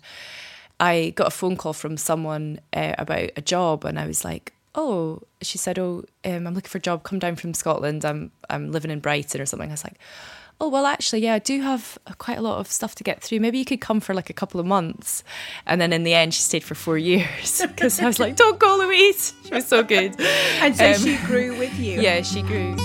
I 0.78 1.12
got 1.16 1.28
a 1.28 1.30
phone 1.30 1.56
call 1.56 1.72
from 1.72 1.96
someone 1.96 2.60
uh, 2.72 2.94
about 2.98 3.30
a 3.36 3.42
job, 3.42 3.84
and 3.84 3.98
I 3.98 4.06
was 4.06 4.24
like, 4.24 4.52
oh, 4.74 5.22
she 5.40 5.56
said, 5.58 5.78
oh, 5.78 6.04
um, 6.24 6.46
I'm 6.46 6.54
looking 6.54 6.68
for 6.68 6.78
a 6.78 6.80
job. 6.80 7.04
Come 7.04 7.18
down 7.18 7.36
from 7.36 7.54
Scotland. 7.54 8.04
I'm 8.04 8.32
I'm 8.50 8.72
living 8.72 8.90
in 8.90 9.00
Brighton 9.00 9.40
or 9.40 9.46
something. 9.46 9.70
I 9.70 9.72
was 9.72 9.84
like, 9.84 9.98
oh 10.64 10.68
well 10.68 10.86
actually 10.86 11.20
yeah 11.20 11.34
i 11.34 11.38
do 11.38 11.60
have 11.60 11.98
quite 12.16 12.38
a 12.38 12.40
lot 12.40 12.58
of 12.58 12.70
stuff 12.70 12.94
to 12.94 13.04
get 13.04 13.20
through. 13.20 13.38
Maybe 13.40 13.58
you 13.58 13.64
could 13.66 13.80
come 13.82 14.00
for 14.00 14.14
like 14.14 14.30
a 14.30 14.32
couple 14.32 14.58
of 14.60 14.66
months. 14.66 15.22
And 15.66 15.78
then 15.80 15.92
in 15.92 16.04
the 16.04 16.14
end 16.14 16.32
she 16.32 16.40
stayed 16.40 16.64
for 16.64 16.74
four 16.74 16.96
years 17.12 17.60
because 17.60 18.00
i 18.00 18.06
was 18.06 18.18
like 18.18 18.36
don't 18.36 18.58
go 18.58 18.76
louise. 18.78 19.34
She 19.44 19.54
was 19.54 19.66
so 19.66 19.82
good. 19.82 20.18
And 20.62 20.74
so 20.74 20.92
um, 20.92 20.98
she 20.98 21.16
grew 21.26 21.58
with 21.58 21.78
you. 21.78 22.00
yeah 22.00 22.22
she 22.22 22.40
grew 22.42 22.76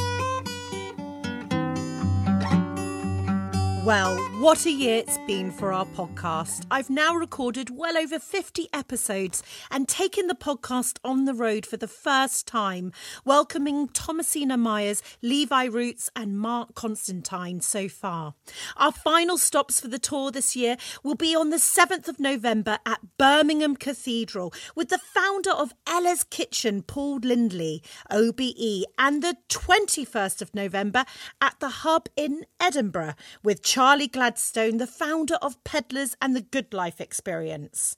Well, 3.86 4.18
what 4.42 4.66
a 4.66 4.72
year 4.72 4.98
it's 4.98 5.18
been 5.20 5.52
for 5.52 5.72
our 5.72 5.86
podcast. 5.86 6.66
I've 6.70 6.90
now 6.90 7.16
recorded 7.16 7.70
well 7.70 7.98
over 7.98 8.20
50 8.20 8.68
episodes 8.74 9.42
and 9.72 9.88
taken 9.88 10.28
the 10.28 10.36
podcast 10.36 10.98
on 11.02 11.24
the 11.24 11.34
road 11.34 11.66
for 11.66 11.78
the 11.78 11.88
first 11.88 12.46
time, 12.46 12.92
welcoming 13.24 13.88
Thomasina 13.88 14.58
Miers, 14.58 15.02
Levi 15.22 15.64
Roots, 15.64 16.10
and 16.14 16.38
Mark 16.38 16.76
Constantine 16.76 17.62
so 17.62 17.88
far. 17.88 18.34
Our 18.76 18.92
final 18.92 19.38
stops 19.38 19.80
for 19.80 19.88
the 19.88 19.98
tour 19.98 20.30
this 20.30 20.58
year 20.58 20.76
will 21.02 21.16
be 21.16 21.34
on 21.34 21.50
the 21.50 21.58
7th 21.58 22.10
of 22.10 22.20
November 22.20 22.80
at 22.86 23.00
Birmingham 23.18 23.78
Cathedral 23.78 24.54
with 24.76 24.90
the 24.90 25.00
founder 25.00 25.52
of 25.52 25.74
Ella's 25.88 26.26
Kitchen, 26.26 26.82
Paul 26.82 27.20
Lindley, 27.24 27.82
OBE, 28.12 28.84
and 28.98 29.24
the 29.24 29.38
21st 29.48 30.42
of 30.42 30.54
November 30.54 31.06
at 31.40 31.58
the 31.62 31.70
Hub 31.70 32.10
in 32.18 32.46
Edinburgh 32.60 33.16
with 33.42 33.64
Charlie 33.80 34.08
Gladstone, 34.08 34.76
the 34.76 34.86
founder 34.86 35.36
of 35.36 35.64
Pedlars 35.64 36.14
and 36.22 36.36
the 36.36 36.42
Good 36.42 36.74
Life 36.74 37.00
Experience. 37.00 37.96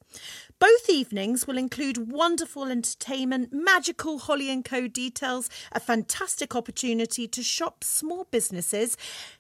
Both 0.60 0.88
evenings 0.88 1.48
will 1.48 1.58
include 1.58 2.12
wonderful 2.12 2.66
entertainment, 2.66 3.52
magical 3.52 4.20
Holly 4.20 4.62
& 4.62 4.64
Co 4.64 4.88
details, 4.88 5.50
a 5.72 5.80
fantastic 5.80 6.56
opportunity 6.56 7.28
to 7.30 7.42
shop 7.42 7.84
small 7.84 8.28
businesses, 8.30 8.96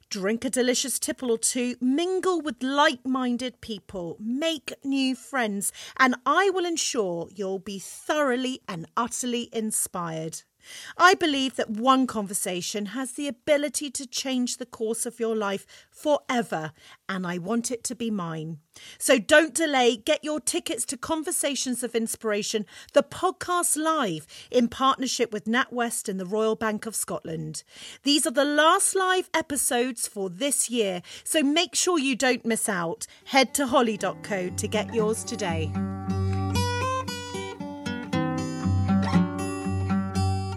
drink 0.09 0.43
a 0.43 0.49
delicious 0.49 0.97
tipple 0.97 1.29
or 1.29 1.37
two, 1.37 1.75
mingle 1.79 2.41
with 2.41 2.63
like 2.63 3.05
minded 3.05 3.61
people, 3.61 4.17
make 4.19 4.73
new 4.83 5.13
friends, 5.13 5.71
and 5.99 6.15
I 6.25 6.49
will 6.49 6.65
ensure 6.65 7.29
you'll 7.35 7.59
be 7.59 7.77
thoroughly 7.77 8.61
and 8.67 8.87
utterly 8.97 9.47
inspired. 9.53 10.41
I 10.97 11.13
believe 11.13 11.55
that 11.55 11.69
one 11.69 12.07
conversation 12.07 12.87
has 12.87 13.13
the 13.13 13.27
ability 13.27 13.91
to 13.91 14.07
change 14.07 14.57
the 14.57 14.65
course 14.65 15.05
of 15.05 15.19
your 15.19 15.35
life 15.35 15.65
forever, 15.89 16.71
and 17.07 17.25
I 17.25 17.37
want 17.37 17.71
it 17.71 17.83
to 17.85 17.95
be 17.95 18.11
mine. 18.11 18.59
So 18.97 19.19
don't 19.19 19.53
delay. 19.53 19.97
Get 19.97 20.23
your 20.23 20.39
tickets 20.39 20.85
to 20.85 20.97
Conversations 20.97 21.83
of 21.83 21.95
Inspiration, 21.95 22.65
the 22.93 23.03
podcast 23.03 23.75
live 23.75 24.27
in 24.49 24.67
partnership 24.67 25.31
with 25.31 25.45
NatWest 25.45 26.07
and 26.07 26.19
the 26.19 26.25
Royal 26.25 26.55
Bank 26.55 26.85
of 26.85 26.95
Scotland. 26.95 27.63
These 28.03 28.25
are 28.25 28.31
the 28.31 28.45
last 28.45 28.95
live 28.95 29.29
episodes 29.33 30.07
for 30.07 30.29
this 30.29 30.69
year, 30.69 31.01
so 31.23 31.43
make 31.43 31.75
sure 31.75 31.99
you 31.99 32.15
don't 32.15 32.45
miss 32.45 32.69
out. 32.69 33.07
Head 33.25 33.53
to 33.55 33.67
holly.co 33.67 34.49
to 34.49 34.67
get 34.67 34.93
yours 34.93 35.23
today. 35.23 35.71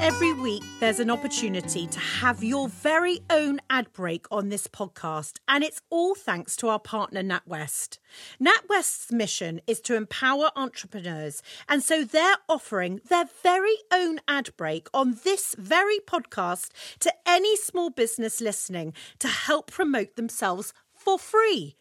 Every 0.04 0.34
week, 0.34 0.62
there's 0.80 1.00
an 1.00 1.10
opportunity 1.10 1.86
to 1.86 1.98
have 1.98 2.44
your 2.44 2.68
very 2.68 3.20
own 3.30 3.58
ad 3.70 3.90
break 3.94 4.26
on 4.30 4.50
this 4.50 4.66
podcast, 4.66 5.38
and 5.48 5.64
it's 5.64 5.80
all 5.88 6.14
thanks 6.14 6.56
to 6.56 6.68
our 6.68 6.78
partner, 6.78 7.22
NatWest. 7.22 7.96
NatWest's 8.38 9.10
mission 9.10 9.62
is 9.66 9.80
to 9.80 9.96
empower 9.96 10.50
entrepreneurs, 10.56 11.42
and 11.70 11.82
so 11.82 12.04
they're 12.04 12.36
offering 12.50 13.00
their 13.08 13.24
very 13.42 13.76
own 13.90 14.20
ad 14.28 14.54
break 14.58 14.88
on 14.92 15.16
this 15.24 15.56
very 15.58 16.00
podcast 16.00 16.68
to 16.98 17.10
any 17.24 17.56
small 17.56 17.88
business 17.88 18.42
listening 18.42 18.92
to 19.20 19.28
help 19.28 19.70
promote 19.70 20.16
themselves 20.16 20.74
for 20.92 21.18
free. 21.18 21.76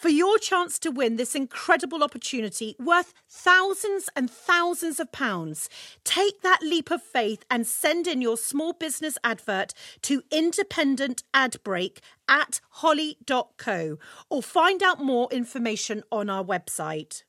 For 0.00 0.08
your 0.08 0.38
chance 0.38 0.78
to 0.78 0.90
win 0.90 1.16
this 1.16 1.34
incredible 1.34 2.02
opportunity 2.02 2.74
worth 2.78 3.12
thousands 3.28 4.08
and 4.16 4.30
thousands 4.30 4.98
of 4.98 5.12
pounds. 5.12 5.68
Take 6.04 6.40
that 6.40 6.62
leap 6.62 6.90
of 6.90 7.02
faith 7.02 7.44
and 7.50 7.66
send 7.66 8.06
in 8.06 8.22
your 8.22 8.38
small 8.38 8.72
business 8.72 9.18
advert 9.22 9.74
to 10.00 10.22
independent 10.30 11.22
ad 11.34 11.58
break 11.62 12.00
at 12.26 12.62
holly.co 12.70 13.98
or 14.30 14.42
find 14.42 14.82
out 14.82 15.04
more 15.04 15.28
information 15.30 16.02
on 16.10 16.30
our 16.30 16.42
website. 16.42 17.22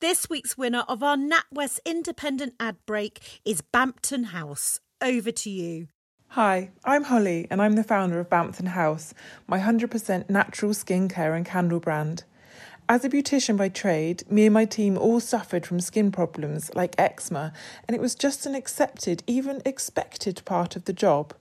This 0.00 0.28
week's 0.28 0.58
winner 0.58 0.84
of 0.88 1.02
our 1.02 1.16
NatWest 1.16 1.78
Independent 1.86 2.52
Ad 2.60 2.76
Break 2.84 3.40
is 3.46 3.62
Bampton 3.62 4.24
House. 4.24 4.80
Over 5.00 5.30
to 5.32 5.48
you. 5.48 5.88
Hi, 6.34 6.70
I'm 6.84 7.02
Holly 7.02 7.48
and 7.50 7.60
I'm 7.60 7.72
the 7.72 7.82
founder 7.82 8.20
of 8.20 8.30
Bampton 8.30 8.66
House, 8.66 9.14
my 9.48 9.58
100% 9.58 10.30
natural 10.30 10.70
skincare 10.70 11.36
and 11.36 11.44
candle 11.44 11.80
brand. 11.80 12.22
As 12.88 13.04
a 13.04 13.10
beautician 13.10 13.56
by 13.56 13.68
trade, 13.68 14.22
me 14.30 14.46
and 14.46 14.54
my 14.54 14.64
team 14.64 14.96
all 14.96 15.18
suffered 15.18 15.66
from 15.66 15.80
skin 15.80 16.12
problems 16.12 16.72
like 16.72 16.94
eczema, 16.96 17.52
and 17.88 17.96
it 17.96 18.00
was 18.00 18.14
just 18.14 18.46
an 18.46 18.54
accepted, 18.54 19.24
even 19.26 19.60
expected 19.64 20.40
part 20.44 20.76
of 20.76 20.84
the 20.84 20.92
job. 20.92 21.34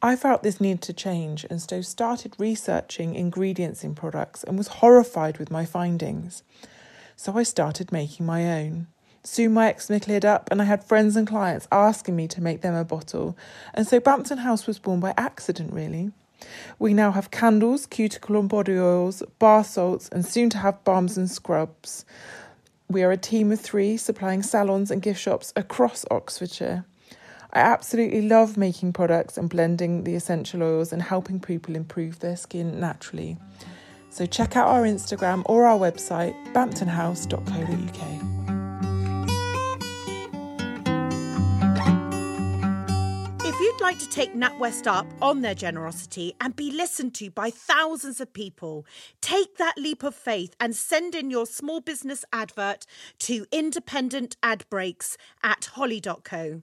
I 0.00 0.16
felt 0.16 0.42
this 0.42 0.58
need 0.58 0.80
to 0.82 0.94
change 0.94 1.44
and 1.50 1.60
so 1.60 1.82
started 1.82 2.34
researching 2.38 3.16
ingredients 3.16 3.84
in 3.84 3.94
products 3.94 4.42
and 4.42 4.56
was 4.56 4.78
horrified 4.80 5.36
with 5.36 5.50
my 5.50 5.66
findings. 5.66 6.42
So 7.14 7.36
I 7.36 7.42
started 7.42 7.92
making 7.92 8.24
my 8.24 8.62
own. 8.62 8.86
Soon 9.26 9.54
my 9.54 9.68
eczema 9.68 10.00
cleared 10.00 10.24
up, 10.24 10.48
and 10.50 10.60
I 10.60 10.64
had 10.64 10.84
friends 10.84 11.16
and 11.16 11.26
clients 11.26 11.66
asking 11.72 12.14
me 12.14 12.28
to 12.28 12.42
make 12.42 12.60
them 12.60 12.74
a 12.74 12.84
bottle. 12.84 13.36
And 13.72 13.86
so 13.86 13.98
Bampton 13.98 14.38
House 14.38 14.66
was 14.66 14.78
born 14.78 15.00
by 15.00 15.14
accident, 15.16 15.72
really. 15.72 16.12
We 16.78 16.92
now 16.92 17.10
have 17.12 17.30
candles, 17.30 17.86
cuticle 17.86 18.38
and 18.38 18.50
body 18.50 18.78
oils, 18.78 19.22
bar 19.38 19.64
salts, 19.64 20.10
and 20.10 20.26
soon 20.26 20.50
to 20.50 20.58
have 20.58 20.84
balms 20.84 21.16
and 21.16 21.30
scrubs. 21.30 22.04
We 22.90 23.02
are 23.02 23.12
a 23.12 23.16
team 23.16 23.50
of 23.50 23.60
three 23.60 23.96
supplying 23.96 24.42
salons 24.42 24.90
and 24.90 25.00
gift 25.00 25.20
shops 25.20 25.54
across 25.56 26.04
Oxfordshire. 26.10 26.84
I 27.54 27.60
absolutely 27.60 28.28
love 28.28 28.58
making 28.58 28.92
products 28.92 29.38
and 29.38 29.48
blending 29.48 30.04
the 30.04 30.16
essential 30.16 30.62
oils 30.62 30.92
and 30.92 31.00
helping 31.00 31.40
people 31.40 31.76
improve 31.76 32.18
their 32.18 32.36
skin 32.36 32.78
naturally. 32.78 33.38
So 34.10 34.26
check 34.26 34.54
out 34.56 34.68
our 34.68 34.82
Instagram 34.82 35.42
or 35.46 35.64
our 35.64 35.78
website, 35.78 36.34
bamptonhouse.co.uk. 36.52 38.43
You'd 43.74 43.80
like 43.80 43.98
to 43.98 44.08
take 44.08 44.34
NatWest 44.34 44.86
up 44.86 45.04
on 45.20 45.40
their 45.40 45.56
generosity 45.56 46.32
and 46.40 46.54
be 46.54 46.70
listened 46.70 47.12
to 47.16 47.28
by 47.28 47.50
thousands 47.50 48.20
of 48.20 48.32
people, 48.32 48.86
take 49.20 49.56
that 49.56 49.76
leap 49.76 50.04
of 50.04 50.14
faith 50.14 50.54
and 50.60 50.76
send 50.76 51.16
in 51.16 51.28
your 51.28 51.44
small 51.44 51.80
business 51.80 52.24
advert 52.32 52.86
to 53.18 53.46
independent 53.50 54.36
ad 54.44 54.64
breaks 54.70 55.16
at 55.42 55.64
holly.co. 55.74 56.62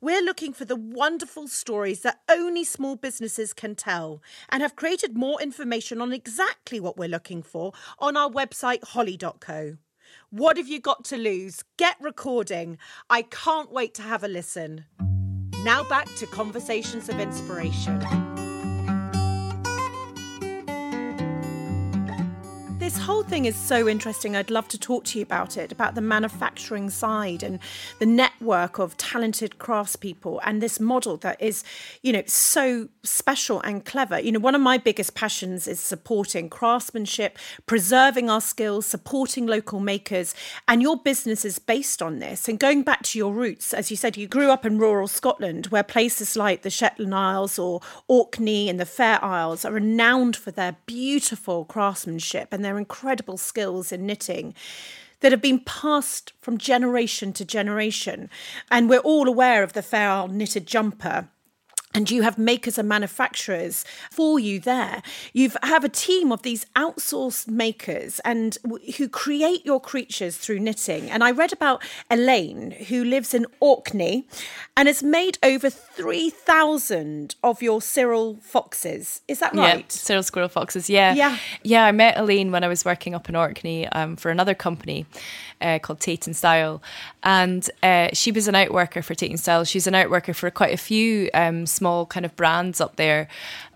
We're 0.00 0.22
looking 0.22 0.52
for 0.52 0.64
the 0.64 0.76
wonderful 0.76 1.48
stories 1.48 2.02
that 2.02 2.20
only 2.30 2.62
small 2.62 2.94
businesses 2.94 3.52
can 3.52 3.74
tell 3.74 4.22
and 4.48 4.62
have 4.62 4.76
created 4.76 5.16
more 5.16 5.42
information 5.42 6.00
on 6.00 6.12
exactly 6.12 6.78
what 6.78 6.96
we're 6.96 7.08
looking 7.08 7.42
for 7.42 7.72
on 7.98 8.16
our 8.16 8.30
website 8.30 8.84
holly.co. 8.84 9.78
What 10.30 10.56
have 10.56 10.68
you 10.68 10.78
got 10.78 11.04
to 11.06 11.16
lose? 11.16 11.64
Get 11.78 11.96
recording. 12.00 12.78
I 13.10 13.22
can't 13.22 13.72
wait 13.72 13.92
to 13.94 14.02
have 14.02 14.22
a 14.22 14.28
listen. 14.28 14.84
Now 15.64 15.82
back 15.82 16.14
to 16.16 16.26
Conversations 16.26 17.08
of 17.08 17.18
Inspiration. 17.18 18.33
This 22.84 22.98
whole 22.98 23.22
thing 23.22 23.46
is 23.46 23.56
so 23.56 23.88
interesting. 23.88 24.36
I'd 24.36 24.50
love 24.50 24.68
to 24.68 24.78
talk 24.78 25.04
to 25.04 25.18
you 25.18 25.22
about 25.22 25.56
it, 25.56 25.72
about 25.72 25.94
the 25.94 26.02
manufacturing 26.02 26.90
side 26.90 27.42
and 27.42 27.58
the 27.98 28.04
network 28.04 28.78
of 28.78 28.94
talented 28.98 29.58
craftspeople 29.58 30.38
and 30.44 30.60
this 30.60 30.78
model 30.78 31.16
that 31.16 31.40
is, 31.40 31.64
you 32.02 32.12
know, 32.12 32.22
so 32.26 32.90
special 33.02 33.62
and 33.62 33.86
clever. 33.86 34.20
You 34.20 34.32
know, 34.32 34.38
one 34.38 34.54
of 34.54 34.60
my 34.60 34.76
biggest 34.76 35.14
passions 35.14 35.66
is 35.66 35.80
supporting 35.80 36.50
craftsmanship, 36.50 37.38
preserving 37.64 38.28
our 38.28 38.42
skills, 38.42 38.84
supporting 38.84 39.46
local 39.46 39.80
makers. 39.80 40.34
And 40.68 40.82
your 40.82 40.98
business 40.98 41.46
is 41.46 41.58
based 41.58 42.02
on 42.02 42.18
this. 42.18 42.50
And 42.50 42.60
going 42.60 42.82
back 42.82 43.02
to 43.04 43.18
your 43.18 43.32
roots, 43.32 43.72
as 43.72 43.90
you 43.90 43.96
said, 43.96 44.18
you 44.18 44.28
grew 44.28 44.50
up 44.50 44.66
in 44.66 44.76
rural 44.76 45.08
Scotland, 45.08 45.68
where 45.68 45.82
places 45.82 46.36
like 46.36 46.60
the 46.60 46.68
Shetland 46.68 47.14
Isles 47.14 47.58
or 47.58 47.80
Orkney 48.08 48.68
and 48.68 48.78
the 48.78 48.84
Fair 48.84 49.24
Isles 49.24 49.64
are 49.64 49.72
renowned 49.72 50.36
for 50.36 50.50
their 50.50 50.76
beautiful 50.84 51.64
craftsmanship 51.64 52.48
and 52.52 52.62
their 52.62 52.74
incredible 52.84 53.38
skills 53.38 53.92
in 53.92 54.04
knitting 54.04 54.54
that 55.20 55.32
have 55.32 55.40
been 55.40 55.60
passed 55.60 56.34
from 56.42 56.58
generation 56.58 57.32
to 57.32 57.46
generation. 57.46 58.28
And 58.70 58.90
we're 58.90 58.98
all 58.98 59.26
aware 59.26 59.62
of 59.62 59.72
the 59.72 59.80
Fair 59.80 60.10
Isle 60.10 60.28
knitted 60.28 60.66
jumper 60.66 61.28
and 61.94 62.10
you 62.10 62.22
have 62.22 62.36
makers 62.36 62.76
and 62.76 62.88
manufacturers 62.88 63.84
for 64.10 64.40
you 64.40 64.58
there. 64.58 65.00
You 65.32 65.52
have 65.62 65.84
a 65.84 65.88
team 65.88 66.32
of 66.32 66.42
these 66.42 66.66
outsourced 66.74 67.48
makers 67.48 68.20
and 68.20 68.58
who 68.96 69.08
create 69.08 69.64
your 69.64 69.80
creatures 69.80 70.36
through 70.36 70.58
knitting. 70.58 71.08
And 71.08 71.22
I 71.22 71.30
read 71.30 71.52
about 71.52 71.82
Elaine, 72.10 72.72
who 72.88 73.04
lives 73.04 73.32
in 73.32 73.46
Orkney 73.60 74.26
and 74.76 74.88
has 74.88 75.02
made 75.04 75.38
over 75.42 75.70
3,000 75.70 77.36
of 77.44 77.62
your 77.62 77.80
Cyril 77.80 78.38
foxes. 78.42 79.20
Is 79.28 79.38
that 79.38 79.54
right? 79.54 79.78
Yeah, 79.78 79.84
Cyril 79.88 80.24
Squirrel 80.24 80.48
Foxes. 80.48 80.90
Yeah. 80.90 81.14
Yeah. 81.14 81.38
Yeah, 81.62 81.84
I 81.84 81.92
met 81.92 82.18
Elaine 82.18 82.50
when 82.50 82.64
I 82.64 82.68
was 82.68 82.84
working 82.84 83.14
up 83.14 83.28
in 83.28 83.36
Orkney 83.36 83.86
um, 83.88 84.16
for 84.16 84.30
another 84.30 84.54
company 84.54 85.06
uh, 85.60 85.78
called 85.78 86.00
Tait 86.00 86.26
and 86.26 86.36
Style. 86.36 86.82
And 87.22 87.70
uh, 87.82 88.08
she 88.12 88.32
was 88.32 88.48
an 88.48 88.54
outworker 88.54 89.04
for 89.04 89.14
Tait 89.14 89.30
and 89.30 89.38
Style. 89.38 89.64
She's 89.64 89.86
an 89.86 89.94
outworker 89.94 90.34
for 90.34 90.50
quite 90.50 90.74
a 90.74 90.76
few 90.76 91.30
um, 91.34 91.66
small 91.66 91.83
kind 92.06 92.26
of 92.26 92.34
brands 92.36 92.80
up 92.80 92.96
there. 92.96 93.28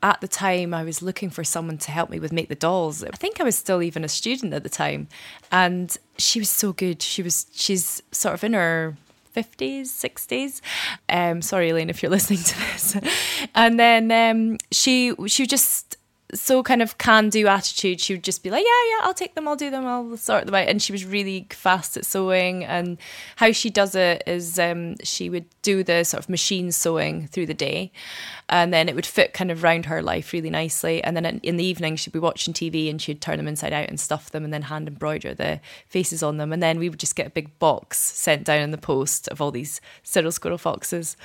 At 0.03 0.21
the 0.21 0.29
time, 0.29 0.73
I 0.75 0.85
was 0.85 1.03
looking 1.03 1.31
for 1.31 1.45
someone 1.45 1.79
to 1.79 1.91
help 1.91 2.11
me 2.11 2.19
with 2.19 2.33
make 2.33 2.49
the 2.49 2.55
dolls. 2.55 3.05
I 3.05 3.11
think 3.11 3.41
I 3.41 3.45
was 3.45 3.57
still 3.57 3.83
even 3.83 4.05
a 4.05 4.09
student 4.09 4.55
at 4.55 4.63
the 4.63 4.69
time. 4.69 5.09
And 5.53 5.97
she 6.17 6.39
was 6.39 6.49
so 6.49 6.73
good. 6.73 7.03
She 7.03 7.23
was, 7.23 7.47
she's 7.53 8.03
sort 8.13 8.35
of 8.35 8.45
in 8.45 8.55
her 8.55 8.97
50s, 9.37 9.87
60s. 9.87 10.61
Um, 11.09 11.43
sorry, 11.43 11.71
Elaine, 11.71 11.91
if 11.91 12.03
you're 12.03 12.11
listening 12.19 12.43
to 12.43 12.59
this. 12.59 12.97
and 13.55 13.79
then 13.79 14.11
um, 14.11 14.59
she 14.73 15.15
she 15.27 15.47
just 15.47 15.98
so 16.35 16.63
kind 16.63 16.83
of 16.83 16.99
can 16.99 17.31
do 17.31 17.47
attitude. 17.47 18.01
She 18.01 18.15
would 18.15 18.25
just 18.25 18.43
be 18.43 18.51
like, 18.51 18.65
yeah, 18.65 18.91
yeah, 18.91 19.07
I'll 19.07 19.15
take 19.15 19.35
them, 19.35 19.49
I'll 19.49 19.57
do 19.57 19.71
them, 19.71 19.87
I'll 19.87 20.17
sort 20.17 20.45
them 20.45 20.55
out. 20.55 20.69
And 20.69 20.83
she 20.83 20.93
was 20.93 21.05
really 21.07 21.47
fast 21.51 21.97
at 21.97 22.05
sewing. 22.05 22.65
And 22.65 22.99
how 23.37 23.53
she 23.53 23.71
does 23.71 23.95
it 23.95 24.23
is 24.27 24.59
um, 24.59 24.97
she 25.03 25.31
would 25.31 25.47
do 25.63 25.83
the 25.83 26.05
sort 26.05 26.23
of 26.23 26.29
machine 26.29 26.71
sewing 26.71 27.27
through 27.29 27.47
the 27.47 27.55
day, 27.55 27.93
and 28.49 28.73
then 28.73 28.89
it 28.89 28.95
would 28.95 29.07
fit 29.07 29.33
kind 29.33 29.51
of 29.51 29.63
round 29.63 29.87
her 29.87 30.03
life 30.03 30.33
really 30.33 30.51
nicely. 30.51 31.03
And 31.03 31.17
then 31.17 31.41
in 31.43 31.57
the 31.57 31.65
evening, 31.65 31.97
she'd 31.97 32.13
be 32.13 32.19
watching 32.19 32.53
TV 32.53 32.91
and 32.91 33.01
she'd 33.01 33.21
turn 33.21 33.39
them 33.39 33.49
inside 33.49 33.73
out 33.73 33.89
and 33.89 33.99
stuff 33.99 34.31
them, 34.31 34.45
and 34.45 34.53
then 34.53 34.63
hand 34.63 34.89
embroider 34.89 35.35
the 35.35 35.61
faces 35.87 36.23
on 36.23 36.37
them. 36.37 36.53
And 36.53 36.63
then 36.63 36.79
we 36.79 36.89
would 36.89 37.01
just 37.01 37.17
get 37.17 37.27
a 37.27 37.31
big 37.31 37.59
box 37.59 37.99
sent 37.99 38.45
down 38.45 38.61
in 38.61 38.71
the 38.71 38.79
post 38.79 39.29
of 39.29 39.41
all 39.41 39.51
these 39.51 39.81
Cyril 40.03 40.33
Squirrel 40.33 40.59
foxes, 40.59 41.17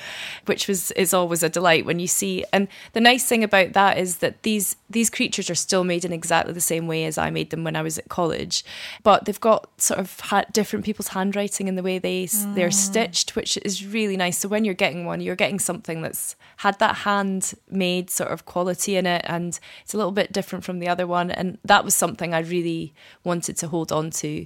which 0.46 0.68
was 0.68 0.92
is 0.92 1.14
always 1.14 1.44
a 1.44 1.50
delight 1.50 1.86
when 1.86 2.00
you 2.00 2.08
see. 2.08 2.46
And 2.54 2.70
the 2.94 3.02
nice 3.02 3.26
thing 3.26 3.44
about 3.44 3.74
that 3.74 3.98
is 3.98 4.18
that 4.18 4.44
these 4.44 4.78
these 4.94 5.10
creatures 5.10 5.50
are 5.50 5.56
still 5.56 5.84
made 5.84 6.06
in 6.06 6.14
exactly 6.14 6.54
the 6.54 6.62
same 6.62 6.88
way 6.88 7.06
as 7.06 7.18
I 7.18 7.30
made 7.30 7.50
them 7.50 7.64
when 7.64 7.76
I 7.76 7.82
was 7.82 7.98
at 7.98 8.10
college, 8.10 8.64
but 9.04 9.26
they've 9.26 9.40
got 9.40 9.70
sort 9.82 10.00
of 10.00 10.20
ha- 10.20 10.46
different 10.52 10.86
people's 10.86 11.10
handwriting 11.10 11.68
in 11.68 11.76
the 11.76 11.84
way 11.84 12.00
they 12.00 12.26
mm. 12.26 12.56
they're 12.56 12.72
stitched, 12.72 13.36
which 13.36 13.58
is 13.58 13.86
really 13.86 14.16
nice. 14.16 14.38
So 14.38 14.48
when 14.48 14.66
you're 14.66 14.74
getting 14.74 15.06
one, 15.06 15.22
you're 15.22 15.36
getting 15.36 15.60
something 15.60 16.02
that's 16.02 16.36
had 16.58 16.80
that 16.80 16.98
handmade 16.98 18.10
sort 18.10 18.32
of 18.32 18.46
quality 18.46 18.96
in 18.96 19.06
it, 19.06 19.24
and 19.28 19.60
it's 19.84 19.94
a 19.94 19.98
little 19.98 20.12
bit 20.12 20.32
different 20.32 20.64
from 20.64 20.80
the 20.80 20.88
other 20.88 21.06
one. 21.06 21.30
And 21.32 21.58
that 21.66 21.84
was 21.84 21.94
something 21.96 22.34
I 22.34 22.40
really 22.40 22.94
wanted 23.24 23.58
to 23.58 23.68
hold 23.68 23.92
on 23.92 24.12
to. 24.12 24.46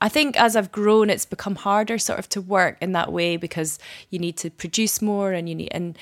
I 0.00 0.10
think 0.10 0.38
as 0.38 0.56
I've 0.56 0.72
grown, 0.72 1.08
it's 1.08 1.24
become 1.24 1.56
harder 1.56 1.98
sort 1.98 2.18
of 2.18 2.28
to 2.30 2.40
work 2.40 2.76
in 2.82 2.92
that 2.92 3.12
way 3.12 3.36
because 3.38 3.78
you 4.10 4.18
need 4.18 4.36
to 4.38 4.50
produce 4.50 5.00
more 5.00 5.32
and 5.32 5.48
you 5.48 5.54
need 5.54 5.70
and 5.72 5.98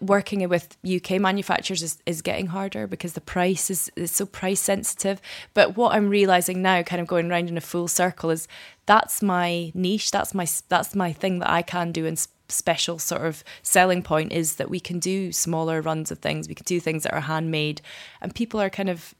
working 0.00 0.46
with 0.48 0.76
UK 0.84 1.20
manufacturers 1.20 1.82
is, 1.82 1.98
is 2.06 2.22
getting 2.22 2.46
harder 2.46 2.86
because 2.86 3.12
the 3.12 3.20
price 3.20 3.70
is, 3.70 3.90
is 3.96 4.10
so 4.10 4.26
price 4.26 4.60
sensitive. 4.60 5.20
But 5.52 5.76
what 5.76 5.94
I'm 5.94 6.08
realizing 6.08 6.62
now, 6.62 6.82
kind 6.82 7.00
of 7.00 7.06
going 7.06 7.30
around 7.30 7.48
in 7.48 7.56
a 7.56 7.62
full 7.62 7.88
circle, 7.88 8.30
is 8.30 8.48
that's 8.86 9.22
my 9.22 9.72
niche. 9.74 10.10
That's 10.10 10.34
my 10.34 10.46
that's 10.68 10.94
my 10.94 11.12
thing 11.12 11.38
that 11.38 11.50
I 11.50 11.62
can 11.62 11.92
do 11.92 12.06
and 12.06 12.18
special 12.48 12.98
sort 12.98 13.22
of 13.22 13.42
selling 13.62 14.02
point 14.02 14.32
is 14.32 14.56
that 14.56 14.68
we 14.68 14.78
can 14.78 14.98
do 14.98 15.32
smaller 15.32 15.80
runs 15.80 16.10
of 16.10 16.18
things. 16.18 16.48
We 16.48 16.54
can 16.54 16.64
do 16.64 16.80
things 16.80 17.04
that 17.04 17.14
are 17.14 17.20
handmade, 17.20 17.80
and 18.20 18.34
people 18.34 18.60
are 18.60 18.70
kind 18.70 18.90
of 18.90 19.14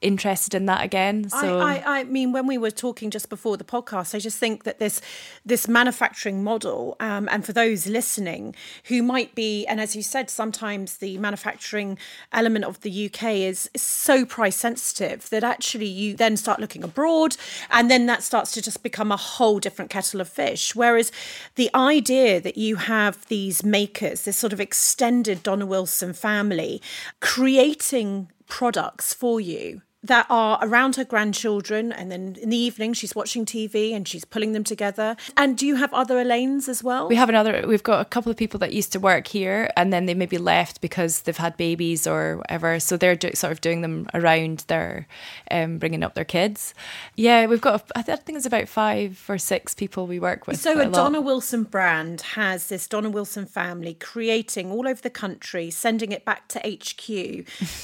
interested 0.00 0.54
in 0.54 0.66
that 0.66 0.82
again. 0.82 1.28
So 1.28 1.58
I, 1.58 1.74
I, 1.74 2.00
I 2.00 2.04
mean, 2.04 2.32
when 2.32 2.46
we 2.46 2.56
were 2.56 2.70
talking 2.70 3.10
just 3.10 3.28
before 3.28 3.56
the 3.56 3.64
podcast, 3.64 4.14
I 4.14 4.18
just 4.18 4.38
think 4.38 4.64
that 4.64 4.78
this 4.78 5.00
this 5.44 5.68
manufacturing 5.68 6.42
model, 6.42 6.96
um, 7.00 7.28
and 7.30 7.44
for 7.44 7.52
those 7.52 7.86
listening 7.86 8.54
who 8.84 9.02
might 9.02 9.34
be, 9.34 9.66
and 9.66 9.80
as 9.80 9.94
you 9.94 10.02
said, 10.02 10.30
sometimes 10.30 10.98
the 10.98 11.18
manufacturing 11.18 11.98
element 12.32 12.64
of 12.64 12.80
the 12.80 13.06
UK 13.06 13.24
is, 13.34 13.68
is 13.74 13.82
so 13.82 14.24
price 14.24 14.56
sensitive 14.56 15.28
that 15.30 15.44
actually 15.44 15.86
you 15.86 16.16
then 16.16 16.36
start 16.36 16.60
looking 16.60 16.82
abroad, 16.82 17.36
and 17.70 17.90
then 17.90 18.06
that 18.06 18.22
starts 18.22 18.52
to 18.52 18.62
just 18.62 18.82
become 18.82 19.12
a 19.12 19.16
whole 19.16 19.58
different 19.58 19.90
kettle 19.90 20.20
of 20.20 20.28
fish. 20.28 20.74
Whereas 20.74 21.12
the 21.56 21.70
idea 21.74 22.40
that 22.40 22.56
you 22.56 22.76
have 22.76 23.26
these 23.26 23.62
makers, 23.62 24.22
this 24.22 24.36
sort 24.36 24.52
of 24.52 24.60
extended 24.60 25.42
Donna 25.42 25.66
Wilson 25.66 26.14
family, 26.14 26.80
creating 27.20 28.30
products 28.48 29.14
for 29.14 29.40
you 29.40 29.82
that 30.02 30.26
are 30.30 30.58
around 30.62 30.96
her 30.96 31.04
grandchildren 31.04 31.92
and 31.92 32.10
then 32.10 32.36
in 32.40 32.48
the 32.48 32.56
evening 32.56 32.94
she's 32.94 33.14
watching 33.14 33.44
TV 33.44 33.94
and 33.94 34.08
she's 34.08 34.24
pulling 34.24 34.52
them 34.52 34.64
together. 34.64 35.14
And 35.36 35.58
do 35.58 35.66
you 35.66 35.76
have 35.76 35.92
other 35.92 36.18
Elaines 36.18 36.70
as 36.70 36.82
well? 36.82 37.06
We 37.06 37.16
have 37.16 37.28
another 37.28 37.64
we've 37.66 37.82
got 37.82 38.00
a 38.00 38.06
couple 38.06 38.30
of 38.30 38.38
people 38.38 38.58
that 38.60 38.72
used 38.72 38.92
to 38.92 39.00
work 39.00 39.26
here 39.26 39.70
and 39.76 39.92
then 39.92 40.06
they 40.06 40.14
maybe 40.14 40.38
left 40.38 40.80
because 40.80 41.22
they've 41.22 41.36
had 41.36 41.56
babies 41.58 42.06
or 42.06 42.38
whatever 42.38 42.80
so 42.80 42.96
they're 42.96 43.14
do, 43.14 43.32
sort 43.34 43.52
of 43.52 43.60
doing 43.60 43.82
them 43.82 44.08
around 44.14 44.64
their 44.68 45.06
um, 45.50 45.78
bringing 45.78 46.02
up 46.02 46.14
their 46.14 46.24
kids. 46.24 46.72
Yeah, 47.16 47.44
we've 47.46 47.60
got 47.60 47.90
I 47.94 48.02
think 48.02 48.36
it's 48.36 48.46
about 48.46 48.68
5 48.68 49.26
or 49.28 49.36
6 49.36 49.74
people 49.74 50.06
we 50.06 50.18
work 50.18 50.46
with. 50.46 50.58
So 50.58 50.78
a, 50.78 50.88
a 50.88 50.90
Donna 50.90 51.20
Wilson 51.20 51.64
brand 51.64 52.22
has 52.22 52.68
this 52.68 52.88
Donna 52.88 53.10
Wilson 53.10 53.44
family 53.44 53.94
creating 53.94 54.72
all 54.72 54.88
over 54.88 55.02
the 55.02 55.10
country 55.10 55.70
sending 55.70 56.10
it 56.10 56.24
back 56.24 56.48
to 56.48 56.58
HQ. 56.60 57.06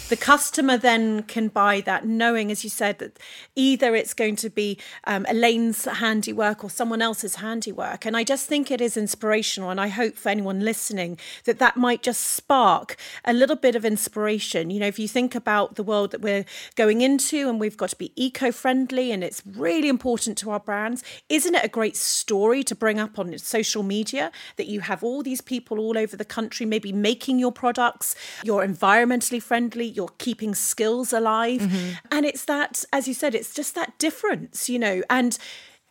the 0.08 0.16
customer 0.18 0.78
then 0.78 1.22
can 1.24 1.48
buy 1.48 1.82
that 1.82 2.05
knowing, 2.06 2.50
as 2.50 2.64
you 2.64 2.70
said, 2.70 2.98
that 2.98 3.18
either 3.54 3.94
it's 3.94 4.14
going 4.14 4.36
to 4.36 4.50
be 4.50 4.78
um, 5.04 5.26
Elaine's 5.28 5.84
handiwork 5.84 6.64
or 6.64 6.70
someone 6.70 7.02
else's 7.02 7.36
handiwork. 7.36 8.06
And 8.06 8.16
I 8.16 8.24
just 8.24 8.48
think 8.48 8.70
it 8.70 8.80
is 8.80 8.96
inspirational. 8.96 9.70
And 9.70 9.80
I 9.80 9.88
hope 9.88 10.16
for 10.16 10.28
anyone 10.28 10.60
listening 10.60 11.18
that 11.44 11.58
that 11.58 11.76
might 11.76 12.02
just 12.02 12.22
spark 12.22 12.96
a 13.24 13.32
little 13.32 13.56
bit 13.56 13.74
of 13.74 13.84
inspiration. 13.84 14.70
You 14.70 14.80
know, 14.80 14.86
if 14.86 14.98
you 14.98 15.08
think 15.08 15.34
about 15.34 15.74
the 15.76 15.82
world 15.82 16.10
that 16.12 16.20
we're 16.20 16.44
going 16.74 17.00
into 17.00 17.48
and 17.48 17.60
we've 17.60 17.76
got 17.76 17.90
to 17.90 17.96
be 17.96 18.12
eco 18.16 18.52
friendly 18.52 19.12
and 19.12 19.22
it's 19.22 19.42
really 19.44 19.88
important 19.88 20.38
to 20.38 20.50
our 20.50 20.60
brands, 20.60 21.02
isn't 21.28 21.54
it 21.54 21.64
a 21.64 21.68
great 21.68 21.96
story 21.96 22.62
to 22.64 22.74
bring 22.74 22.98
up 22.98 23.18
on 23.18 23.36
social 23.38 23.82
media 23.82 24.30
that 24.56 24.66
you 24.66 24.80
have 24.80 25.02
all 25.02 25.22
these 25.22 25.40
people 25.40 25.78
all 25.78 25.98
over 25.98 26.16
the 26.16 26.24
country 26.24 26.66
maybe 26.66 26.92
making 26.92 27.38
your 27.38 27.52
products, 27.52 28.14
you're 28.44 28.66
environmentally 28.66 29.42
friendly, 29.42 29.86
you're 29.86 30.10
keeping 30.18 30.54
skills 30.54 31.12
alive. 31.12 31.60
Mm-hmm. 31.60 31.90
And 32.10 32.24
it's 32.26 32.44
that, 32.44 32.84
as 32.92 33.06
you 33.08 33.14
said, 33.14 33.34
it's 33.34 33.54
just 33.54 33.74
that 33.74 33.98
difference, 33.98 34.68
you 34.68 34.78
know, 34.78 35.02
and 35.10 35.38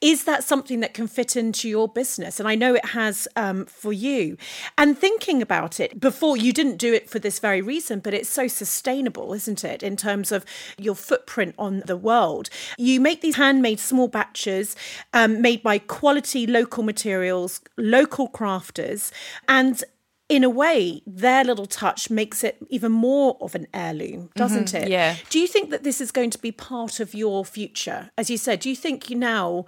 is 0.02 0.26
that 0.26 0.44
something 0.44 0.82
that 0.82 0.94
can 0.94 1.08
fit 1.08 1.36
into 1.36 1.70
your 1.70 1.88
business? 1.88 2.40
And 2.40 2.50
I 2.50 2.56
know 2.56 2.76
it 2.76 2.86
has 2.86 3.28
um, 3.36 3.66
for 3.66 3.94
you. 3.94 4.38
And 4.78 4.98
thinking 4.98 5.42
about 5.42 5.80
it 5.80 6.00
before, 6.00 6.36
you 6.36 6.52
didn't 6.52 6.78
do 6.78 6.94
it 6.94 7.10
for 7.10 7.18
this 7.18 7.40
very 7.40 7.62
reason, 7.62 8.02
but 8.02 8.14
it's 8.14 8.30
so 8.30 8.48
sustainable, 8.48 9.34
isn't 9.34 9.64
it, 9.64 9.82
in 9.82 9.96
terms 9.96 10.32
of 10.32 10.46
your 10.78 10.96
footprint 10.96 11.56
on 11.58 11.80
the 11.86 11.98
world? 11.98 12.50
You 12.78 13.00
make 13.00 13.22
these 13.22 13.38
handmade 13.38 13.80
small 13.80 14.08
batches 14.08 14.76
um, 15.14 15.42
made 15.42 15.64
by 15.64 15.80
quality 15.80 16.46
local 16.46 16.84
materials, 16.84 17.62
local 17.78 18.30
crafters, 18.30 19.12
and 19.48 19.84
in 20.28 20.44
a 20.44 20.50
way, 20.50 21.02
their 21.06 21.44
little 21.44 21.68
touch 21.68 22.10
makes 22.10 22.44
it 22.44 22.58
even 22.70 22.92
more 22.92 23.38
of 23.42 23.54
an 23.54 23.68
heirloom, 23.74 24.30
doesn't 24.36 24.66
mm-hmm, 24.66 24.84
it? 24.84 24.90
Yeah. 24.90 25.16
Do 25.30 25.40
you 25.40 25.48
think 25.48 25.70
that 25.70 25.84
this 25.84 26.02
is 26.02 26.12
going 26.12 26.32
to 26.32 26.40
be 26.40 26.52
part 26.52 27.00
of 27.00 27.14
your 27.14 27.46
future? 27.46 28.10
As 28.18 28.30
you 28.30 28.38
said, 28.38 28.60
do 28.60 28.70
you 28.70 28.76
think 28.76 29.10
you 29.10 29.16
now, 29.16 29.66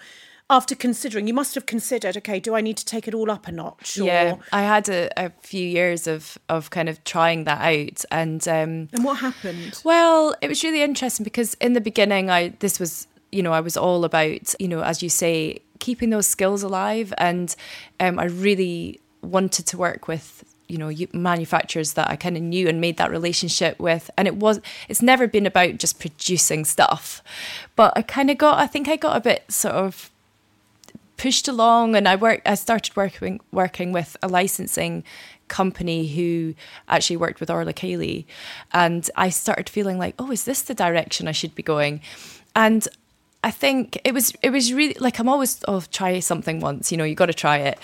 after 0.49 0.73
considering, 0.73 1.27
you 1.27 1.33
must 1.33 1.53
have 1.53 1.67
considered, 1.67 2.17
okay, 2.17 2.39
do 2.39 2.55
I 2.55 2.61
need 2.61 2.77
to 2.77 2.85
take 2.85 3.07
it 3.07 3.13
all 3.13 3.29
up 3.29 3.47
a 3.47 3.51
notch? 3.51 3.99
Or... 3.99 4.05
Yeah, 4.05 4.37
I 4.51 4.63
had 4.63 4.89
a, 4.89 5.09
a, 5.15 5.31
few 5.41 5.65
years 5.67 6.07
of 6.07 6.39
of 6.49 6.71
kind 6.71 6.89
of 6.89 7.03
trying 7.03 7.43
that 7.43 7.61
out, 7.61 8.03
and 8.09 8.47
um, 8.47 8.89
and 8.93 9.03
what 9.03 9.19
happened? 9.19 9.79
Well, 9.83 10.33
it 10.41 10.47
was 10.47 10.63
really 10.63 10.81
interesting 10.81 11.23
because 11.23 11.53
in 11.55 11.73
the 11.73 11.81
beginning, 11.81 12.31
I 12.31 12.49
this 12.59 12.79
was 12.79 13.07
you 13.31 13.43
know 13.43 13.53
I 13.53 13.59
was 13.59 13.77
all 13.77 14.05
about 14.05 14.55
you 14.59 14.67
know 14.67 14.81
as 14.81 15.03
you 15.03 15.09
say 15.09 15.59
keeping 15.79 16.09
those 16.09 16.25
skills 16.25 16.63
alive, 16.63 17.13
and 17.19 17.55
um, 17.99 18.17
I 18.17 18.25
really 18.25 19.01
wanted 19.21 19.65
to 19.67 19.77
work 19.77 20.07
with 20.07 20.43
you 20.67 20.77
know 20.77 20.91
manufacturers 21.13 21.93
that 21.93 22.09
I 22.09 22.15
kind 22.15 22.35
of 22.35 22.43
knew 22.43 22.67
and 22.67 22.81
made 22.81 22.97
that 22.97 23.11
relationship 23.11 23.79
with 23.79 24.09
and 24.17 24.27
it 24.27 24.35
was 24.35 24.59
it's 24.89 25.01
never 25.01 25.27
been 25.27 25.45
about 25.45 25.77
just 25.77 25.99
producing 25.99 26.65
stuff. 26.65 27.23
But 27.75 27.93
I 27.95 28.01
kind 28.01 28.29
of 28.29 28.37
got 28.37 28.59
I 28.59 28.67
think 28.67 28.87
I 28.87 28.95
got 28.95 29.17
a 29.17 29.21
bit 29.21 29.43
sort 29.49 29.75
of 29.75 30.11
pushed 31.15 31.47
along 31.47 31.95
and 31.95 32.07
I 32.07 32.15
work 32.15 32.41
I 32.45 32.55
started 32.55 32.95
working 32.95 33.39
working 33.51 33.91
with 33.91 34.17
a 34.21 34.27
licensing 34.27 35.03
company 35.47 36.07
who 36.07 36.53
actually 36.89 37.17
worked 37.17 37.39
with 37.39 37.49
Orla 37.49 37.73
Kiely 37.73 38.25
and 38.73 39.09
I 39.15 39.29
started 39.29 39.69
feeling 39.69 39.97
like 39.97 40.15
oh 40.19 40.31
is 40.31 40.43
this 40.43 40.61
the 40.61 40.75
direction 40.75 41.27
I 41.27 41.31
should 41.31 41.55
be 41.55 41.63
going? 41.63 42.01
And 42.55 42.87
I 43.43 43.51
think 43.51 43.99
it 44.03 44.13
was 44.13 44.33
it 44.41 44.49
was 44.49 44.73
really 44.73 44.95
like 44.99 45.19
I'm 45.19 45.29
always 45.29 45.63
oh 45.67 45.83
try 45.91 46.19
something 46.19 46.59
once 46.59 46.91
you 46.91 46.97
know 46.97 47.03
you 47.03 47.15
got 47.15 47.27
to 47.27 47.33
try 47.33 47.57
it. 47.57 47.79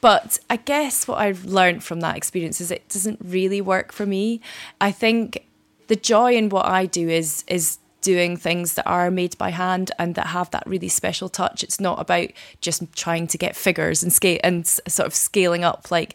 But 0.00 0.38
I 0.48 0.56
guess 0.56 1.08
what 1.08 1.18
I've 1.18 1.44
learned 1.44 1.82
from 1.82 2.00
that 2.00 2.16
experience 2.16 2.60
is 2.60 2.70
it 2.70 2.88
doesn't 2.88 3.18
really 3.22 3.60
work 3.60 3.92
for 3.92 4.06
me. 4.06 4.40
I 4.80 4.92
think 4.92 5.46
the 5.88 5.96
joy 5.96 6.34
in 6.34 6.50
what 6.50 6.66
I 6.66 6.86
do 6.86 7.08
is 7.08 7.44
is 7.48 7.78
doing 8.00 8.36
things 8.36 8.74
that 8.74 8.86
are 8.86 9.10
made 9.10 9.36
by 9.38 9.50
hand 9.50 9.90
and 9.98 10.14
that 10.14 10.28
have 10.28 10.50
that 10.50 10.62
really 10.66 10.88
special 10.88 11.28
touch. 11.28 11.64
It's 11.64 11.80
not 11.80 12.00
about 12.00 12.28
just 12.60 12.82
trying 12.94 13.26
to 13.28 13.38
get 13.38 13.56
figures 13.56 14.02
and 14.02 14.12
scale 14.12 14.38
and 14.44 14.66
sort 14.66 15.06
of 15.06 15.14
scaling 15.14 15.64
up 15.64 15.90
like 15.90 16.14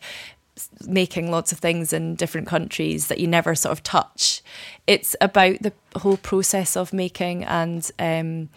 making 0.86 1.32
lots 1.32 1.52
of 1.52 1.60
things 1.60 1.94
in 1.94 2.16
different 2.16 2.48
countries 2.48 3.08
that 3.08 3.20
you 3.20 3.28
never 3.28 3.56
sort 3.56 3.72
of 3.72 3.84
touch. 3.84 4.42
It's 4.88 5.16
about 5.22 5.62
the 5.62 5.74
whole 5.98 6.18
process 6.18 6.78
of 6.78 6.94
making 6.94 7.44
and 7.44 7.90
um, 8.00 8.50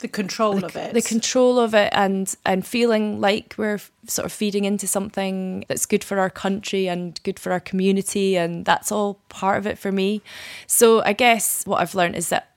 the 0.00 0.08
control 0.08 0.54
the, 0.54 0.66
of 0.66 0.76
it, 0.76 0.94
the 0.94 1.02
control 1.02 1.58
of 1.58 1.74
it, 1.74 1.90
and 1.92 2.34
and 2.44 2.66
feeling 2.66 3.20
like 3.20 3.54
we're 3.56 3.80
sort 4.06 4.26
of 4.26 4.32
feeding 4.32 4.64
into 4.64 4.86
something 4.86 5.64
that's 5.68 5.86
good 5.86 6.02
for 6.02 6.18
our 6.18 6.30
country 6.30 6.88
and 6.88 7.22
good 7.22 7.38
for 7.38 7.52
our 7.52 7.60
community, 7.60 8.36
and 8.36 8.64
that's 8.64 8.90
all 8.90 9.20
part 9.28 9.58
of 9.58 9.66
it 9.66 9.78
for 9.78 9.92
me. 9.92 10.22
So 10.66 11.02
I 11.02 11.12
guess 11.12 11.66
what 11.66 11.80
I've 11.80 11.94
learned 11.94 12.16
is 12.16 12.30
that 12.30 12.49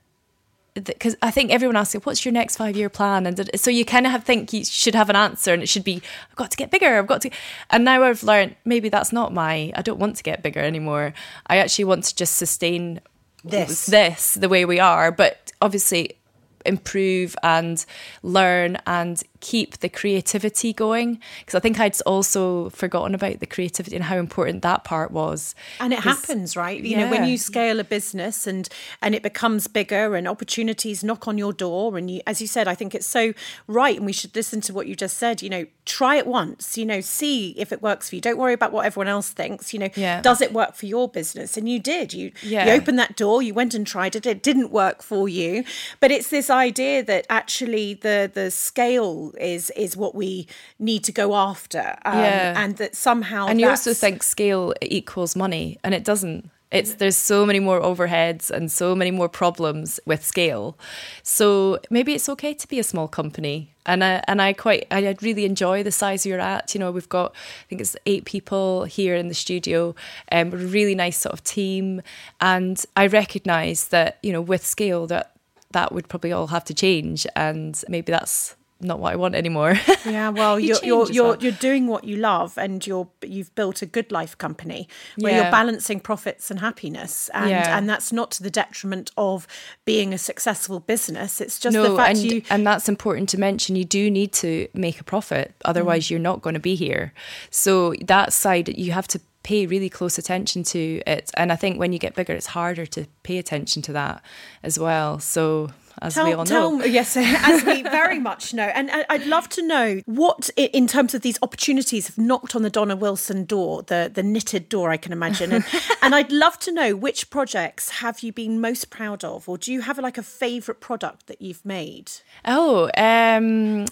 because 0.74 1.16
I 1.22 1.32
think 1.32 1.52
everyone 1.52 1.76
asks 1.76 1.94
you, 1.94 2.00
what's 2.02 2.26
your 2.26 2.32
next 2.32 2.58
five 2.58 2.76
year 2.76 2.90
plan? 2.90 3.26
And 3.26 3.50
so 3.56 3.70
you 3.70 3.86
kind 3.86 4.06
of 4.06 4.12
have, 4.12 4.24
think 4.24 4.54
you 4.54 4.66
should 4.66 4.96
have 4.96 5.10
an 5.10 5.16
answer 5.16 5.54
and 5.54 5.62
it 5.62 5.70
should 5.70 5.84
be, 5.84 6.02
I've 6.30 6.36
got 6.36 6.52
to 6.52 6.58
get 6.58 6.72
bigger. 6.72 6.98
I've 6.98 7.08
got 7.08 7.22
to. 7.22 7.30
And 7.70 7.86
now 7.86 8.04
I've 8.04 8.24
learned 8.24 8.56
maybe 8.66 8.90
that's 8.90 9.14
not 9.14 9.34
my, 9.34 9.72
I 9.76 9.82
don't 9.82 10.00
want 10.00 10.16
to 10.18 10.24
get 10.24 10.42
bigger 10.42 10.62
anymore. 10.62 11.14
I 11.48 11.58
actually 11.58 11.86
want 11.86 12.06
to 12.06 12.16
just 12.16 12.38
sustain 12.38 13.02
this, 13.44 13.86
this 13.86 14.34
the 14.34 14.50
way 14.50 14.66
we 14.66 14.80
are. 14.80 15.12
But 15.12 15.52
obviously, 15.62 16.18
improve 16.66 17.36
and 17.44 17.86
learn 18.22 18.78
and 18.88 19.22
keep 19.44 19.80
the 19.80 19.90
creativity 19.90 20.72
going 20.72 21.20
because 21.42 21.54
I 21.54 21.60
think 21.60 21.78
I'd 21.78 22.02
also 22.04 22.70
forgotten 22.70 23.14
about 23.14 23.42
the 23.42 23.46
creativity 23.46 23.94
and 23.94 24.06
how 24.06 24.16
important 24.16 24.62
that 24.62 24.86
part 24.86 25.12
was. 25.12 25.54
And 25.82 25.92
it 25.92 26.00
happens, 26.00 26.56
right? 26.56 26.82
You 26.82 26.92
yeah. 26.92 27.04
know, 27.04 27.12
when 27.12 27.26
you 27.28 27.38
scale 27.38 27.82
a 27.82 27.84
business 27.84 28.48
and 28.48 28.70
and 29.02 29.14
it 29.14 29.22
becomes 29.22 29.68
bigger 29.68 30.16
and 30.16 30.30
opportunities 30.30 31.04
knock 31.04 31.28
on 31.28 31.38
your 31.38 31.52
door 31.52 31.98
and 31.98 32.10
you 32.10 32.22
as 32.26 32.40
you 32.40 32.48
said, 32.48 32.70
I 32.70 32.74
think 32.74 32.96
it's 32.96 33.06
so 33.06 33.34
right 33.68 33.98
and 33.98 34.06
we 34.06 34.14
should 34.14 34.34
listen 34.34 34.62
to 34.62 34.74
what 34.74 34.88
you 34.88 34.96
just 34.96 35.18
said, 35.18 35.42
you 35.42 35.50
know, 35.50 35.66
try 35.84 36.16
it 36.16 36.26
once, 36.26 36.78
you 36.78 36.86
know, 36.86 37.02
see 37.02 37.50
if 37.58 37.74
it 37.74 37.82
works 37.82 38.10
for 38.10 38.16
you. 38.16 38.22
Don't 38.22 38.38
worry 38.38 38.54
about 38.54 38.72
what 38.72 38.86
everyone 38.86 39.10
else 39.10 39.30
thinks, 39.30 39.74
you 39.74 39.80
know, 39.80 39.90
yeah. 39.96 40.22
does 40.22 40.40
it 40.40 40.54
work 40.54 40.74
for 40.74 40.86
your 40.86 41.10
business? 41.10 41.58
And 41.58 41.68
you 41.68 41.80
did. 41.82 42.14
You 42.14 42.32
yeah. 42.42 42.66
you 42.66 42.72
opened 42.72 42.98
that 42.98 43.18
door, 43.18 43.42
you 43.42 43.54
went 43.54 43.74
and 43.74 43.86
tried 43.86 44.16
it, 44.16 44.26
it 44.26 44.42
didn't 44.42 44.72
work 44.72 45.04
for 45.04 45.28
you. 45.28 45.66
But 46.00 46.12
it's 46.12 46.30
this 46.30 46.50
idea 46.50 47.04
that 47.04 47.26
actually 47.30 47.96
the 47.96 48.32
the 48.34 48.50
scale 48.50 49.33
is 49.40 49.70
is 49.72 49.96
what 49.98 50.16
we 50.16 50.48
need 50.80 51.04
to 51.06 51.12
go 51.12 51.36
after. 51.36 51.98
Um, 52.06 52.18
yeah. 52.18 52.64
And 52.64 52.78
that 52.78 52.96
somehow. 52.96 53.48
And 53.48 53.60
you 53.60 53.70
also 53.70 53.94
think 53.94 54.24
scale 54.24 54.74
equals 54.82 55.36
money, 55.36 55.78
and 55.84 55.94
it 55.94 56.04
doesn't. 56.04 56.50
It's 56.72 56.96
there's 56.96 57.16
so 57.16 57.46
many 57.46 57.60
more 57.60 57.80
overheads 57.80 58.50
and 58.50 58.72
so 58.72 58.96
many 58.96 59.12
more 59.12 59.30
problems 59.30 60.00
with 60.08 60.26
scale. 60.26 60.76
So 61.22 61.80
maybe 61.92 62.14
it's 62.16 62.28
okay 62.30 62.56
to 62.56 62.68
be 62.68 62.80
a 62.80 62.84
small 62.84 63.08
company. 63.08 63.76
And 63.86 64.04
I 64.04 64.24
and 64.28 64.42
I 64.42 64.54
quite 64.54 64.88
I 64.90 65.16
really 65.22 65.46
enjoy 65.46 65.84
the 65.84 65.92
size 65.92 66.26
you're 66.26 66.40
at. 66.40 66.74
You 66.74 66.80
know, 66.80 66.92
we've 66.92 67.10
got 67.10 67.36
I 67.36 67.66
think 67.70 67.82
it's 67.82 67.96
eight 68.08 68.26
people 68.26 68.86
here 68.86 69.14
in 69.14 69.28
the 69.28 69.36
studio, 69.36 69.94
um, 70.32 70.52
a 70.52 70.58
really 70.58 70.96
nice 70.96 71.18
sort 71.18 71.34
of 71.34 71.44
team. 71.44 72.02
And 72.42 72.84
I 72.98 73.06
recognise 73.06 73.90
that 73.90 74.18
you 74.24 74.34
know 74.34 74.42
with 74.42 74.66
scale 74.66 75.06
that 75.08 75.34
that 75.74 75.92
would 75.92 76.08
probably 76.08 76.32
all 76.32 76.48
have 76.48 76.66
to 76.66 76.74
change, 76.74 77.28
and 77.36 77.84
maybe 77.88 78.12
that's 78.12 78.56
not 78.84 79.00
what 79.00 79.14
I 79.14 79.16
want 79.16 79.36
anymore. 79.36 79.76
Yeah, 80.06 80.30
well, 80.30 80.60
You 80.60 80.68
you're 80.68 80.84
you're 80.84 81.12
you're, 81.12 81.28
well. 81.30 81.38
you're 81.40 81.52
doing 81.54 81.88
what 81.88 82.04
you 82.04 82.18
love, 82.18 82.58
and 82.58 82.86
you're 82.86 83.08
you've 83.22 83.54
built 83.56 83.82
a 83.82 83.86
good 83.86 84.12
life 84.12 84.38
company 84.38 84.90
where 85.18 85.36
you're 85.42 85.52
balancing 85.52 86.02
profits 86.02 86.52
and 86.52 86.60
happiness, 86.60 87.30
and 87.34 87.50
Yeah. 87.50 87.78
and 87.78 87.90
that's 87.90 88.12
not 88.12 88.30
to 88.32 88.44
the 88.44 88.50
detriment 88.50 89.12
of 89.18 89.48
being 89.86 90.14
a 90.14 90.18
successful 90.18 90.82
business. 90.82 91.40
It's 91.40 91.58
just 91.58 91.74
the 91.74 91.84
no, 91.84 91.96
fact 91.96 92.18
and 92.18 92.32
you 92.32 92.42
and 92.50 92.68
that's 92.68 92.90
important 92.90 93.30
to 93.30 93.40
mention. 93.40 93.76
You 93.76 93.86
do 93.86 94.12
need 94.12 94.34
to 94.34 94.68
make 94.74 95.00
a 95.00 95.04
profit, 95.04 95.54
otherwise 95.64 96.08
mm. 96.08 96.12
you're 96.12 96.20
not 96.20 96.42
going 96.42 96.56
to 96.56 96.60
be 96.60 96.76
here. 96.76 97.14
So 97.50 97.94
that 98.02 98.34
side, 98.34 98.78
you 98.78 98.92
have 98.92 99.08
to 99.10 99.22
pay 99.44 99.66
really 99.66 99.90
close 99.90 100.18
attention 100.18 100.64
to 100.64 101.02
it. 101.06 101.30
And 101.36 101.52
I 101.52 101.56
think 101.56 101.78
when 101.78 101.94
you 101.94 102.00
get 102.00 102.16
bigger, 102.16 102.34
it's 102.34 102.48
harder 102.48 102.86
to 102.88 103.06
pay 103.24 103.38
attention 103.38 103.82
to 103.84 103.94
that 103.94 104.24
as 104.64 104.80
well. 104.80 105.20
So 105.20 105.70
as 106.02 106.18
we 106.18 106.34
all 106.34 106.46
tell 106.46 106.78
know. 106.78 106.86
yes, 106.86 107.16
as 107.18 107.64
we 107.64 107.84
very 108.00 108.20
much 108.20 108.54
know. 108.54 108.64
And 108.64 108.90
I'd 109.10 109.26
love 109.26 109.50
to 109.50 109.66
know 109.66 110.02
what, 110.06 110.50
in 110.56 110.88
terms 110.88 111.14
of 111.14 111.22
these 111.22 111.38
opportunities, 111.42 112.08
have 112.08 112.18
knocked 112.18 112.56
on 112.56 112.64
the 112.64 112.70
Donna 112.70 112.96
Wilson 112.96 113.46
door, 113.46 113.84
the 113.84 114.12
the 114.14 114.24
knitted 114.24 114.70
door, 114.70 114.92
I 114.92 114.98
can 114.98 115.12
imagine. 115.12 115.52
And, 115.52 115.66
and 116.02 116.16
I'd 116.16 116.32
love 116.32 116.60
to 116.60 116.72
know 116.72 116.96
which 116.96 117.30
projects 117.30 117.90
have 117.90 118.22
you 118.22 118.32
been 118.32 118.60
most 118.60 118.90
proud 118.90 119.24
of, 119.24 119.48
or 119.48 119.58
do 119.58 119.72
you 119.72 119.82
have 119.82 119.98
like 120.00 120.18
a 120.18 120.24
favourite 120.24 120.82
product 120.82 121.28
that 121.28 121.42
you've 121.42 121.66
made? 121.66 122.12
Oh, 122.46 122.90
um, 122.98 123.86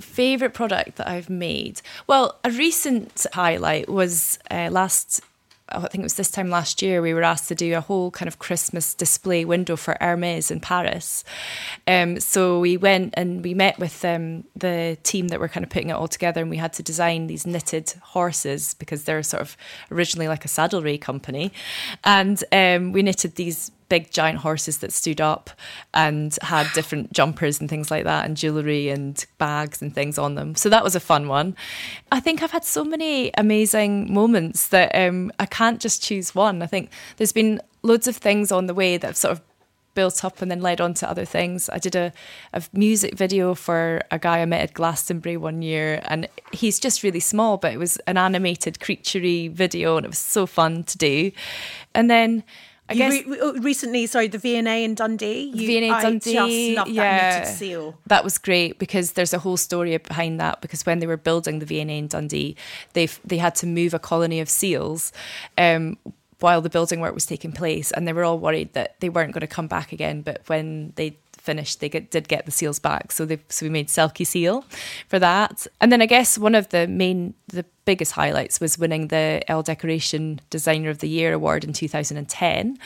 favorite 0.00 0.54
product 0.54 0.96
that 0.96 1.08
I've 1.08 1.30
made. 1.30 1.80
Well, 2.06 2.38
a 2.44 2.50
recent 2.50 3.26
highlight 3.32 3.88
was 3.88 4.38
uh, 4.50 4.68
last. 4.70 5.20
I 5.70 5.80
think 5.80 6.00
it 6.00 6.02
was 6.02 6.14
this 6.14 6.30
time 6.30 6.48
last 6.50 6.82
year 6.82 7.02
we 7.02 7.12
were 7.12 7.22
asked 7.22 7.48
to 7.48 7.54
do 7.54 7.76
a 7.76 7.80
whole 7.80 8.10
kind 8.10 8.26
of 8.26 8.38
Christmas 8.38 8.94
display 8.94 9.44
window 9.44 9.76
for 9.76 9.96
Hermes 10.00 10.50
in 10.50 10.60
Paris. 10.60 11.24
Um, 11.86 12.20
so 12.20 12.60
we 12.60 12.76
went 12.76 13.14
and 13.16 13.44
we 13.44 13.54
met 13.54 13.78
with 13.78 14.04
um, 14.04 14.44
the 14.56 14.96
team 15.02 15.28
that 15.28 15.40
were 15.40 15.48
kind 15.48 15.64
of 15.64 15.70
putting 15.70 15.90
it 15.90 15.94
all 15.94 16.08
together, 16.08 16.40
and 16.40 16.50
we 16.50 16.56
had 16.56 16.72
to 16.74 16.82
design 16.82 17.26
these 17.26 17.46
knitted 17.46 17.92
horses 18.02 18.74
because 18.74 19.04
they're 19.04 19.22
sort 19.22 19.42
of 19.42 19.56
originally 19.90 20.28
like 20.28 20.44
a 20.44 20.48
saddlery 20.48 20.98
company, 20.98 21.52
and 22.04 22.42
um, 22.52 22.92
we 22.92 23.02
knitted 23.02 23.34
these 23.34 23.70
big 23.88 24.10
giant 24.10 24.38
horses 24.38 24.78
that 24.78 24.92
stood 24.92 25.20
up 25.20 25.50
and 25.94 26.36
had 26.42 26.66
different 26.74 27.12
jumpers 27.12 27.60
and 27.60 27.68
things 27.68 27.90
like 27.90 28.04
that 28.04 28.24
and 28.24 28.36
jewelry 28.36 28.88
and 28.88 29.24
bags 29.38 29.80
and 29.82 29.94
things 29.94 30.18
on 30.18 30.34
them 30.34 30.54
so 30.54 30.68
that 30.68 30.84
was 30.84 30.94
a 30.94 31.00
fun 31.00 31.28
one 31.28 31.56
i 32.12 32.20
think 32.20 32.42
i've 32.42 32.50
had 32.50 32.64
so 32.64 32.84
many 32.84 33.30
amazing 33.36 34.12
moments 34.12 34.68
that 34.68 34.94
um, 34.94 35.32
i 35.38 35.46
can't 35.46 35.80
just 35.80 36.02
choose 36.02 36.34
one 36.34 36.62
i 36.62 36.66
think 36.66 36.90
there's 37.16 37.32
been 37.32 37.60
loads 37.82 38.06
of 38.06 38.16
things 38.16 38.52
on 38.52 38.66
the 38.66 38.74
way 38.74 38.96
that 38.96 39.06
have 39.06 39.16
sort 39.16 39.32
of 39.32 39.40
built 39.98 40.24
up 40.24 40.40
and 40.40 40.48
then 40.48 40.60
led 40.60 40.80
on 40.80 40.94
to 40.94 41.10
other 41.10 41.24
things. 41.24 41.68
I 41.68 41.78
did 41.78 41.96
a, 41.96 42.12
a 42.52 42.62
music 42.72 43.16
video 43.16 43.52
for 43.56 44.00
a 44.12 44.18
guy 44.20 44.38
I 44.42 44.44
met 44.44 44.60
at 44.62 44.72
Glastonbury 44.72 45.36
one 45.36 45.60
year, 45.60 46.00
and 46.04 46.28
he's 46.52 46.78
just 46.78 47.02
really 47.02 47.18
small, 47.18 47.56
but 47.56 47.72
it 47.72 47.78
was 47.78 47.96
an 48.06 48.16
animated 48.16 48.78
creaturey 48.78 49.50
video, 49.50 49.96
and 49.96 50.06
it 50.06 50.08
was 50.08 50.20
so 50.20 50.46
fun 50.46 50.84
to 50.84 50.96
do. 50.96 51.32
And 51.96 52.08
then 52.08 52.44
I 52.88 52.94
You 52.94 52.98
guess 52.98 53.26
re- 53.26 53.38
oh, 53.40 53.52
recently, 53.60 54.06
sorry, 54.06 54.28
the 54.28 54.38
V&A 54.38 54.84
in 54.84 54.94
Dundee. 54.94 55.52
You, 55.54 55.66
V&A 55.66 55.90
I 55.90 56.02
Dundee, 56.02 56.32
just 56.32 56.76
love 56.78 56.86
that 56.86 56.94
yeah. 56.94 57.38
knitted 57.40 57.54
seal. 57.54 57.98
That 58.06 58.24
was 58.24 58.38
great 58.38 58.78
because 58.78 59.12
there's 59.12 59.34
a 59.34 59.38
whole 59.38 59.56
story 59.56 59.96
behind 59.98 60.40
that. 60.40 60.60
Because 60.60 60.86
when 60.86 61.00
they 61.00 61.06
were 61.06 61.18
building 61.18 61.58
the 61.58 61.66
V&A 61.66 61.82
in 61.82 62.06
Dundee, 62.06 62.56
they 62.94 63.06
they 63.24 63.38
had 63.38 63.54
to 63.56 63.66
move 63.66 63.92
a 63.92 63.98
colony 63.98 64.40
of 64.40 64.48
seals 64.48 65.12
um, 65.58 65.98
while 66.40 66.60
the 66.60 66.70
building 66.70 67.00
work 67.00 67.14
was 67.14 67.26
taking 67.26 67.52
place, 67.52 67.90
and 67.90 68.08
they 68.08 68.12
were 68.12 68.24
all 68.24 68.38
worried 68.38 68.72
that 68.72 68.98
they 69.00 69.08
weren't 69.08 69.32
going 69.32 69.40
to 69.40 69.46
come 69.46 69.66
back 69.66 69.92
again. 69.92 70.22
But 70.22 70.42
when 70.46 70.92
they 70.96 71.18
finished, 71.48 71.80
they 71.80 71.88
get, 71.88 72.10
did 72.10 72.28
get 72.28 72.44
the 72.44 72.52
seals 72.52 72.78
back. 72.78 73.10
So 73.10 73.24
they 73.24 73.38
so 73.48 73.64
we 73.64 73.70
made 73.70 73.88
Selkie 73.88 74.26
Seal 74.26 74.64
for 75.08 75.18
that, 75.18 75.66
and 75.80 75.90
then 75.90 76.02
I 76.02 76.06
guess 76.06 76.36
one 76.36 76.54
of 76.54 76.68
the 76.68 76.86
main 76.86 77.34
the 77.46 77.64
biggest 77.86 78.12
highlights 78.12 78.60
was 78.60 78.78
winning 78.78 79.08
the 79.08 79.42
Elle 79.48 79.62
Decoration 79.62 80.40
Designer 80.50 80.90
of 80.90 80.98
the 80.98 81.08
Year 81.08 81.32
award 81.32 81.64
in 81.64 81.72
2010. 81.72 82.78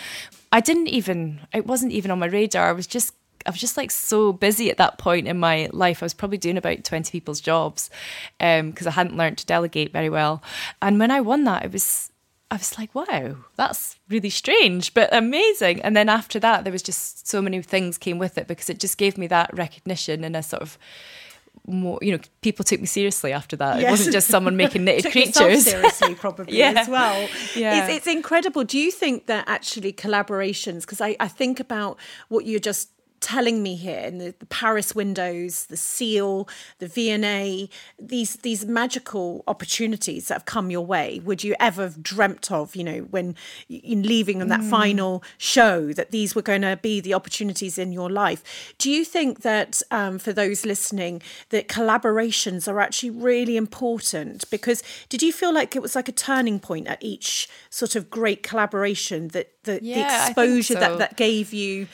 I 0.52 0.60
didn't 0.60 0.86
even 0.98 1.40
it 1.52 1.66
wasn't 1.66 1.92
even 1.92 2.12
on 2.12 2.20
my 2.20 2.26
radar. 2.26 2.68
I 2.68 2.72
was 2.72 2.86
just 2.86 3.14
I 3.44 3.50
was 3.50 3.58
just 3.58 3.76
like 3.76 3.90
so 3.90 4.32
busy 4.32 4.70
at 4.70 4.76
that 4.76 4.98
point 4.98 5.26
in 5.26 5.38
my 5.40 5.68
life. 5.72 6.02
I 6.02 6.06
was 6.06 6.14
probably 6.14 6.38
doing 6.38 6.56
about 6.56 6.84
20 6.84 7.10
people's 7.10 7.40
jobs 7.40 7.90
um, 8.38 8.70
because 8.70 8.86
I 8.86 8.92
hadn't 8.92 9.16
learned 9.16 9.38
to 9.38 9.46
delegate 9.46 9.92
very 9.92 10.08
well. 10.08 10.40
And 10.80 11.00
when 11.00 11.10
I 11.10 11.20
won 11.20 11.42
that, 11.44 11.64
it 11.64 11.72
was 11.72 12.11
I 12.53 12.57
was 12.57 12.78
like, 12.78 12.94
wow, 12.94 13.36
that's 13.57 13.96
really 14.11 14.28
strange, 14.30 14.92
but 14.92 15.09
amazing. 15.12 15.80
And 15.80 15.96
then 15.96 16.09
after 16.11 16.38
that, 16.40 16.64
there 16.64 16.72
was 16.72 16.82
just 16.82 17.26
so 17.26 17.40
many 17.40 17.62
things 17.62 17.96
came 17.96 18.18
with 18.18 18.36
it 18.36 18.46
because 18.46 18.68
it 18.68 18.78
just 18.78 18.98
gave 18.98 19.16
me 19.16 19.26
that 19.28 19.50
recognition 19.57 20.22
and 20.22 20.36
a 20.36 20.42
sort 20.42 20.61
of 20.62 20.76
more, 21.66 21.98
you 22.03 22.12
know, 22.12 22.18
people 22.40 22.64
took 22.64 22.80
me 22.80 22.86
seriously 22.86 23.32
after 23.32 23.57
that. 23.57 23.80
It 23.80 23.88
wasn't 23.88 24.12
just 24.12 24.28
someone 24.28 24.57
making 24.57 24.84
knitted 24.86 25.12
creatures. 25.12 25.64
seriously, 25.64 26.14
probably 26.14 26.59
Yeah. 26.59 26.74
as 26.76 26.88
well. 26.88 27.28
Yeah. 27.57 27.86
It's, 27.86 27.96
it's 27.98 28.07
incredible. 28.07 28.64
Do 28.64 28.78
you 28.78 28.90
think 28.90 29.26
that 29.26 29.44
actually 29.48 29.92
collaborations? 29.92 30.82
Because 30.82 31.00
I, 31.00 31.16
I 31.20 31.28
think 31.28 31.59
about 31.61 31.98
what 32.28 32.44
you're 32.46 32.61
just 32.61 32.90
telling 33.22 33.62
me 33.62 33.76
here 33.76 34.00
in 34.00 34.18
the, 34.18 34.34
the 34.38 34.46
Paris 34.46 34.94
windows, 34.94 35.66
the 35.66 35.76
seal, 35.76 36.48
the 36.78 36.86
V&A, 36.88 37.70
these 37.98 38.34
these 38.36 38.66
magical 38.66 39.44
opportunities 39.46 40.28
that 40.28 40.34
have 40.34 40.44
come 40.44 40.70
your 40.70 40.84
way. 40.84 41.20
Would 41.24 41.42
you 41.44 41.54
ever 41.58 41.82
have 41.82 42.02
dreamt 42.02 42.50
of, 42.50 42.76
you 42.76 42.84
know, 42.84 42.98
when 43.10 43.34
in 43.68 44.02
leaving 44.02 44.42
on 44.42 44.48
that 44.48 44.62
final 44.64 45.22
show 45.38 45.92
that 45.92 46.10
these 46.10 46.34
were 46.34 46.42
going 46.42 46.62
to 46.62 46.78
be 46.82 47.00
the 47.00 47.14
opportunities 47.14 47.78
in 47.78 47.92
your 47.92 48.10
life? 48.10 48.74
Do 48.78 48.90
you 48.90 49.04
think 49.04 49.42
that 49.42 49.80
um, 49.90 50.18
for 50.18 50.32
those 50.32 50.66
listening, 50.66 51.22
that 51.50 51.68
collaborations 51.68 52.66
are 52.70 52.80
actually 52.80 53.10
really 53.10 53.56
important? 53.56 54.50
Because 54.50 54.82
did 55.08 55.22
you 55.22 55.32
feel 55.32 55.54
like 55.54 55.76
it 55.76 55.82
was 55.82 55.94
like 55.94 56.08
a 56.08 56.12
turning 56.12 56.58
point 56.58 56.88
at 56.88 56.98
each 57.02 57.48
sort 57.70 57.94
of 57.96 58.10
great 58.10 58.42
collaboration 58.42 59.28
that 59.28 59.52
the, 59.64 59.74
the 59.74 59.80
Yeah, 59.84 60.26
think 60.26 60.36
exposure 60.38 60.74
so. 60.74 60.80
that 60.80 60.98
that 60.98 61.16
gave 61.16 61.52
you? 61.52 61.86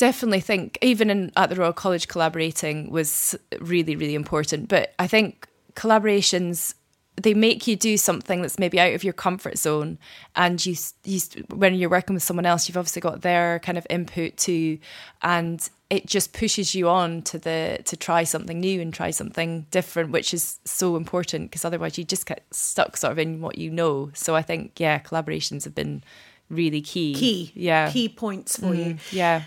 Definitely 0.00 0.40
think 0.40 0.78
even 0.80 1.10
in 1.10 1.30
at 1.36 1.50
the 1.50 1.56
Royal 1.56 1.74
College 1.74 2.08
collaborating 2.08 2.90
was 2.90 3.36
really 3.60 3.94
really 3.96 4.14
important. 4.14 4.68
But 4.68 4.94
I 4.98 5.06
think 5.06 5.46
collaborations 5.74 6.74
they 7.22 7.34
make 7.34 7.66
you 7.66 7.76
do 7.76 7.98
something 7.98 8.40
that's 8.40 8.58
maybe 8.58 8.80
out 8.80 8.94
of 8.94 9.04
your 9.04 9.12
comfort 9.12 9.58
zone. 9.58 9.98
And 10.36 10.64
you, 10.64 10.74
you 11.04 11.20
when 11.50 11.74
you're 11.74 11.90
working 11.90 12.14
with 12.14 12.22
someone 12.22 12.46
else 12.46 12.66
you've 12.66 12.78
obviously 12.78 13.02
got 13.02 13.20
their 13.20 13.58
kind 13.58 13.76
of 13.76 13.86
input 13.90 14.38
too. 14.38 14.78
And 15.20 15.68
it 15.90 16.06
just 16.06 16.32
pushes 16.32 16.74
you 16.74 16.88
on 16.88 17.20
to 17.22 17.38
the 17.38 17.80
to 17.84 17.94
try 17.94 18.24
something 18.24 18.58
new 18.58 18.80
and 18.80 18.94
try 18.94 19.10
something 19.10 19.66
different 19.70 20.12
which 20.12 20.32
is 20.32 20.60
so 20.64 20.96
important 20.96 21.50
because 21.50 21.66
otherwise 21.66 21.98
you 21.98 22.04
just 22.04 22.24
get 22.24 22.46
stuck 22.52 22.96
sort 22.96 23.12
of 23.12 23.18
in 23.18 23.42
what 23.42 23.58
you 23.58 23.70
know. 23.70 24.10
So 24.14 24.34
I 24.34 24.40
think 24.40 24.80
yeah 24.80 24.98
collaborations 24.98 25.64
have 25.64 25.74
been 25.74 26.02
really 26.48 26.80
key. 26.80 27.14
Key, 27.14 27.52
yeah. 27.54 27.90
Key 27.90 28.08
points 28.08 28.56
for 28.56 28.72
mm, 28.72 28.78
you. 28.78 28.96
yeah 29.12 29.42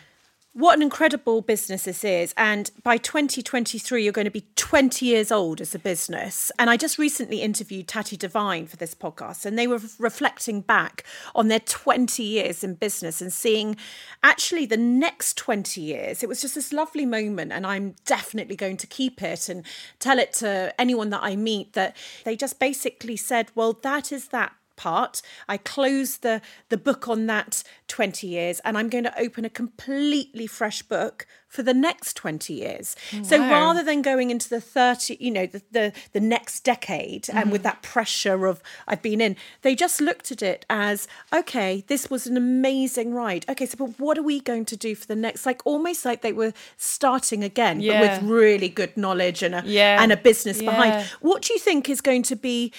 What 0.55 0.75
an 0.75 0.83
incredible 0.83 1.41
business 1.41 1.85
this 1.85 2.03
is. 2.03 2.31
And 2.37 2.69
by 2.83 2.97
2023, 2.97 4.03
you're 4.03 4.13
going 4.13 4.25
to 4.25 4.31
be 4.31 4.45
20 4.55 5.03
years 5.03 5.31
old 5.31 5.59
as 5.59 5.73
a 5.73 5.79
business. 5.79 6.51
And 6.59 6.69
I 6.69 6.77
just 6.77 6.99
recently 6.99 7.41
interviewed 7.41 7.87
Tatty 7.87 8.15
Devine 8.15 8.67
for 8.67 8.77
this 8.77 8.93
podcast, 8.93 9.47
and 9.47 9.57
they 9.57 9.65
were 9.65 9.79
reflecting 9.97 10.61
back 10.61 11.05
on 11.33 11.47
their 11.47 11.59
20 11.59 12.21
years 12.21 12.63
in 12.63 12.75
business 12.75 13.19
and 13.19 13.33
seeing 13.33 13.77
actually 14.21 14.67
the 14.67 14.77
next 14.77 15.37
20 15.37 15.81
years. 15.81 16.21
It 16.21 16.29
was 16.29 16.41
just 16.41 16.53
this 16.53 16.71
lovely 16.71 17.07
moment. 17.07 17.51
And 17.51 17.65
I'm 17.65 17.95
definitely 18.05 18.55
going 18.55 18.77
to 18.77 18.85
keep 18.85 19.23
it 19.23 19.49
and 19.49 19.65
tell 19.97 20.19
it 20.19 20.33
to 20.33 20.71
anyone 20.79 21.09
that 21.09 21.23
I 21.23 21.35
meet 21.35 21.73
that 21.73 21.97
they 22.25 22.35
just 22.35 22.59
basically 22.59 23.17
said, 23.17 23.49
well, 23.55 23.73
that 23.81 24.11
is 24.11 24.27
that 24.27 24.53
part. 24.75 25.21
I 25.47 25.57
close 25.57 26.17
the 26.17 26.41
the 26.69 26.77
book 26.77 27.07
on 27.07 27.27
that 27.27 27.63
20 27.87 28.27
years 28.27 28.59
and 28.65 28.77
I'm 28.77 28.89
going 28.89 29.03
to 29.03 29.19
open 29.19 29.45
a 29.45 29.49
completely 29.49 30.47
fresh 30.47 30.81
book 30.81 31.27
for 31.47 31.61
the 31.61 31.73
next 31.73 32.15
20 32.17 32.51
years. 32.51 32.95
So 33.21 33.37
rather 33.37 33.83
than 33.83 34.01
going 34.01 34.31
into 34.31 34.49
the 34.49 34.59
30, 34.59 35.17
you 35.19 35.29
know, 35.29 35.45
the 35.45 35.61
the, 35.71 35.93
the 36.13 36.19
next 36.19 36.61
decade 36.61 37.29
and 37.29 37.51
with 37.51 37.61
mm-hmm. 37.61 37.63
that 37.65 37.81
pressure 37.83 38.47
of 38.47 38.63
I've 38.87 39.01
been 39.03 39.21
in, 39.21 39.35
they 39.61 39.75
just 39.75 40.01
looked 40.01 40.31
at 40.31 40.41
it 40.41 40.65
as 40.69 41.07
okay, 41.33 41.83
this 41.87 42.09
was 42.09 42.25
an 42.25 42.37
amazing 42.37 43.13
ride. 43.13 43.45
Okay, 43.47 43.65
so 43.65 43.77
but 43.77 43.99
what 43.99 44.17
are 44.17 44.23
we 44.23 44.39
going 44.39 44.65
to 44.65 44.77
do 44.77 44.95
for 44.95 45.05
the 45.05 45.15
next 45.15 45.45
like 45.45 45.61
almost 45.65 46.05
like 46.05 46.21
they 46.21 46.33
were 46.33 46.53
starting 46.77 47.43
again 47.43 47.77
but 47.77 47.85
Yeah. 47.85 48.01
with 48.01 48.23
really 48.23 48.69
good 48.69 48.97
knowledge 48.97 49.43
and 49.43 49.53
a 49.55 49.63
Yeah. 49.65 50.01
and 50.01 50.11
a 50.11 50.17
business 50.17 50.59
behind. 50.59 51.05
What 51.21 51.43
do 51.43 51.53
you 51.53 51.59
think 51.59 51.89
is 51.89 52.01
going 52.01 52.23
to 52.23 52.35
be, 52.35 52.71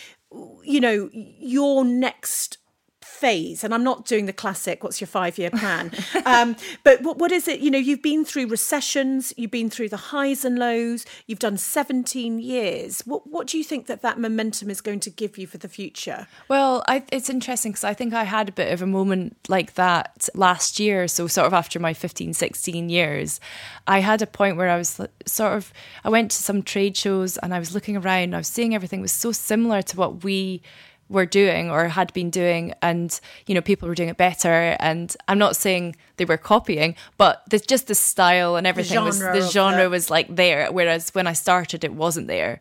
you 0.63 0.81
know, 0.81 1.11
your 1.13 1.85
next 1.85 2.59
phase 3.15 3.63
and 3.63 3.73
i'm 3.73 3.85
not 3.85 4.05
doing 4.05 4.27
the 4.27 4.33
classic 4.33 4.83
what's 4.83 5.01
your 5.01 5.09
five 5.09 5.39
year 5.39 5.51
plan? 5.51 5.91
Um, 6.27 6.57
but 6.85 7.03
what, 7.03 7.19
what 7.19 7.33
is 7.33 7.49
it 7.49 7.61
you 7.61 7.71
know 7.71 7.79
you've 7.79 8.03
been 8.03 8.25
through 8.25 8.47
recessions 8.47 9.33
you've 9.37 9.51
been 9.51 9.69
through 9.69 9.91
the 9.91 9.97
highs 10.15 10.45
and 10.45 10.59
lows 10.59 11.05
you've 11.27 11.39
done 11.39 11.59
17 11.59 12.39
years. 12.39 13.03
What, 13.05 13.27
what 13.27 13.47
do 13.47 13.59
you 13.59 13.65
think 13.65 13.87
that 13.87 14.01
that 14.03 14.19
momentum 14.19 14.71
is 14.71 14.81
going 14.81 15.01
to 15.01 15.11
give 15.11 15.37
you 15.37 15.47
for 15.47 15.59
the 15.59 15.69
future? 15.69 16.27
Well 16.49 16.83
I, 16.89 17.05
it's 17.13 17.29
interesting 17.29 17.73
because 17.73 17.85
i 17.85 17.95
think 17.95 18.15
i 18.15 18.25
had 18.25 18.49
a 18.49 18.53
bit 18.53 18.73
of 18.73 18.81
a 18.81 18.87
moment 18.87 19.37
like 19.49 19.75
that 19.75 20.29
last 20.35 20.81
year 20.81 21.07
so 21.09 21.27
sort 21.27 21.47
of 21.47 21.53
after 21.53 21.79
my 21.79 21.93
15 21.95 22.33
16 22.33 22.89
years. 22.89 23.41
I 23.87 24.01
had 24.01 24.23
a 24.23 24.27
point 24.27 24.57
where 24.57 24.71
i 24.71 24.77
was 24.77 25.01
sort 25.27 25.53
of 25.53 25.73
i 26.05 26.09
went 26.09 26.31
to 26.31 26.43
some 26.43 26.63
trade 26.63 26.97
shows 26.97 27.37
and 27.39 27.55
i 27.55 27.59
was 27.59 27.75
looking 27.75 27.97
around 27.97 28.35
i 28.35 28.39
was 28.39 28.49
seeing 28.49 28.75
everything 28.75 29.01
was 29.01 29.13
so 29.13 29.31
similar 29.33 29.83
to 29.83 29.97
what 29.97 30.25
we 30.25 30.63
were 31.09 31.27
doing 31.27 31.71
or 31.71 31.89
had 31.89 32.13
been 32.13 32.31
doing 32.31 32.73
and 32.81 33.21
you 33.47 33.55
know 33.55 33.61
people 33.61 33.89
were 33.89 33.95
doing 33.95 34.09
it 34.09 34.17
better. 34.17 34.77
And 34.81 35.15
i'm 35.29 35.39
not 35.39 35.57
saying 35.57 35.97
they 36.17 36.25
were 36.25 36.37
copying 36.37 36.95
but 37.19 37.43
the, 37.51 37.59
just 37.59 37.87
the 37.87 37.95
style 37.95 38.57
and 38.57 38.67
everything 38.67 38.99
the 38.99 39.05
was 39.05 39.19
the 39.19 39.49
genre 39.51 39.89
was 39.89 40.11
like 40.11 40.35
there 40.35 40.71
whereas 40.73 41.11
when 41.15 41.27
i 41.27 41.33
started 41.33 41.85
it 41.85 41.93
wasn't 41.93 42.27
there. 42.27 42.61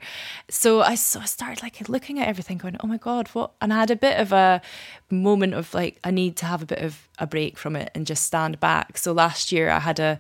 So 0.50 0.82
I, 0.82 0.96
so 0.96 1.20
I 1.20 1.26
started 1.26 1.64
like 1.64 1.88
looking 1.88 2.20
at 2.20 2.28
everything 2.28 2.58
going 2.58 2.78
oh 2.84 2.88
my 2.88 2.98
god 2.98 3.28
what 3.30 3.52
and 3.62 3.74
i 3.74 3.80
had 3.80 3.92
a 3.92 3.96
bit 3.96 4.20
of 4.20 4.32
a 4.32 4.62
moment 5.10 5.54
of 5.54 5.74
like 5.74 6.00
i 6.04 6.12
need 6.12 6.36
to 6.38 6.46
have 6.46 6.62
a 6.62 6.66
bit 6.66 6.80
of 6.80 7.08
a 7.20 7.28
break 7.28 7.58
from 7.58 7.76
it 7.76 7.92
and 7.94 8.08
just 8.08 8.24
stand 8.26 8.60
back. 8.60 8.98
So 8.98 9.12
last 9.14 9.52
year 9.52 9.70
i 9.70 9.80
had 9.80 10.00
a 10.00 10.20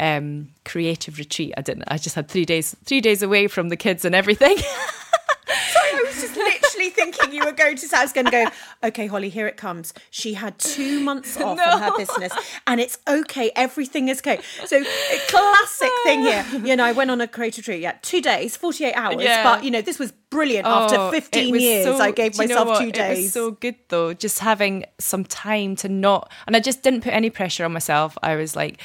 um, 0.00 0.50
creative 0.64 1.18
retreat. 1.18 1.54
I 1.56 1.62
didn't 1.62 1.84
i 1.88 1.98
just 1.98 2.14
had 2.14 2.28
three 2.28 2.44
days 2.44 2.74
three 2.84 3.00
days 3.00 3.22
away 3.22 3.48
from 3.48 3.68
the 3.68 3.76
kids 3.76 4.04
and 4.04 4.14
everything 4.14 4.56
Sorry, 5.48 5.90
I 5.92 6.04
was 6.06 6.20
just 6.20 6.36
literally 6.36 6.90
thinking 6.90 7.32
you 7.32 7.44
were 7.44 7.52
going 7.52 7.76
to. 7.76 7.88
say, 7.88 7.96
I 7.96 8.02
was 8.02 8.12
going 8.12 8.26
to 8.26 8.30
go. 8.30 8.46
Okay, 8.84 9.06
Holly, 9.06 9.28
here 9.28 9.46
it 9.46 9.56
comes. 9.56 9.94
She 10.10 10.34
had 10.34 10.58
two 10.58 11.00
months 11.00 11.36
off 11.40 11.56
no. 11.56 11.64
on 11.64 11.82
her 11.82 11.96
business, 11.96 12.32
and 12.66 12.80
it's 12.80 12.98
okay. 13.08 13.50
Everything 13.56 14.08
is 14.08 14.18
okay. 14.18 14.40
So, 14.66 14.82
classic 15.28 15.90
thing 16.04 16.22
here. 16.22 16.44
You 16.62 16.76
know, 16.76 16.84
I 16.84 16.92
went 16.92 17.10
on 17.10 17.20
a 17.20 17.28
creative 17.28 17.66
retreat. 17.66 17.82
Yeah, 17.82 17.96
two 18.02 18.20
days, 18.20 18.56
forty-eight 18.56 18.94
hours. 18.94 19.22
Yeah. 19.22 19.42
But 19.42 19.64
you 19.64 19.70
know, 19.70 19.80
this 19.80 19.98
was 19.98 20.12
brilliant. 20.30 20.66
Oh, 20.66 20.70
After 20.70 21.10
fifteen 21.10 21.54
years, 21.54 21.86
so, 21.86 21.96
I 21.96 22.10
gave 22.10 22.36
myself 22.36 22.78
two 22.78 22.92
days. 22.92 23.18
It 23.18 23.22
was 23.22 23.32
so 23.32 23.50
good 23.52 23.76
though, 23.88 24.14
just 24.14 24.40
having 24.40 24.84
some 24.98 25.24
time 25.24 25.76
to 25.76 25.88
not. 25.88 26.30
And 26.46 26.54
I 26.56 26.60
just 26.60 26.82
didn't 26.82 27.02
put 27.02 27.12
any 27.12 27.30
pressure 27.30 27.64
on 27.64 27.72
myself. 27.72 28.18
I 28.22 28.36
was 28.36 28.54
like, 28.54 28.80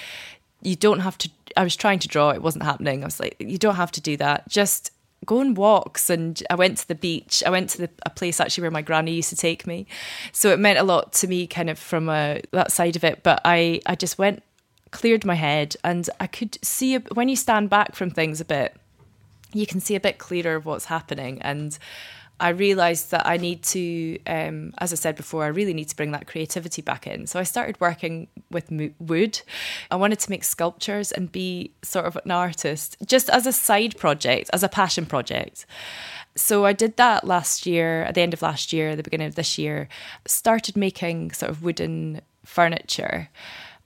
you 0.61 0.75
don't 0.75 0.99
have 0.99 1.17
to. 1.19 1.29
I 1.55 1.63
was 1.63 1.75
trying 1.75 1.99
to 1.99 2.07
draw. 2.07 2.29
It 2.31 2.41
wasn't 2.41 2.63
happening. 2.63 3.03
I 3.03 3.05
was 3.05 3.19
like, 3.19 3.35
you 3.39 3.57
don't 3.57 3.75
have 3.75 3.91
to 3.91 4.01
do 4.01 4.17
that. 4.17 4.47
Just 4.49 4.91
go 5.25 5.39
on 5.39 5.53
walks 5.53 6.09
and 6.09 6.41
I 6.49 6.55
went 6.55 6.77
to 6.79 6.87
the 6.87 6.95
beach. 6.95 7.43
I 7.45 7.49
went 7.49 7.69
to 7.71 7.79
the, 7.79 7.89
a 8.05 8.09
place 8.09 8.39
actually 8.39 8.63
where 8.63 8.71
my 8.71 8.81
granny 8.81 9.13
used 9.13 9.29
to 9.29 9.35
take 9.35 9.65
me. 9.67 9.87
So 10.31 10.51
it 10.51 10.59
meant 10.59 10.79
a 10.79 10.83
lot 10.83 11.13
to 11.13 11.27
me 11.27 11.47
kind 11.47 11.69
of 11.69 11.79
from 11.79 12.09
a, 12.09 12.41
that 12.51 12.71
side 12.71 12.95
of 12.95 13.03
it. 13.03 13.23
But 13.23 13.41
I, 13.45 13.81
I 13.85 13.95
just 13.95 14.17
went, 14.17 14.43
cleared 14.91 15.25
my 15.25 15.35
head 15.35 15.75
and 15.83 16.09
I 16.19 16.27
could 16.27 16.57
see 16.63 16.95
when 16.97 17.29
you 17.29 17.35
stand 17.35 17.69
back 17.69 17.95
from 17.95 18.11
things 18.11 18.39
a 18.39 18.45
bit, 18.45 18.75
you 19.51 19.65
can 19.65 19.79
see 19.79 19.95
a 19.95 19.99
bit 19.99 20.17
clearer 20.17 20.55
of 20.55 20.65
what's 20.65 20.85
happening. 20.85 21.41
And 21.41 21.77
I 22.39 22.49
realized 22.49 23.11
that 23.11 23.25
I 23.25 23.37
need 23.37 23.61
to, 23.63 24.19
um, 24.25 24.73
as 24.79 24.91
I 24.91 24.95
said 24.95 25.15
before, 25.15 25.43
I 25.43 25.47
really 25.47 25.73
need 25.73 25.89
to 25.89 25.95
bring 25.95 26.11
that 26.11 26.27
creativity 26.27 26.81
back 26.81 27.07
in. 27.07 27.27
So 27.27 27.39
I 27.39 27.43
started 27.43 27.79
working 27.79 28.27
with 28.51 28.69
wood. 28.99 29.41
I 29.91 29.95
wanted 29.95 30.19
to 30.19 30.29
make 30.29 30.43
sculptures 30.43 31.11
and 31.11 31.31
be 31.31 31.71
sort 31.83 32.05
of 32.05 32.17
an 32.25 32.31
artist, 32.31 32.97
just 33.05 33.29
as 33.29 33.45
a 33.45 33.53
side 33.53 33.97
project, 33.97 34.49
as 34.51 34.63
a 34.63 34.69
passion 34.69 35.05
project. 35.05 35.65
So 36.35 36.65
I 36.65 36.73
did 36.73 36.97
that 36.97 37.23
last 37.23 37.65
year, 37.65 38.03
at 38.03 38.15
the 38.15 38.21
end 38.21 38.33
of 38.33 38.41
last 38.41 38.73
year, 38.73 38.95
the 38.95 39.03
beginning 39.03 39.27
of 39.27 39.35
this 39.35 39.57
year, 39.57 39.87
started 40.25 40.75
making 40.75 41.31
sort 41.31 41.51
of 41.51 41.63
wooden 41.63 42.21
furniture 42.43 43.29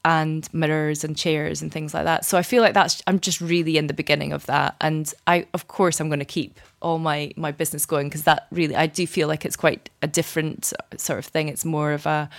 and 0.05 0.51
mirrors 0.53 1.03
and 1.03 1.17
chairs 1.17 1.61
and 1.61 1.71
things 1.71 1.93
like 1.93 2.05
that. 2.05 2.25
So 2.25 2.37
I 2.37 2.41
feel 2.41 2.61
like 2.61 2.73
that's 2.73 3.01
I'm 3.07 3.19
just 3.19 3.41
really 3.41 3.77
in 3.77 3.87
the 3.87 3.93
beginning 3.93 4.31
of 4.33 4.45
that, 4.45 4.75
and 4.81 5.13
I 5.25 5.47
of 5.53 5.67
course 5.67 5.99
I'm 5.99 6.09
going 6.09 6.19
to 6.19 6.25
keep 6.25 6.59
all 6.81 6.99
my 6.99 7.31
my 7.35 7.51
business 7.51 7.85
going 7.85 8.07
because 8.07 8.23
that 8.23 8.47
really 8.51 8.75
I 8.75 8.87
do 8.87 9.05
feel 9.07 9.27
like 9.27 9.45
it's 9.45 9.55
quite 9.55 9.89
a 10.01 10.07
different 10.07 10.73
sort 10.97 11.19
of 11.19 11.25
thing. 11.25 11.49
It's 11.49 11.65
more 11.65 11.91
of 11.91 12.05
a 12.05 12.29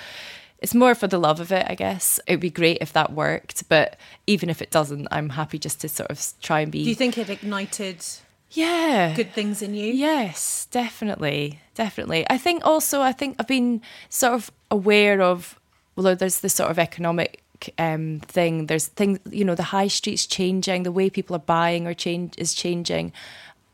it's 0.60 0.74
more 0.74 0.94
for 0.94 1.06
the 1.06 1.18
love 1.18 1.40
of 1.40 1.52
it, 1.52 1.66
I 1.68 1.74
guess. 1.74 2.18
It'd 2.26 2.40
be 2.40 2.50
great 2.50 2.78
if 2.80 2.92
that 2.92 3.12
worked, 3.12 3.68
but 3.68 3.96
even 4.26 4.50
if 4.50 4.60
it 4.60 4.70
doesn't, 4.70 5.06
I'm 5.10 5.30
happy 5.30 5.58
just 5.58 5.80
to 5.82 5.88
sort 5.88 6.10
of 6.10 6.20
try 6.42 6.60
and 6.60 6.72
be. 6.72 6.82
Do 6.82 6.88
you 6.88 6.96
think 6.96 7.16
it 7.16 7.30
ignited? 7.30 8.04
Yeah. 8.50 9.14
Good 9.14 9.32
things 9.32 9.62
in 9.62 9.74
you? 9.74 9.92
Yes, 9.92 10.66
definitely. 10.70 11.60
Definitely. 11.74 12.26
I 12.28 12.38
think 12.38 12.64
also, 12.64 13.02
I 13.02 13.12
think 13.12 13.36
I've 13.38 13.46
been 13.46 13.82
sort 14.08 14.34
of 14.34 14.50
aware 14.70 15.20
of, 15.20 15.60
well, 15.94 16.16
there's 16.16 16.40
this 16.40 16.54
sort 16.54 16.70
of 16.70 16.78
economic 16.78 17.42
um, 17.78 18.20
thing. 18.20 18.66
There's 18.66 18.86
things, 18.86 19.18
you 19.30 19.44
know, 19.44 19.54
the 19.54 19.64
high 19.64 19.88
street's 19.88 20.26
changing, 20.26 20.82
the 20.82 20.92
way 20.92 21.10
people 21.10 21.36
are 21.36 21.40
buying 21.40 21.86
or 21.86 21.94
change 21.94 22.34
is 22.38 22.54
changing. 22.54 23.12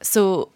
So, 0.03 0.51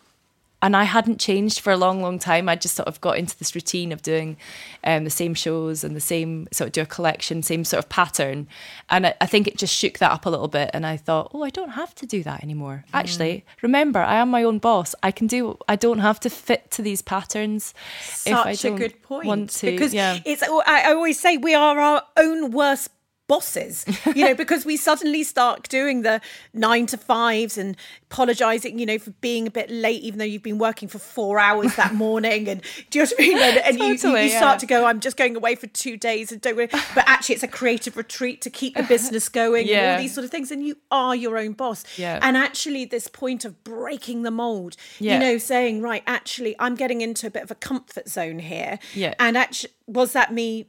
and 0.61 0.77
I 0.77 0.85
hadn't 0.85 1.21
changed 1.21 1.61
for 1.61 1.73
a 1.73 1.77
long, 1.77 2.03
long 2.03 2.19
time. 2.19 2.49
I 2.49 2.57
just 2.57 2.75
sort 2.75 2.89
of 2.89 3.01
got 3.01 3.17
into 3.17 3.39
this 3.39 3.55
routine 3.55 3.93
of 3.93 4.03
doing 4.03 4.37
um, 4.83 5.05
the 5.05 5.11
same 5.11 5.35
shows 5.35 5.85
and 5.85 5.95
the 5.95 6.01
same 6.01 6.49
sort 6.51 6.67
of 6.67 6.73
do 6.73 6.83
a 6.83 6.87
collection, 6.87 7.43
same 7.43 7.65
sort 7.65 7.79
of 7.79 7.89
pattern. 7.89 8.49
And 8.91 9.07
I, 9.07 9.15
I, 9.21 9.27
think 9.27 9.47
it 9.47 9.57
just 9.57 9.73
shook 9.73 9.99
that 9.99 10.11
up 10.11 10.27
a 10.27 10.31
little 10.31 10.49
bit. 10.49 10.71
And 10.75 10.85
I 10.85 10.97
thought, 10.97 11.31
oh, 11.33 11.45
I 11.45 11.51
don't 11.51 11.71
have 11.71 11.95
to 11.97 12.07
do 12.07 12.25
that 12.25 12.43
anymore. 12.43 12.85
Mm. 12.89 12.91
Actually, 12.93 13.45
remember, 13.63 14.01
I 14.01 14.17
am 14.17 14.31
my 14.31 14.43
own 14.43 14.59
boss. 14.59 14.97
I 15.01 15.13
can 15.13 15.29
do. 15.29 15.57
I 15.69 15.77
don't 15.77 16.01
have 16.01 16.19
to 16.21 16.31
fit 16.31 16.73
to 16.73 16.83
these 16.83 17.03
patterns. 17.03 17.73
Such 18.03 18.65
a 18.65 18.73
good 18.73 19.01
point. 19.03 19.27
Want 19.27 19.51
to, 19.51 19.71
because 19.71 19.95
yeah. 19.95 20.19
it's. 20.25 20.43
I 20.43 20.93
always 20.93 21.21
say 21.21 21.37
we 21.37 21.55
are 21.55 21.79
our 21.79 22.03
own 22.17 22.51
worst 22.51 22.91
bosses, 23.29 23.85
you 24.17 24.25
know, 24.25 24.35
because 24.35 24.65
we 24.65 24.77
suddenly 24.77 25.23
start 25.23 25.69
doing 25.69 26.03
the 26.03 26.21
nine 26.53 26.87
to 26.87 26.97
fives 26.97 27.57
and 27.57 27.77
apologizing, 28.11 28.79
you 28.79 28.87
know, 28.87 28.99
for 28.99 29.11
being 29.21 29.47
a 29.47 29.51
bit 29.51 29.71
late, 29.71 30.03
even 30.03 30.19
though 30.19 30.25
you've 30.25 30.43
been 30.43 30.59
working 30.59 30.89
for 30.89 30.99
four 30.99 31.39
hours 31.39 31.77
that 31.77 31.95
morning. 32.07 32.49
And 32.49 32.63
do 32.91 32.99
you 32.99 33.05
know 33.05 33.11
what 33.11 33.21
I 33.21 33.23
mean? 33.23 33.39
And, 33.39 33.57
and 33.59 33.79
totally, 33.79 34.23
you, 34.25 34.31
you, 34.31 34.37
start 34.37 34.55
yeah. 34.55 34.59
to 34.59 34.67
go, 34.67 34.87
I'm 34.87 34.99
just 34.99 35.17
going 35.17 35.37
away 35.37 35.55
for 35.55 35.67
two 35.69 35.97
days 35.97 36.33
and 36.33 36.41
don't 36.41 36.57
worry. 36.57 36.69
But 36.69 37.05
actually, 37.07 37.35
it's 37.37 37.45
a 37.45 37.49
creative 37.49 37.97
retreat 37.97 38.41
to 38.43 38.51
keep 38.51 38.75
the 38.75 38.83
business 38.83 39.29
going 39.29 39.69
yeah. 39.69 39.77
and 39.77 39.93
all 39.93 40.03
these 40.03 40.15
sort 40.15 40.25
of 40.25 40.31
things. 40.31 40.51
And 40.51 40.67
you 40.67 40.79
are 40.91 41.15
your 41.15 41.39
own 41.39 41.53
boss. 41.53 41.85
Yeah. 41.99 42.19
And 42.23 42.37
actually, 42.37 42.87
this 42.87 43.07
point 43.07 43.45
of 43.45 43.63
breaking 43.63 44.23
the 44.23 44.31
mold, 44.31 44.77
yeah. 44.99 45.15
you 45.15 45.21
know, 45.21 45.39
saying, 45.39 45.83
right, 45.83 46.03
actually, 46.07 46.57
I'm 46.59 46.75
getting 46.75 47.03
into 47.03 47.27
a 47.27 47.31
bit 47.31 47.43
of 47.43 47.51
a 47.51 47.55
comfort 47.55 48.09
zone 48.09 48.39
here. 48.39 48.79
Yeah. 48.95 49.15
And 49.21 49.37
actually, 49.37 49.73
was 49.87 50.13
that 50.15 50.33
me 50.33 50.69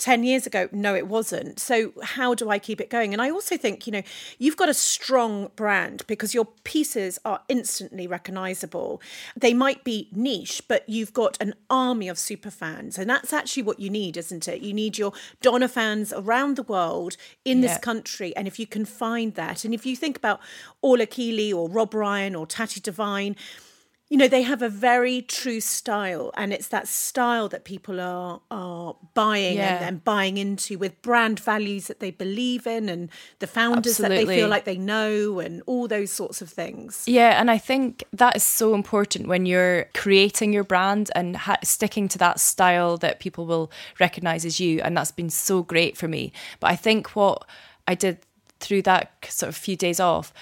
10 0.00 0.24
years 0.24 0.46
ago 0.46 0.68
no 0.72 0.94
it 0.94 1.06
wasn't. 1.06 1.60
So 1.60 1.92
how 2.02 2.34
do 2.34 2.50
i 2.50 2.58
keep 2.58 2.80
it 2.80 2.90
going? 2.90 3.12
And 3.12 3.22
i 3.22 3.30
also 3.30 3.56
think 3.56 3.86
you 3.86 3.92
know 3.92 4.02
you've 4.38 4.56
got 4.56 4.68
a 4.68 4.74
strong 4.74 5.50
brand 5.54 6.02
because 6.06 6.34
your 6.34 6.46
pieces 6.64 7.18
are 7.24 7.42
instantly 7.48 8.06
recognizable. 8.06 9.00
They 9.36 9.54
might 9.54 9.84
be 9.84 10.08
niche 10.10 10.62
but 10.66 10.88
you've 10.88 11.12
got 11.12 11.40
an 11.40 11.54
army 11.68 12.08
of 12.08 12.18
super 12.18 12.50
fans 12.50 12.98
and 12.98 13.08
that's 13.08 13.32
actually 13.32 13.62
what 13.62 13.78
you 13.78 13.90
need 13.90 14.16
isn't 14.16 14.48
it? 14.48 14.62
You 14.62 14.72
need 14.72 14.98
your 14.98 15.12
donna 15.40 15.68
fans 15.68 16.12
around 16.12 16.56
the 16.56 16.62
world 16.64 17.16
in 17.44 17.60
yeah. 17.60 17.68
this 17.68 17.78
country 17.78 18.34
and 18.36 18.48
if 18.48 18.58
you 18.58 18.66
can 18.66 18.84
find 18.84 19.34
that 19.34 19.64
and 19.64 19.74
if 19.74 19.86
you 19.86 19.94
think 19.94 20.16
about 20.16 20.40
Orla 20.82 21.06
Kiely 21.06 21.52
or 21.54 21.68
Rob 21.68 21.94
Ryan 21.94 22.34
or 22.34 22.46
Tatty 22.46 22.80
Devine 22.80 23.36
you 24.10 24.16
know 24.16 24.26
they 24.26 24.42
have 24.42 24.60
a 24.60 24.68
very 24.68 25.22
true 25.22 25.60
style 25.60 26.32
and 26.36 26.52
it's 26.52 26.68
that 26.68 26.88
style 26.88 27.48
that 27.48 27.64
people 27.64 28.00
are 28.00 28.40
are 28.50 28.96
buying 29.14 29.56
yeah. 29.56 29.76
and, 29.76 29.84
and, 29.84 30.04
buying 30.04 30.36
into 30.36 30.76
with 30.76 31.00
brand 31.00 31.38
values 31.38 31.86
that 31.86 32.00
they 32.00 32.10
believe 32.10 32.66
in 32.66 32.88
and 32.88 33.08
the 33.38 33.46
founders 33.46 33.92
Absolutely. 33.92 34.18
that 34.18 34.26
they 34.26 34.36
feel 34.36 34.48
like 34.48 34.64
they 34.64 34.76
know 34.76 35.38
and 35.38 35.62
all 35.66 35.86
those 35.88 36.10
sorts 36.10 36.42
of 36.42 36.50
things 36.50 37.04
yeah 37.06 37.40
and 37.40 37.50
i 37.50 37.56
think 37.56 38.04
that 38.12 38.36
is 38.36 38.42
so 38.42 38.74
important 38.74 39.28
when 39.28 39.46
you're 39.46 39.84
creating 39.94 40.52
your 40.52 40.64
brand 40.64 41.10
and 41.14 41.36
ha- 41.36 41.56
sticking 41.62 42.08
to 42.08 42.18
that 42.18 42.40
style 42.40 42.96
that 42.96 43.20
people 43.20 43.46
will 43.46 43.70
recognize 44.00 44.44
as 44.44 44.60
you 44.60 44.80
and 44.82 44.96
that's 44.96 45.12
been 45.12 45.30
so 45.30 45.62
great 45.62 45.96
for 45.96 46.08
me 46.08 46.32
but 46.58 46.68
i 46.68 46.76
think 46.76 47.14
what 47.14 47.46
i 47.86 47.94
did 47.94 48.18
through 48.58 48.82
that 48.82 49.12
sort 49.28 49.48
of 49.48 49.56
few 49.56 49.76
days 49.76 50.00
off 50.00 50.34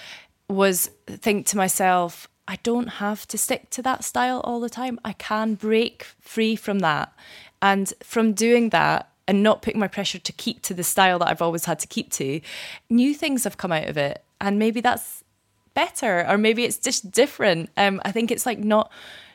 was 0.48 0.90
think 1.06 1.46
to 1.46 1.56
myself 1.56 2.28
I 2.48 2.58
don't 2.62 2.88
have 2.88 3.28
to 3.28 3.36
stick 3.36 3.68
to 3.70 3.82
that 3.82 4.02
style 4.02 4.40
all 4.42 4.58
the 4.58 4.70
time. 4.70 4.98
I 5.04 5.12
can 5.12 5.54
break 5.54 6.04
free 6.20 6.56
from 6.56 6.78
that. 6.78 7.12
And 7.60 7.92
from 8.02 8.32
doing 8.32 8.70
that 8.70 9.12
and 9.26 9.42
not 9.42 9.60
putting 9.60 9.78
my 9.78 9.88
pressure 9.88 10.18
to 10.18 10.32
keep 10.32 10.62
to 10.62 10.74
the 10.74 10.82
style 10.82 11.18
that 11.18 11.28
I've 11.28 11.42
always 11.42 11.66
had 11.66 11.78
to 11.80 11.86
keep 11.86 12.10
to, 12.12 12.40
new 12.88 13.14
things 13.14 13.44
have 13.44 13.58
come 13.58 13.70
out 13.70 13.86
of 13.86 13.98
it. 13.98 14.24
And 14.40 14.58
maybe 14.58 14.80
that's 14.80 15.22
better 15.74 16.26
or 16.26 16.38
maybe 16.38 16.64
it's 16.64 16.78
just 16.78 17.10
different. 17.10 17.68
Um, 17.76 18.00
I 18.04 18.12
think 18.12 18.30
it's 18.30 18.46
like 18.46 18.58
not 18.58 18.90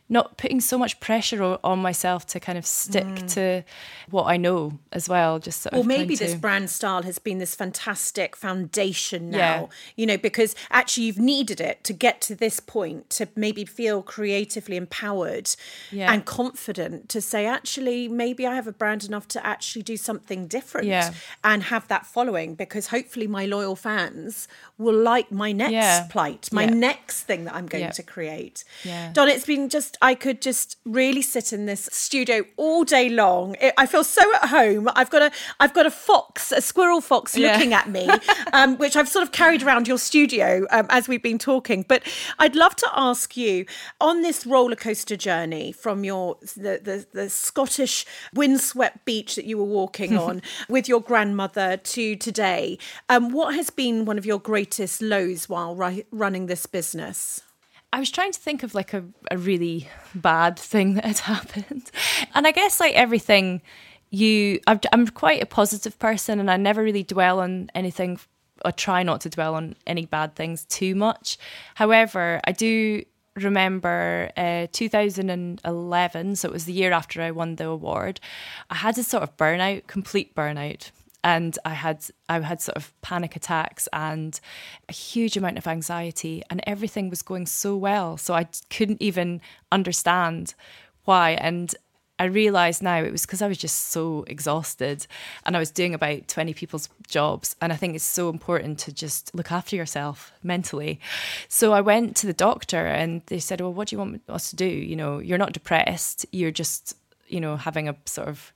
not 0.09 0.37
putting 0.37 0.59
so 0.59 0.77
much 0.77 0.99
pressure 0.99 1.41
o- 1.41 1.59
on 1.63 1.79
myself 1.79 2.25
to 2.27 2.39
kind 2.39 2.57
of 2.57 2.65
stick 2.65 3.05
mm. 3.05 3.33
to 3.33 3.63
what 4.09 4.25
I 4.25 4.37
know 4.37 4.77
as 4.91 5.07
well. 5.09 5.39
Just 5.39 5.65
of 5.67 5.85
maybe 5.85 6.15
this 6.15 6.33
to- 6.33 6.37
brand 6.37 6.69
style 6.69 7.03
has 7.03 7.19
been 7.19 7.37
this 7.39 7.55
fantastic 7.55 8.35
foundation 8.35 9.29
now, 9.31 9.37
Yeah. 9.37 9.65
you 9.95 10.05
know, 10.05 10.17
because 10.17 10.55
actually 10.69 11.05
you've 11.05 11.19
needed 11.19 11.59
it 11.61 11.83
to 11.85 11.93
get 11.93 12.21
to 12.21 12.35
this 12.35 12.59
point 12.59 13.09
to 13.11 13.27
maybe 13.35 13.65
feel 13.65 14.01
creatively 14.03 14.75
empowered 14.75 15.49
Yeah. 15.91 16.11
and 16.11 16.25
confident 16.25 17.09
to 17.09 17.21
say, 17.21 17.45
actually, 17.45 18.07
maybe 18.07 18.45
I 18.45 18.55
have 18.55 18.67
a 18.67 18.71
brand 18.73 19.03
enough 19.05 19.27
to 19.29 19.45
actually 19.45 19.83
do 19.83 19.97
something 19.97 20.47
different 20.47 20.87
Yeah. 20.87 21.13
and 21.43 21.63
have 21.63 21.87
that 21.87 22.05
following 22.05 22.55
because 22.55 22.87
hopefully 22.87 23.27
my 23.27 23.45
loyal 23.45 23.75
fans 23.75 24.47
will 24.77 24.97
like 24.97 25.31
my 25.31 25.51
next 25.51 26.09
plight, 26.11 26.49
my 26.51 26.65
next 26.65 27.23
thing 27.23 27.45
that 27.45 27.55
I'm 27.55 27.67
going 27.67 27.91
to 27.91 28.03
create. 28.03 28.63
Yeah. 28.83 29.11
Don, 29.13 29.29
it's 29.29 29.45
been 29.45 29.69
just, 29.69 29.92
I 30.01 30.15
could 30.15 30.41
just 30.41 30.77
really 30.85 31.21
sit 31.21 31.53
in 31.53 31.65
this 31.65 31.87
studio 31.91 32.43
all 32.57 32.83
day 32.83 33.09
long. 33.09 33.55
It, 33.61 33.73
I 33.77 33.85
feel 33.85 34.03
so 34.03 34.21
at 34.35 34.49
home. 34.49 34.89
I've 34.95 35.09
got 35.09 35.21
a, 35.21 35.31
I've 35.59 35.73
got 35.73 35.85
a 35.85 35.91
fox, 35.91 36.51
a 36.51 36.61
squirrel 36.61 36.99
fox 37.01 37.37
Yeah. 37.37 37.53
looking 37.53 37.73
at 37.73 37.89
me, 37.89 38.09
um, 38.53 38.77
which 38.77 38.95
I've 38.95 39.07
sort 39.09 39.23
of 39.23 39.31
carried 39.31 39.63
around 39.63 39.87
your 39.87 39.97
studio 39.97 40.65
um, 40.71 40.87
as 40.89 41.07
we've 41.07 41.23
been 41.23 41.37
talking. 41.39 41.85
But 41.87 42.03
I'd 42.39 42.55
love 42.55 42.75
to 42.77 42.89
ask 42.95 43.37
you 43.37 43.65
on 44.01 44.21
this 44.21 44.45
roller 44.45 44.75
coaster 44.75 45.15
journey 45.15 45.71
from 45.71 46.03
your, 46.03 46.37
the, 46.55 46.79
the, 46.83 47.05
the 47.13 47.29
Scottish 47.29 48.05
windswept 48.33 49.05
beach 49.05 49.35
that 49.35 49.45
you 49.45 49.57
were 49.57 49.63
walking 49.63 50.17
on 50.27 50.41
with 50.69 50.87
your 50.89 51.01
grandmother 51.01 51.77
to 51.77 52.15
today, 52.15 52.77
um, 53.09 53.31
what 53.31 53.55
has 53.55 53.69
been 53.69 54.05
one 54.05 54.17
of 54.17 54.25
your 54.25 54.39
greatest 54.39 55.01
lows 55.01 55.47
while 55.47 55.75
ri- 55.75 56.05
running 56.11 56.47
this 56.47 56.65
business? 56.65 57.41
I 57.93 57.99
was 57.99 58.09
trying 58.09 58.31
to 58.31 58.39
think 58.39 58.63
of 58.63 58.73
like 58.73 58.91
a, 58.95 59.05
a 59.29 59.37
really 59.37 59.87
bad 60.15 60.57
thing 60.57 60.95
that 60.95 61.05
had 61.05 61.19
happened. 61.37 61.91
And 62.33 62.47
I 62.47 62.51
guess 62.51 62.79
like 62.79 62.95
everything 62.95 63.61
you 64.09 64.59
I've, 64.65 64.79
I'm 64.91 65.07
quite 65.07 65.43
a 65.43 65.45
positive 65.45 65.99
person 65.99 66.39
and 66.39 66.49
I 66.49 66.57
never 66.57 66.83
really 66.83 67.03
dwell 67.03 67.39
on 67.39 67.69
anything 67.75 68.19
or 68.65 68.71
try 68.71 69.03
not 69.03 69.21
to 69.21 69.29
dwell 69.29 69.53
on 69.53 69.75
any 69.85 70.07
bad 70.07 70.35
things 70.35 70.65
too 70.65 70.95
much. 70.95 71.37
However, 71.75 72.41
I 72.45 72.51
do 72.51 73.03
remember 73.35 74.31
uh, 74.37 74.67
2011 74.71 76.35
so 76.35 76.47
it 76.47 76.51
was 76.51 76.65
the 76.65 76.73
year 76.73 76.91
after 76.91 77.21
I 77.21 77.31
won 77.31 77.55
the 77.55 77.67
award 77.67 78.19
I 78.69 78.75
had 78.75 78.95
a 78.99 79.03
sort 79.03 79.23
of 79.23 79.35
burnout 79.37 79.87
complete 79.87 80.35
burnout 80.35 80.91
and 81.23 81.57
I 81.65 81.73
had 81.73 82.05
I 82.29 82.39
had 82.39 82.61
sort 82.61 82.75
of 82.75 82.93
panic 83.01 83.35
attacks 83.35 83.87
and 83.93 84.39
a 84.89 84.93
huge 84.93 85.37
amount 85.37 85.57
of 85.57 85.67
anxiety 85.67 86.43
and 86.49 86.61
everything 86.65 87.09
was 87.09 87.21
going 87.21 87.45
so 87.45 87.75
well 87.75 88.17
so 88.17 88.33
I 88.33 88.47
couldn't 88.69 89.01
even 89.01 89.41
understand 89.71 90.53
why 91.05 91.31
and 91.31 91.73
I 92.19 92.25
realized 92.25 92.83
now 92.83 93.01
it 93.03 93.11
was 93.11 93.25
because 93.25 93.41
I 93.41 93.47
was 93.47 93.57
just 93.57 93.87
so 93.87 94.23
exhausted 94.27 95.07
and 95.45 95.55
I 95.55 95.59
was 95.59 95.71
doing 95.71 95.93
about 95.95 96.27
20 96.27 96.53
people's 96.53 96.87
jobs. 97.07 97.55
And 97.59 97.73
I 97.73 97.75
think 97.75 97.95
it's 97.95 98.03
so 98.03 98.29
important 98.29 98.77
to 98.79 98.93
just 98.93 99.33
look 99.33 99.51
after 99.51 99.75
yourself 99.75 100.31
mentally. 100.43 100.99
So 101.49 101.73
I 101.73 101.81
went 101.81 102.15
to 102.17 102.27
the 102.27 102.33
doctor 102.33 102.85
and 102.85 103.23
they 103.25 103.39
said, 103.39 103.61
Well, 103.61 103.73
what 103.73 103.87
do 103.87 103.95
you 103.95 103.99
want 103.99 104.21
us 104.29 104.51
to 104.51 104.55
do? 104.55 104.65
You 104.65 104.95
know, 104.95 105.19
you're 105.19 105.39
not 105.39 105.53
depressed, 105.53 106.25
you're 106.31 106.51
just, 106.51 106.95
you 107.27 107.41
know, 107.41 107.57
having 107.57 107.89
a 107.89 107.95
sort 108.05 108.27
of 108.27 108.53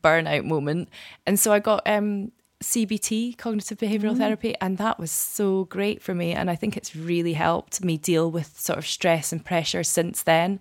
burnout 0.00 0.44
moment. 0.44 0.88
And 1.26 1.38
so 1.38 1.52
I 1.52 1.58
got 1.58 1.82
um, 1.86 2.32
CBT, 2.62 3.36
cognitive 3.36 3.78
behavioral 3.78 4.16
therapy, 4.16 4.54
and 4.60 4.78
that 4.78 4.98
was 4.98 5.10
so 5.10 5.64
great 5.64 6.02
for 6.02 6.14
me. 6.14 6.32
And 6.32 6.50
I 6.50 6.54
think 6.54 6.76
it's 6.76 6.94
really 6.94 7.34
helped 7.34 7.84
me 7.84 7.98
deal 7.98 8.30
with 8.30 8.58
sort 8.58 8.78
of 8.78 8.86
stress 8.86 9.32
and 9.32 9.44
pressure 9.44 9.82
since 9.82 10.22
then. 10.22 10.60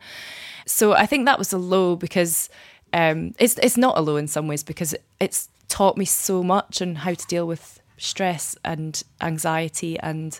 So 0.65 0.93
I 0.93 1.05
think 1.05 1.25
that 1.25 1.39
was 1.39 1.53
a 1.53 1.57
low 1.57 1.95
because 1.95 2.49
um, 2.93 3.33
it's 3.39 3.57
it's 3.59 3.77
not 3.77 3.97
a 3.97 4.01
low 4.01 4.17
in 4.17 4.27
some 4.27 4.47
ways 4.47 4.63
because 4.63 4.95
it's 5.19 5.49
taught 5.67 5.97
me 5.97 6.05
so 6.05 6.43
much 6.43 6.81
on 6.81 6.95
how 6.95 7.13
to 7.13 7.25
deal 7.27 7.47
with 7.47 7.79
stress 7.97 8.57
and 8.65 9.03
anxiety 9.21 9.97
and 9.99 10.39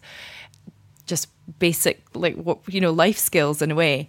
just 1.05 1.27
basic 1.59 2.01
like 2.13 2.35
what 2.35 2.59
you 2.67 2.81
know 2.81 2.91
life 2.91 3.17
skills 3.17 3.61
in 3.61 3.71
a 3.71 3.75
way. 3.75 4.07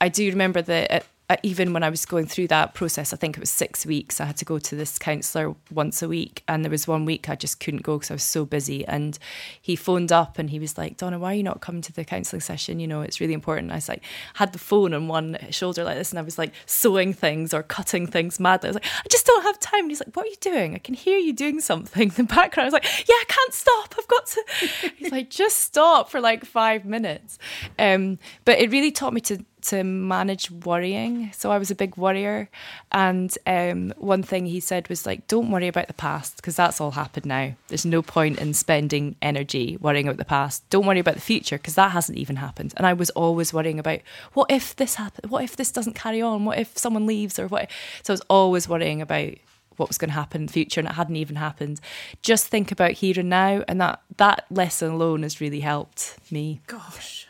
I 0.00 0.08
do 0.08 0.28
remember 0.28 0.62
that 0.62 0.92
uh, 0.92 1.00
even 1.42 1.74
when 1.74 1.82
I 1.82 1.90
was 1.90 2.06
going 2.06 2.26
through 2.26 2.48
that 2.48 2.72
process, 2.74 3.12
I 3.12 3.16
think 3.16 3.36
it 3.36 3.40
was 3.40 3.50
six 3.50 3.84
weeks. 3.84 4.20
I 4.20 4.24
had 4.24 4.38
to 4.38 4.44
go 4.46 4.58
to 4.58 4.74
this 4.74 4.98
counsellor 4.98 5.54
once 5.70 6.02
a 6.02 6.08
week, 6.08 6.42
and 6.48 6.64
there 6.64 6.70
was 6.70 6.88
one 6.88 7.04
week 7.04 7.28
I 7.28 7.36
just 7.36 7.60
couldn't 7.60 7.82
go 7.82 7.98
because 7.98 8.10
I 8.10 8.14
was 8.14 8.22
so 8.22 8.46
busy. 8.46 8.86
And 8.86 9.18
he 9.60 9.76
phoned 9.76 10.10
up 10.10 10.38
and 10.38 10.48
he 10.48 10.58
was 10.58 10.78
like, 10.78 10.96
"Donna, 10.96 11.18
why 11.18 11.32
are 11.32 11.36
you 11.36 11.42
not 11.42 11.60
coming 11.60 11.82
to 11.82 11.92
the 11.92 12.04
counselling 12.04 12.40
session? 12.40 12.80
You 12.80 12.86
know, 12.86 13.02
it's 13.02 13.20
really 13.20 13.34
important." 13.34 13.72
I 13.72 13.76
was 13.76 13.88
like, 13.88 14.02
had 14.34 14.52
the 14.52 14.58
phone 14.58 14.94
on 14.94 15.08
one 15.08 15.38
shoulder 15.50 15.84
like 15.84 15.98
this, 15.98 16.10
and 16.10 16.18
I 16.18 16.22
was 16.22 16.38
like 16.38 16.52
sewing 16.64 17.12
things 17.12 17.52
or 17.52 17.62
cutting 17.62 18.06
things 18.06 18.40
madly. 18.40 18.68
I 18.68 18.70
was 18.70 18.76
like, 18.76 18.86
"I 18.86 19.08
just 19.10 19.26
don't 19.26 19.42
have 19.42 19.58
time." 19.58 19.80
And 19.80 19.90
he's 19.90 20.00
like, 20.00 20.16
"What 20.16 20.24
are 20.26 20.30
you 20.30 20.36
doing? 20.40 20.74
I 20.74 20.78
can 20.78 20.94
hear 20.94 21.18
you 21.18 21.34
doing 21.34 21.60
something." 21.60 22.08
In 22.08 22.14
the 22.16 22.24
background, 22.24 22.64
I 22.64 22.70
was 22.70 22.72
like, 22.72 23.06
"Yeah, 23.06 23.14
I 23.14 23.24
can't 23.28 23.52
stop. 23.52 23.94
I've 23.98 24.08
got 24.08 24.26
to." 24.26 24.44
He's 24.96 25.12
like, 25.12 25.28
"Just 25.28 25.58
stop 25.58 26.10
for 26.10 26.20
like 26.20 26.44
five 26.44 26.84
minutes." 26.86 27.38
Um, 27.78 28.18
but 28.44 28.58
it 28.58 28.70
really 28.70 28.90
taught 28.90 29.12
me 29.12 29.20
to 29.22 29.44
to 29.68 29.84
manage 29.84 30.50
worrying. 30.50 31.30
So 31.32 31.50
I 31.50 31.58
was 31.58 31.70
a 31.70 31.74
big 31.74 31.96
worrier. 31.96 32.48
And 32.92 33.36
um, 33.46 33.92
one 33.96 34.22
thing 34.22 34.46
he 34.46 34.60
said 34.60 34.88
was 34.88 35.06
like, 35.06 35.26
don't 35.26 35.50
worry 35.50 35.68
about 35.68 35.88
the 35.88 35.94
past 35.94 36.36
because 36.36 36.56
that's 36.56 36.80
all 36.80 36.92
happened 36.92 37.26
now. 37.26 37.54
There's 37.68 37.84
no 37.84 38.02
point 38.02 38.38
in 38.38 38.54
spending 38.54 39.16
energy 39.20 39.76
worrying 39.80 40.08
about 40.08 40.18
the 40.18 40.24
past. 40.24 40.68
Don't 40.70 40.86
worry 40.86 41.00
about 41.00 41.14
the 41.14 41.20
future 41.20 41.58
because 41.58 41.74
that 41.74 41.92
hasn't 41.92 42.18
even 42.18 42.36
happened. 42.36 42.72
And 42.76 42.86
I 42.86 42.92
was 42.92 43.10
always 43.10 43.52
worrying 43.52 43.78
about 43.78 44.00
what 44.32 44.50
if 44.50 44.74
this 44.76 44.96
happens? 44.96 45.30
What 45.30 45.44
if 45.44 45.56
this 45.56 45.70
doesn't 45.70 45.94
carry 45.94 46.22
on? 46.22 46.44
What 46.44 46.58
if 46.58 46.76
someone 46.76 47.06
leaves 47.06 47.38
or 47.38 47.48
what? 47.48 47.70
So 48.02 48.12
I 48.12 48.14
was 48.14 48.22
always 48.28 48.68
worrying 48.68 49.02
about 49.02 49.34
what 49.76 49.88
was 49.88 49.98
going 49.98 50.08
to 50.08 50.14
happen 50.14 50.42
in 50.42 50.46
the 50.46 50.52
future 50.52 50.80
and 50.80 50.88
it 50.88 50.94
hadn't 50.94 51.16
even 51.16 51.36
happened. 51.36 51.80
Just 52.20 52.48
think 52.48 52.72
about 52.72 52.92
here 52.92 53.14
and 53.18 53.30
now. 53.30 53.62
And 53.68 53.80
that, 53.80 54.02
that 54.16 54.44
lesson 54.50 54.90
alone 54.90 55.22
has 55.22 55.40
really 55.40 55.60
helped 55.60 56.18
me. 56.30 56.60
Gosh. 56.66 57.27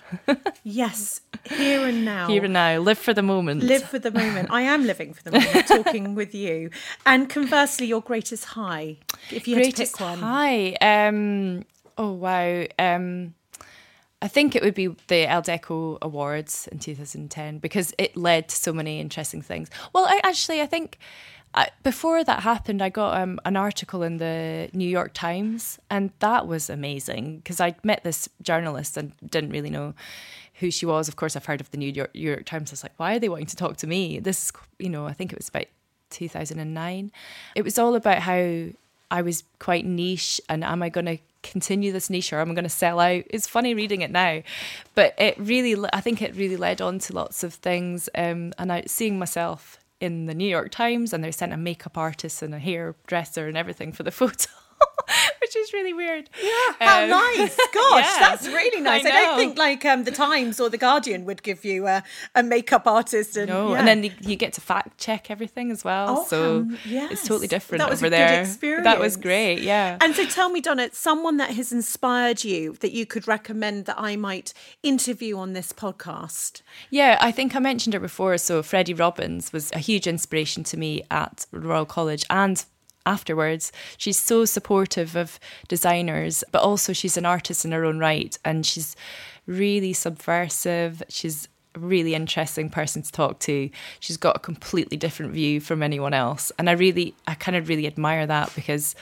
Yes, 0.63 1.21
here 1.45 1.87
and 1.87 2.05
now. 2.05 2.29
Here 2.29 2.45
and 2.45 2.53
now, 2.53 2.79
live 2.79 2.99
for 2.99 3.15
the 3.15 3.23
moment. 3.23 3.63
Live 3.63 3.85
for 3.85 3.99
the 3.99 4.11
moment. 4.11 4.51
I 4.51 4.63
am 4.63 4.87
living 4.87 5.15
for 5.15 5.23
the 5.23 5.33
moment, 5.33 5.67
talking 5.69 6.15
with 6.15 6.35
you. 6.35 6.71
And 7.07 7.29
conversely, 7.29 7.87
your 7.87 8.01
greatest 8.01 8.45
high, 8.45 8.97
if 9.31 9.49
you 9.49 9.57
had 9.57 9.65
to 9.65 9.71
greatest 9.71 9.95
pick 9.95 10.01
one. 10.01 10.19
high. 10.19 10.75
Um, 10.81 11.65
oh 11.97 12.13
wow. 12.13 12.65
Um, 12.79 13.35
I 14.21 14.27
think 14.27 14.57
it 14.57 14.63
would 14.63 14.75
be 14.75 14.89
the 15.07 15.27
Elle 15.29 15.43
Deco 15.43 15.99
Awards 16.03 16.69
in 16.73 16.81
2010 16.81 17.59
because 17.59 17.95
it 17.99 18.17
led 18.17 18.49
to 18.49 18.57
so 18.57 18.73
many 18.73 19.01
interesting 19.01 19.43
things. 19.43 19.71
Well, 19.93 20.07
I 20.07 20.21
actually 20.25 20.61
I 20.61 20.67
think 20.67 20.99
I, 21.59 21.71
before 21.83 22.23
that 22.23 22.45
happened, 22.45 22.81
I 22.81 22.89
got 22.89 23.21
um, 23.21 23.41
an 23.45 23.57
article 23.57 24.05
in 24.05 24.19
the 24.19 24.71
New 24.73 24.89
York 24.89 25.11
Times, 25.13 25.81
and 25.91 26.13
that 26.21 26.47
was 26.47 26.71
amazing 26.71 27.39
because 27.39 27.61
I 27.61 27.75
met 27.83 28.05
this 28.05 28.29
journalist 28.41 28.97
and 28.97 29.11
didn't 29.29 29.51
really 29.51 29.69
know 29.69 29.95
who 30.61 30.71
she 30.71 30.87
was. 30.87 31.09
Of 31.09 31.17
course, 31.17 31.35
I've 31.35 31.47
heard 31.47 31.61
of 31.61 31.69
the 31.73 31.77
New 31.77 31.91
York, 31.91 32.15
New 32.15 32.21
York 32.21 32.47
Times. 32.47 32.71
I 32.71 32.75
was 32.75 32.85
like, 32.85 32.93
why 32.97 33.17
are 33.17 33.19
they 33.19 33.29
wanting 33.29 33.47
to 33.47 33.57
talk 33.57 33.77
to 33.79 33.89
me? 33.89 34.21
This, 34.21 34.45
is, 34.45 34.53
you 34.79 34.89
know, 34.89 35.07
I 35.07 35.13
think 35.13 35.33
it 35.33 35.39
was 35.39 35.49
about 35.49 35.67
2009. 36.11 37.11
It 37.57 37.65
was 37.65 37.77
all 37.77 37.97
about 37.97 38.19
how 38.21 38.67
I 39.11 39.23
was 39.23 39.43
quite 39.59 39.85
niche, 39.85 40.41
and 40.49 40.63
am 40.63 40.81
I 40.81 40.91
going 40.91 41.07
to 41.07 41.19
continue 41.43 41.91
this 41.91 42.09
niche 42.09 42.33
or 42.33 42.39
am 42.39 42.53
I 42.53 42.55
going 42.55 42.63
to 42.67 42.71
sell 42.71 43.01
out? 43.01 43.25
It's 43.31 43.49
funny 43.49 43.75
reading 43.75 44.03
it 44.03 44.13
now, 44.13 44.45
but 44.95 45.13
it 45.19 45.35
really, 45.39 45.75
I 45.93 46.03
think 46.03 46.23
it 46.23 46.37
really 46.37 46.57
led 46.57 46.81
on 46.81 47.01
to 47.01 47.15
lots 47.15 47.43
of 47.43 47.55
things. 47.55 48.09
Um, 48.15 48.53
and 48.59 48.71
I 48.71 48.85
seeing 48.87 49.19
myself 49.19 49.81
in 50.01 50.27
the 50.27 50.35
New 50.35 50.49
York 50.49 50.71
Times, 50.71 51.13
and 51.13 51.23
they 51.23 51.31
sent 51.31 51.53
a 51.53 51.57
makeup 51.57 51.99
artist 51.99 52.43
and 52.43 52.55
a 52.55 52.59
hairdresser 52.59 53.49
and 53.49 53.57
everything 53.57 53.93
for 53.93 54.03
the 54.03 54.11
photo. 54.21 54.51
Which 55.41 55.57
is 55.57 55.73
really 55.73 55.93
weird. 55.93 56.29
Yeah, 56.43 56.51
How 56.81 57.07
nice! 57.07 57.57
Gosh, 57.75 58.05
yeah. 58.05 58.17
that's 58.21 58.47
really 58.47 58.81
nice. 58.81 59.05
I, 59.05 59.11
I 59.11 59.13
don't 59.13 59.39
think 59.39 59.59
like 59.59 59.85
um, 59.85 60.05
the 60.05 60.11
Times 60.11 60.61
or 60.61 60.69
the 60.69 60.79
Guardian 60.79 61.25
would 61.25 61.43
give 61.43 61.65
you 61.65 61.87
a, 61.87 62.03
a 62.35 62.43
makeup 62.43 62.87
artist. 62.87 63.37
And, 63.37 63.49
No, 63.49 63.73
yeah. 63.73 63.79
and 63.79 63.89
then 63.89 64.05
you, 64.05 64.13
you 64.21 64.37
get 64.37 64.53
to 64.55 64.61
fact 64.61 64.99
check 64.99 65.31
everything 65.31 65.71
as 65.71 65.85
well. 65.85 66.21
Oh, 66.21 66.27
so 66.27 66.57
um, 66.61 66.79
it's 66.85 67.27
totally 67.27 67.47
different 67.49 67.81
That 67.81 67.91
was 67.91 68.01
over 68.01 68.07
a 68.07 68.11
good 68.11 68.47
there. 68.61 68.83
That 68.83 68.99
was 69.01 69.17
great. 69.17 69.63
Yeah. 69.63 69.99
And 70.01 70.15
so 70.15 70.25
tell 70.27 70.49
me, 70.51 70.61
Donna, 70.61 70.91
someone 70.93 71.37
that 71.39 71.51
has 71.51 71.73
inspired 71.73 72.45
you 72.45 72.75
that 72.81 72.93
you 72.93 73.07
could 73.07 73.29
recommend 73.29 73.85
that 73.87 73.97
I 73.99 74.17
might 74.17 74.53
interview 74.83 75.37
on 75.39 75.53
this 75.53 75.73
podcast. 75.73 76.63
Yeah, 76.91 77.19
I 77.21 77.33
think 77.33 77.55
I 77.55 77.59
mentioned 77.59 77.95
it 77.95 78.01
before. 78.01 78.37
So 78.39 78.63
Freddie 78.63 78.95
Robins 78.95 79.53
was 79.53 79.71
a 79.73 79.79
huge 79.79 80.07
inspiration 80.07 80.65
to 80.65 80.77
me 80.77 81.03
at 81.11 81.47
Royal 81.53 81.87
College 81.87 82.25
and 82.31 82.65
afterwards. 83.09 83.73
She's 83.97 84.19
so 84.19 84.45
supportive 84.45 85.17
of 85.17 85.41
designers, 85.69 86.45
but 86.53 86.63
also 86.63 86.93
she's 86.93 87.17
an 87.17 87.27
artist 87.27 87.65
in 87.65 87.73
her 87.73 87.85
own 87.85 87.99
right 87.99 88.39
and 88.45 88.65
she's 88.67 88.95
really 89.47 89.93
subversive. 89.93 91.03
She's 91.09 91.49
a 91.75 91.79
really 91.81 92.15
interesting 92.15 92.71
person 92.71 93.03
to 93.03 93.11
talk 93.13 93.39
to. 93.41 93.71
She's 94.01 94.17
got 94.17 94.37
a 94.37 94.41
completely 94.41 94.97
different 94.97 95.33
view 95.33 95.61
from 95.61 95.83
anyone 95.83 96.15
else. 96.15 96.53
And 96.59 96.69
I 96.69 96.73
really 96.73 97.15
I 97.27 97.35
kind 97.35 97.57
of 97.57 97.69
really 97.69 97.87
admire 97.87 98.27
that 98.27 98.53
because 98.55 98.95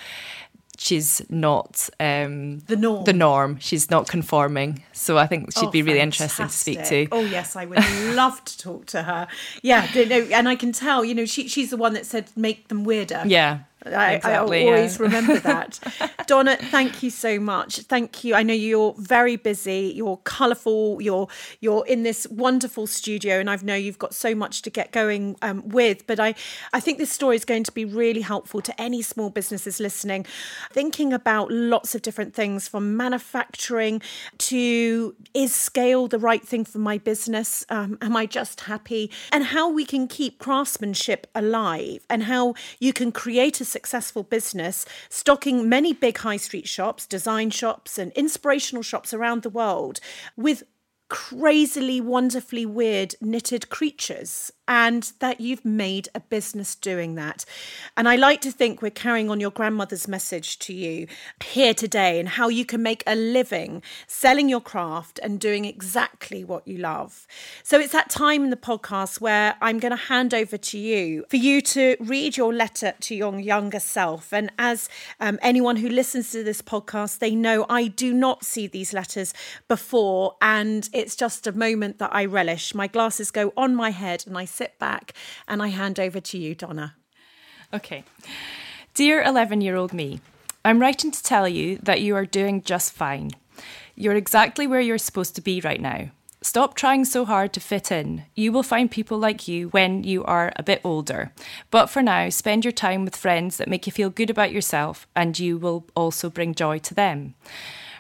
she's 0.79 1.23
not 1.31 1.89
um, 2.01 2.59
The 2.67 2.77
norm. 2.77 3.05
The 3.05 3.13
norm. 3.13 3.59
She's 3.61 3.91
not 3.91 4.09
conforming. 4.09 4.83
So 4.93 5.17
I 5.17 5.27
think 5.27 5.53
she'd 5.53 5.67
Oh, 5.69 5.71
be 5.71 5.83
really 5.83 6.01
interesting 6.01 6.47
to 6.47 6.53
speak 6.53 6.85
to. 6.85 7.09
Oh 7.13 7.25
yes, 7.25 7.57
I 7.57 7.65
would 7.65 7.79
love 8.15 8.45
to 8.45 8.59
talk 8.59 8.87
to 8.87 9.03
her. 9.03 9.27
Yeah, 9.63 9.87
and 10.39 10.49
I 10.49 10.55
can 10.57 10.73
tell. 10.73 11.05
You 11.05 11.15
know, 11.15 11.25
she 11.25 11.49
she's 11.49 11.71
the 11.71 11.77
one 11.77 11.95
that 11.95 12.07
said 12.07 12.31
make 12.37 12.69
them 12.69 12.85
weirder. 12.85 13.23
Yeah. 13.27 13.61
I, 13.95 14.14
exactly, 14.14 14.59
I 14.59 14.64
yeah. 14.64 14.70
always 14.70 15.01
remember 15.01 15.39
that. 15.41 15.78
Donna, 16.26 16.57
thank 16.57 17.03
you 17.03 17.11
so 17.11 17.39
much. 17.39 17.78
Thank 17.80 18.24
you. 18.24 18.34
I 18.34 18.43
know 18.43 18.55
you're 18.55 18.95
very 18.99 19.37
busy. 19.37 19.93
You're 19.95 20.18
colourful. 20.18 21.01
You're 21.01 21.28
you're 21.61 21.87
in 21.87 22.03
this 22.03 22.26
wonderful 22.28 22.87
studio, 22.87 23.39
and 23.39 23.49
I 23.49 23.57
know 23.57 23.74
you've 23.74 23.99
got 23.99 24.14
so 24.14 24.34
much 24.34 24.62
to 24.62 24.70
get 24.70 24.93
going 24.93 25.37
um, 25.43 25.68
with. 25.68 26.07
But 26.07 26.20
I 26.20 26.34
I 26.72 26.80
think 26.80 26.99
this 26.99 27.12
story 27.12 27.37
is 27.37 27.45
going 27.45 27.64
to 27.64 27.72
be 27.72 27.84
really 27.84 28.22
helpful 28.22 28.61
to 28.62 28.80
any 28.80 29.03
small 29.03 29.30
businesses 29.30 29.80
listening, 29.80 30.26
thinking 30.72 31.12
about 31.12 31.51
lots 31.51 31.95
of 31.95 32.03
different 32.03 32.34
things 32.34 32.68
from 32.68 32.97
manufacturing 32.97 34.03
to 34.39 35.14
is 35.34 35.55
scale 35.55 36.09
the 36.09 36.18
right 36.18 36.47
thing 36.47 36.64
for 36.64 36.78
my 36.78 36.99
business? 36.99 37.64
Um, 37.68 37.99
am 38.01 38.16
I 38.16 38.26
just 38.26 38.62
happy? 38.62 39.11
And 39.30 39.45
how 39.45 39.70
we 39.70 39.84
can 39.84 40.09
keep 40.09 40.39
craftsmanship 40.39 41.26
alive, 41.34 42.05
and 42.11 42.24
how 42.24 42.55
you 42.78 42.93
can 42.93 43.12
create 43.12 43.61
a 43.61 43.64
successful 43.77 44.22
business 44.22 44.87
stocking 45.11 45.68
many 45.68 45.93
big 45.93 46.16
high 46.18 46.39
street 46.39 46.66
shops, 46.66 47.07
design 47.07 47.51
shops, 47.51 47.99
and 47.99 48.11
inspirational 48.12 48.83
shops 48.83 49.12
around 49.12 49.43
the 49.43 49.51
world 49.61 50.01
with 50.35 50.62
crazily, 51.09 52.01
wonderfully 52.01 52.67
weird 52.67 53.15
knitted 53.21 53.69
creatures, 53.69 54.51
and 54.69 55.13
that 55.21 55.41
you've 55.41 55.65
made 55.65 56.09
a 56.15 56.21
business 56.21 56.75
doing 56.75 57.15
that. 57.15 57.45
And 57.97 58.09
I 58.09 58.17
like 58.17 58.41
to 58.41 58.51
think 58.51 58.83
we're 58.83 58.91
carrying 58.91 59.31
on 59.31 59.39
your 59.39 59.53
grandmother's 59.53 60.09
message 60.09 60.59
to 60.61 60.73
you 60.73 61.07
here 61.45 61.73
today 61.73 62.19
and 62.19 62.29
how 62.29 62.49
you 62.49 62.65
can 62.65 62.83
make 62.83 63.05
a 63.07 63.15
living 63.15 63.83
selling 64.09 64.49
your 64.49 64.61
craft 64.61 65.21
and 65.23 65.39
doing 65.39 65.65
exactly 65.65 66.43
what 66.43 66.67
you 66.67 66.79
love. 66.79 67.27
So 67.63 67.79
it's 67.79 67.93
that 67.93 68.11
time 68.11 68.43
in 68.43 68.51
the 68.51 68.57
podcast 68.57 69.21
where 69.21 69.57
I'm 69.61 69.79
going 69.79 69.97
to 69.97 69.97
hand 69.97 70.35
over 70.35 70.57
to 70.57 70.79
you 70.79 71.25
for 71.29 71.37
you 71.37 71.61
to 71.61 71.97
read 72.01 72.37
your 72.37 72.53
letter 72.53 72.95
to 72.99 73.15
your 73.15 73.39
younger 73.39 73.81
self. 73.81 74.33
And 74.33 74.51
as 74.59 74.89
um, 75.21 75.39
anyone 75.43 75.77
who 75.77 75.89
listens 75.89 76.33
to 76.33 76.43
this 76.43 76.63
podcast, 76.63 77.21
they 77.21 77.37
know 77.37 77.67
I 77.69 77.87
do 77.87 78.13
not 78.13 78.45
see 78.45 78.67
these 78.67 78.93
letters 78.93 79.33
before, 79.69 80.35
and 80.43 80.89
it's 80.97 81.16
just 81.16 81.47
a 81.47 81.53
moment 81.53 81.99
that 81.99 82.14
I 82.14 82.24
relish. 82.24 82.74
My 82.74 82.86
glasses 82.86 83.30
go 83.30 83.53
on 83.57 83.74
my 83.74 83.90
head, 83.90 84.24
and 84.26 84.36
I 84.36 84.44
sit 84.44 84.78
back 84.78 85.12
and 85.47 85.62
I 85.62 85.68
hand 85.68 86.01
over 86.01 86.20
to 86.20 86.38
you, 86.38 86.55
Donna. 86.55 86.94
Okay. 87.72 88.05
Dear 88.94 89.22
11 89.22 89.61
year 89.61 89.76
old 89.76 89.92
me, 89.92 90.20
I'm 90.64 90.80
writing 90.80 91.11
to 91.11 91.22
tell 91.22 91.47
you 91.47 91.78
that 91.82 92.01
you 92.01 92.16
are 92.16 92.24
doing 92.24 92.62
just 92.62 92.92
fine. 92.92 93.32
You're 93.94 94.14
exactly 94.14 94.66
where 94.66 94.80
you're 94.80 94.99
supposed 94.99 95.34
to 95.36 95.42
be 95.42 95.61
right 95.61 95.80
now. 95.80 96.11
Stop 96.42 96.74
trying 96.74 97.05
so 97.05 97.24
hard 97.24 97.53
to 97.55 97.61
fit 97.61 97.90
in. 97.90 98.24
You 98.34 98.53
will 98.53 98.62
find 98.62 98.90
people 98.90 99.18
like 99.18 99.49
you 99.49 99.68
when 99.70 100.05
you 100.05 100.22
are 100.24 100.53
a 100.57 100.62
bit 100.62 100.80
older. 100.84 101.32
But 101.70 101.86
for 101.86 102.03
now, 102.03 102.28
spend 102.28 102.64
your 102.64 102.72
time 102.72 103.05
with 103.05 103.16
friends 103.16 103.57
that 103.57 103.68
make 103.68 103.86
you 103.86 103.92
feel 103.92 104.11
good 104.11 104.30
about 104.30 104.53
yourself 104.53 105.07
and 105.16 105.38
you 105.38 105.59
will 105.59 105.86
also 105.97 106.30
bring 106.30 106.55
joy 106.55 106.78
to 106.78 106.94
them. 106.94 107.34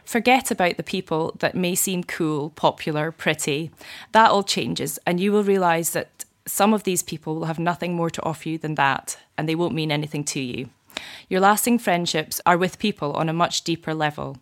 Forget 0.06 0.52
about 0.52 0.76
the 0.76 0.84
people 0.84 1.34
that 1.40 1.56
may 1.56 1.74
seem 1.74 2.04
cool, 2.04 2.50
popular, 2.50 3.10
pretty. 3.10 3.72
That 4.12 4.30
all 4.30 4.44
changes, 4.44 5.00
and 5.04 5.18
you 5.18 5.32
will 5.32 5.42
realise 5.42 5.90
that 5.90 6.24
some 6.46 6.72
of 6.72 6.84
these 6.84 7.02
people 7.02 7.34
will 7.34 7.46
have 7.46 7.58
nothing 7.58 7.94
more 7.94 8.08
to 8.10 8.22
offer 8.22 8.48
you 8.48 8.56
than 8.56 8.76
that, 8.76 9.18
and 9.36 9.48
they 9.48 9.56
won't 9.56 9.74
mean 9.74 9.90
anything 9.90 10.22
to 10.26 10.40
you. 10.40 10.70
Your 11.28 11.40
lasting 11.40 11.80
friendships 11.80 12.40
are 12.46 12.56
with 12.56 12.78
people 12.78 13.14
on 13.14 13.28
a 13.28 13.32
much 13.32 13.64
deeper 13.64 13.92
level, 13.94 14.38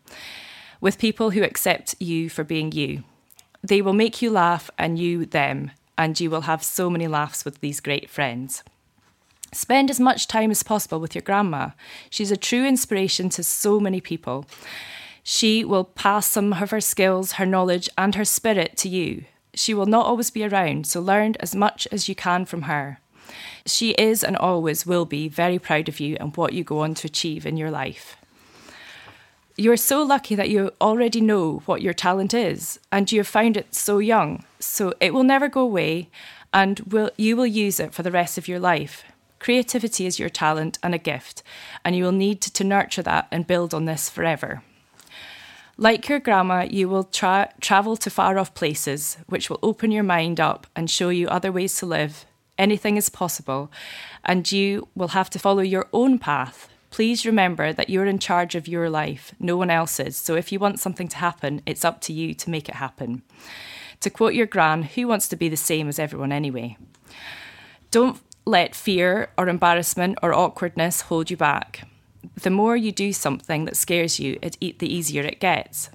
with 0.82 0.98
people 0.98 1.30
who 1.30 1.42
accept 1.42 1.94
you 1.98 2.28
for 2.28 2.44
being 2.44 2.70
you. 2.72 3.02
They 3.62 3.80
will 3.80 3.94
make 3.94 4.20
you 4.20 4.30
laugh 4.30 4.70
and 4.76 4.98
you 4.98 5.24
them, 5.24 5.70
and 5.96 6.20
you 6.20 6.28
will 6.28 6.42
have 6.42 6.62
so 6.62 6.90
many 6.90 7.08
laughs 7.08 7.42
with 7.42 7.60
these 7.60 7.80
great 7.80 8.10
friends. 8.10 8.62
Spend 9.50 9.88
as 9.88 9.98
much 9.98 10.28
time 10.28 10.50
as 10.50 10.62
possible 10.62 11.00
with 11.00 11.14
your 11.14 11.22
grandma. 11.22 11.70
She's 12.10 12.30
a 12.30 12.36
true 12.36 12.66
inspiration 12.66 13.30
to 13.30 13.42
so 13.42 13.80
many 13.80 14.02
people. 14.02 14.44
She 15.26 15.64
will 15.64 15.84
pass 15.84 16.26
some 16.26 16.52
of 16.52 16.70
her 16.70 16.82
skills, 16.82 17.32
her 17.32 17.46
knowledge, 17.46 17.88
and 17.96 18.14
her 18.14 18.26
spirit 18.26 18.76
to 18.76 18.90
you. 18.90 19.24
She 19.54 19.72
will 19.72 19.86
not 19.86 20.04
always 20.04 20.30
be 20.30 20.44
around, 20.44 20.86
so 20.86 21.00
learn 21.00 21.34
as 21.40 21.56
much 21.56 21.88
as 21.90 22.10
you 22.10 22.14
can 22.14 22.44
from 22.44 22.62
her. 22.62 22.98
She 23.64 23.92
is 23.92 24.22
and 24.22 24.36
always 24.36 24.84
will 24.84 25.06
be 25.06 25.28
very 25.28 25.58
proud 25.58 25.88
of 25.88 25.98
you 25.98 26.18
and 26.20 26.36
what 26.36 26.52
you 26.52 26.62
go 26.62 26.80
on 26.80 26.92
to 26.96 27.06
achieve 27.06 27.46
in 27.46 27.56
your 27.56 27.70
life. 27.70 28.18
You 29.56 29.72
are 29.72 29.78
so 29.78 30.02
lucky 30.02 30.34
that 30.34 30.50
you 30.50 30.72
already 30.78 31.22
know 31.22 31.62
what 31.64 31.80
your 31.80 31.94
talent 31.94 32.34
is 32.34 32.78
and 32.92 33.10
you 33.10 33.20
have 33.20 33.28
found 33.28 33.56
it 33.56 33.74
so 33.74 33.98
young, 33.98 34.44
so 34.58 34.92
it 35.00 35.14
will 35.14 35.22
never 35.22 35.48
go 35.48 35.62
away 35.62 36.10
and 36.52 36.80
will, 36.80 37.10
you 37.16 37.34
will 37.34 37.46
use 37.46 37.80
it 37.80 37.94
for 37.94 38.02
the 38.02 38.10
rest 38.10 38.36
of 38.36 38.46
your 38.46 38.60
life. 38.60 39.04
Creativity 39.38 40.04
is 40.04 40.18
your 40.18 40.28
talent 40.28 40.78
and 40.82 40.94
a 40.94 40.98
gift, 40.98 41.42
and 41.82 41.96
you 41.96 42.04
will 42.04 42.12
need 42.12 42.42
to 42.42 42.64
nurture 42.64 43.02
that 43.02 43.26
and 43.30 43.46
build 43.46 43.72
on 43.72 43.86
this 43.86 44.10
forever. 44.10 44.62
Like 45.76 46.08
your 46.08 46.20
grandma, 46.20 46.66
you 46.70 46.88
will 46.88 47.02
tra- 47.02 47.52
travel 47.60 47.96
to 47.96 48.08
far 48.08 48.38
off 48.38 48.54
places, 48.54 49.18
which 49.26 49.50
will 49.50 49.58
open 49.60 49.90
your 49.90 50.04
mind 50.04 50.38
up 50.38 50.68
and 50.76 50.88
show 50.88 51.08
you 51.08 51.26
other 51.28 51.50
ways 51.50 51.76
to 51.78 51.86
live. 51.86 52.26
Anything 52.56 52.96
is 52.96 53.08
possible, 53.08 53.72
and 54.24 54.50
you 54.52 54.86
will 54.94 55.08
have 55.08 55.28
to 55.30 55.38
follow 55.40 55.62
your 55.62 55.88
own 55.92 56.20
path. 56.20 56.68
Please 56.90 57.26
remember 57.26 57.72
that 57.72 57.90
you're 57.90 58.06
in 58.06 58.20
charge 58.20 58.54
of 58.54 58.68
your 58.68 58.88
life, 58.88 59.34
no 59.40 59.56
one 59.56 59.70
else's. 59.70 60.16
So 60.16 60.36
if 60.36 60.52
you 60.52 60.60
want 60.60 60.78
something 60.78 61.08
to 61.08 61.16
happen, 61.16 61.60
it's 61.66 61.84
up 61.84 62.00
to 62.02 62.12
you 62.12 62.34
to 62.34 62.50
make 62.50 62.68
it 62.68 62.76
happen. 62.76 63.22
To 63.98 64.10
quote 64.10 64.34
your 64.34 64.46
gran, 64.46 64.84
who 64.84 65.08
wants 65.08 65.26
to 65.28 65.36
be 65.36 65.48
the 65.48 65.56
same 65.56 65.88
as 65.88 65.98
everyone 65.98 66.30
anyway? 66.30 66.76
Don't 67.90 68.20
let 68.44 68.76
fear 68.76 69.30
or 69.36 69.48
embarrassment 69.48 70.18
or 70.22 70.32
awkwardness 70.32 71.00
hold 71.00 71.30
you 71.30 71.36
back 71.36 71.88
the 72.34 72.50
more 72.50 72.76
you 72.76 72.92
do 72.92 73.12
something 73.12 73.64
that 73.64 73.76
scares 73.76 74.18
you, 74.20 74.38
it, 74.42 74.58
the 74.78 74.92
easier 74.92 75.22
it 75.22 75.40
gets. 75.40 75.90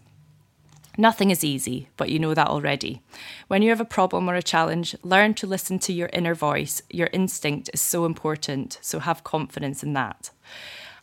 Nothing 0.97 1.31
is 1.31 1.45
easy, 1.45 1.87
but 1.95 2.09
you 2.09 2.19
know 2.19 2.33
that 2.33 2.47
already. 2.47 3.01
When 3.47 3.61
you 3.61 3.69
have 3.69 3.79
a 3.79 3.85
problem 3.85 4.29
or 4.29 4.35
a 4.35 4.43
challenge, 4.43 4.95
learn 5.01 5.33
to 5.35 5.47
listen 5.47 5.79
to 5.79 5.93
your 5.93 6.09
inner 6.11 6.35
voice. 6.35 6.81
Your 6.89 7.09
instinct 7.13 7.69
is 7.73 7.79
so 7.79 8.03
important, 8.03 8.79
so 8.81 8.99
have 8.99 9.23
confidence 9.23 9.81
in 9.81 9.93
that. 9.93 10.31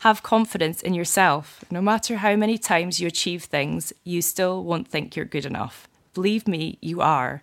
Have 0.00 0.22
confidence 0.22 0.82
in 0.82 0.92
yourself. 0.92 1.64
No 1.70 1.80
matter 1.80 2.16
how 2.16 2.36
many 2.36 2.58
times 2.58 3.00
you 3.00 3.06
achieve 3.06 3.44
things, 3.44 3.94
you 4.04 4.20
still 4.20 4.62
won't 4.64 4.86
think 4.86 5.16
you're 5.16 5.24
good 5.24 5.46
enough. 5.46 5.88
Believe 6.12 6.46
me, 6.46 6.76
you 6.82 7.00
are. 7.00 7.42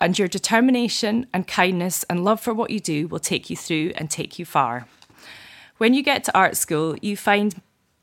And 0.00 0.18
your 0.18 0.28
determination 0.28 1.26
and 1.32 1.46
kindness 1.46 2.04
and 2.10 2.24
love 2.24 2.40
for 2.40 2.52
what 2.52 2.70
you 2.70 2.80
do 2.80 3.06
will 3.06 3.20
take 3.20 3.48
you 3.48 3.56
through 3.56 3.92
and 3.94 4.10
take 4.10 4.40
you 4.40 4.44
far. 4.44 4.88
When 5.78 5.94
you 5.94 6.02
get 6.02 6.24
to 6.24 6.36
art 6.36 6.56
school, 6.56 6.96
you 7.00 7.16
find 7.16 7.62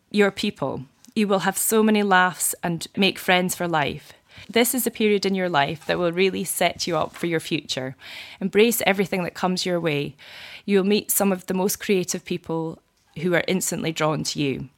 your 0.09 0.31
people. 0.31 0.85
You 1.13 1.27
will 1.27 1.39
have 1.39 1.57
so 1.57 1.83
many 1.83 2.03
laughs 2.03 2.55
and 2.63 2.87
make 2.95 3.19
friends 3.19 3.53
for 3.53 3.67
life. 3.67 4.13
This 4.49 4.73
is 4.73 4.87
a 4.87 4.91
period 4.91 5.25
in 5.25 5.35
your 5.35 5.49
life 5.49 5.85
that 5.85 5.99
will 5.99 6.13
really 6.13 6.45
set 6.45 6.87
you 6.87 6.95
up 6.95 7.13
for 7.13 7.25
your 7.25 7.41
future. 7.41 7.97
Embrace 8.39 8.81
everything 8.85 9.23
that 9.23 9.33
comes 9.33 9.65
your 9.65 9.81
way. 9.81 10.15
You 10.63 10.77
will 10.77 10.85
meet 10.85 11.11
some 11.11 11.33
of 11.33 11.47
the 11.47 11.53
most 11.53 11.81
creative 11.81 12.23
people 12.23 12.79
who 13.21 13.33
are 13.33 13.43
instantly 13.45 13.91
drawn 13.91 14.23
to 14.23 14.39
you. 14.41 14.69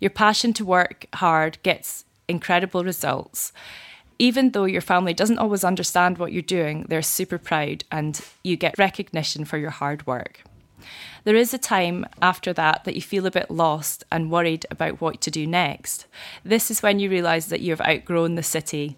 Your 0.00 0.10
passion 0.10 0.52
to 0.54 0.64
work 0.64 1.06
hard 1.14 1.58
gets 1.62 2.04
incredible 2.26 2.82
results. 2.82 3.52
Even 4.18 4.50
though 4.50 4.64
your 4.64 4.80
family 4.80 5.14
doesn't 5.14 5.38
always 5.38 5.62
understand 5.62 6.18
what 6.18 6.32
you're 6.32 6.42
doing, 6.42 6.86
they're 6.88 7.02
super 7.02 7.38
proud 7.38 7.84
and 7.92 8.20
you 8.42 8.56
get 8.56 8.78
recognition 8.78 9.44
for 9.44 9.58
your 9.58 9.70
hard 9.70 10.04
work. 10.08 10.42
There 11.24 11.36
is 11.36 11.54
a 11.54 11.58
time 11.58 12.06
after 12.20 12.52
that 12.52 12.84
that 12.84 12.94
you 12.94 13.02
feel 13.02 13.26
a 13.26 13.30
bit 13.30 13.50
lost 13.50 14.04
and 14.10 14.30
worried 14.30 14.66
about 14.70 15.00
what 15.00 15.20
to 15.22 15.30
do 15.30 15.46
next. 15.46 16.06
This 16.44 16.70
is 16.70 16.82
when 16.82 16.98
you 16.98 17.08
realise 17.10 17.46
that 17.46 17.60
you've 17.60 17.80
outgrown 17.80 18.34
the 18.34 18.42
city 18.42 18.96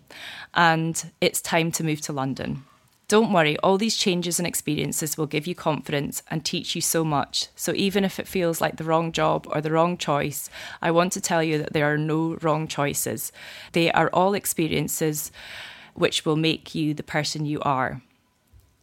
and 0.55 1.11
it's 1.20 1.41
time 1.41 1.70
to 1.72 1.85
move 1.85 2.01
to 2.03 2.12
London. 2.12 2.64
Don't 3.07 3.32
worry, 3.32 3.59
all 3.59 3.76
these 3.76 3.99
changes 3.99 4.39
and 4.39 4.47
experiences 4.47 5.18
will 5.18 5.26
give 5.26 5.47
you 5.47 5.55
confidence 5.55 6.22
and 6.30 6.43
teach 6.43 6.74
you 6.74 6.80
so 6.80 7.05
much. 7.05 7.49
So, 7.55 7.72
even 7.74 8.03
if 8.03 8.18
it 8.18 8.26
feels 8.26 8.62
like 8.62 8.76
the 8.76 8.85
wrong 8.85 9.12
job 9.12 9.47
or 9.51 9.61
the 9.61 9.70
wrong 9.70 9.99
choice, 9.99 10.49
I 10.80 10.91
want 10.91 11.12
to 11.12 11.20
tell 11.20 11.43
you 11.43 11.59
that 11.59 11.74
there 11.74 11.93
are 11.93 11.99
no 11.99 12.39
wrong 12.41 12.66
choices. 12.66 13.30
They 13.72 13.93
are 13.93 14.09
all 14.09 14.32
experiences 14.32 15.30
which 15.93 16.24
will 16.24 16.37
make 16.37 16.74
you 16.74 16.95
the 16.95 17.03
person 17.03 17.45
you 17.45 17.61
are 17.61 18.01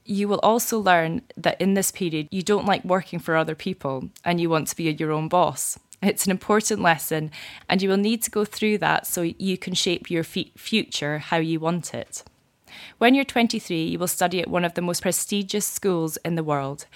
you 0.05 0.27
will 0.27 0.39
also 0.39 0.79
learn 0.79 1.21
that 1.37 1.59
in 1.61 1.73
this 1.73 1.91
period 1.91 2.27
you 2.31 2.41
don't 2.41 2.65
like 2.65 2.83
working 2.83 3.19
for 3.19 3.35
other 3.35 3.55
people 3.55 4.09
and 4.25 4.39
you 4.41 4.49
want 4.49 4.67
to 4.67 4.75
be 4.75 4.91
your 4.91 5.11
own 5.11 5.27
boss. 5.27 5.79
It's 6.01 6.25
an 6.25 6.31
important 6.31 6.81
lesson, 6.81 7.29
and 7.69 7.79
you 7.79 7.87
will 7.87 7.97
need 7.97 8.23
to 8.23 8.31
go 8.31 8.43
through 8.43 8.79
that 8.79 9.05
so 9.05 9.21
you 9.21 9.55
can 9.55 9.75
shape 9.75 10.09
your 10.09 10.23
future 10.23 11.19
how 11.19 11.37
you 11.37 11.59
want 11.59 11.93
it. 11.93 12.23
When 12.97 13.13
you're 13.13 13.23
23, 13.23 13.83
you 13.83 13.99
will 13.99 14.07
study 14.07 14.41
at 14.41 14.47
one 14.47 14.65
of 14.65 14.73
the 14.73 14.81
most 14.81 15.03
prestigious 15.03 15.65
schools 15.65 16.17
in 16.25 16.33
the 16.33 16.43
world. 16.43 16.87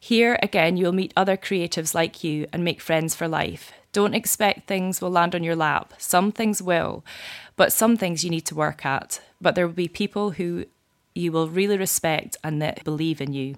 Here 0.00 0.38
again, 0.42 0.78
you'll 0.78 0.92
meet 0.92 1.12
other 1.14 1.36
creatives 1.36 1.94
like 1.94 2.24
you 2.24 2.46
and 2.50 2.64
make 2.64 2.80
friends 2.80 3.14
for 3.14 3.28
life. 3.28 3.72
Don't 3.92 4.14
expect 4.14 4.66
things 4.66 5.02
will 5.02 5.10
land 5.10 5.34
on 5.34 5.42
your 5.42 5.56
lap. 5.56 5.92
Some 5.98 6.32
things 6.32 6.62
will, 6.62 7.04
but 7.56 7.72
some 7.72 7.96
things 7.96 8.24
you 8.24 8.30
need 8.30 8.46
to 8.46 8.54
work 8.54 8.86
at. 8.86 9.20
But 9.40 9.56
there 9.56 9.66
will 9.66 9.74
be 9.74 9.88
people 9.88 10.30
who 10.32 10.66
you 11.14 11.32
will 11.32 11.48
really 11.48 11.78
respect 11.78 12.36
and 12.42 12.60
that 12.62 12.84
believe 12.84 13.20
in 13.20 13.32
you. 13.32 13.56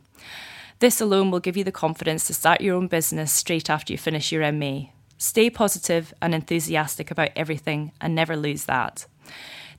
This 0.78 1.01
alone 1.01 1.30
will 1.30 1.40
give 1.40 1.57
you 1.57 1.64
the 1.64 1.72
confidence 1.72 2.26
to 2.26 2.34
start 2.34 2.61
your 2.61 2.74
own 2.74 2.88
business 2.88 3.32
straight 3.32 3.68
after 3.68 3.92
you 3.92 3.98
finish 3.98 4.32
your 4.32 4.51
MA. 4.51 4.86
Stay 5.18 5.51
positive 5.51 6.14
and 6.22 6.34
enthusiastic 6.34 7.11
about 7.11 7.30
everything 7.36 7.92
and 8.01 8.14
never 8.14 8.36
lose 8.36 8.64
that. 8.64 9.07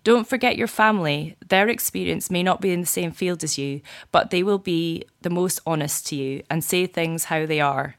Don't 0.04 0.28
forget 0.28 0.58
your 0.58 0.68
family. 0.68 1.36
Their 1.48 1.70
experience 1.70 2.32
may 2.32 2.42
not 2.42 2.62
be 2.62 2.72
in 2.72 2.82
the 2.82 2.88
same 2.88 3.12
field 3.12 3.44
as 3.44 3.58
you, 3.58 3.82
but 4.12 4.30
they 4.30 4.42
will 4.42 4.58
be 4.58 5.04
the 5.22 5.30
most 5.30 5.60
honest 5.66 6.08
to 6.08 6.16
you 6.16 6.44
and 6.50 6.64
say 6.64 6.88
things 6.88 7.26
how 7.26 7.46
they 7.46 7.60
are. 7.60 7.96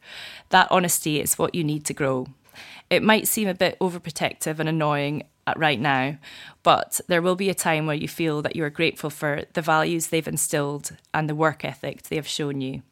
That 0.50 0.70
honesty 0.70 1.20
is 1.20 1.38
what 1.38 1.54
you 1.54 1.62
need 1.62 1.84
to 1.86 1.94
grow. 1.94 2.26
It 2.90 3.02
might 3.02 3.28
seem 3.28 3.48
a 3.48 3.54
bit 3.54 3.78
overprotective 3.80 4.58
and 4.58 4.68
annoying 4.68 5.24
right 5.56 5.80
now, 5.80 6.16
but 6.62 7.00
there 7.08 7.22
will 7.22 7.36
be 7.36 7.50
a 7.50 7.54
time 7.54 7.86
where 7.86 7.96
you 7.96 8.08
feel 8.08 8.42
that 8.42 8.56
you 8.56 8.64
are 8.64 8.70
grateful 8.70 9.10
for 9.10 9.42
the 9.54 9.62
values 9.62 10.06
they've 10.06 10.28
instilled 10.28 10.96
and 11.12 11.28
the 11.28 11.34
work 11.34 11.64
ethic 11.64 12.02
they 12.04 12.16
have 12.16 12.28
shown 12.28 12.60
you. 12.60 12.82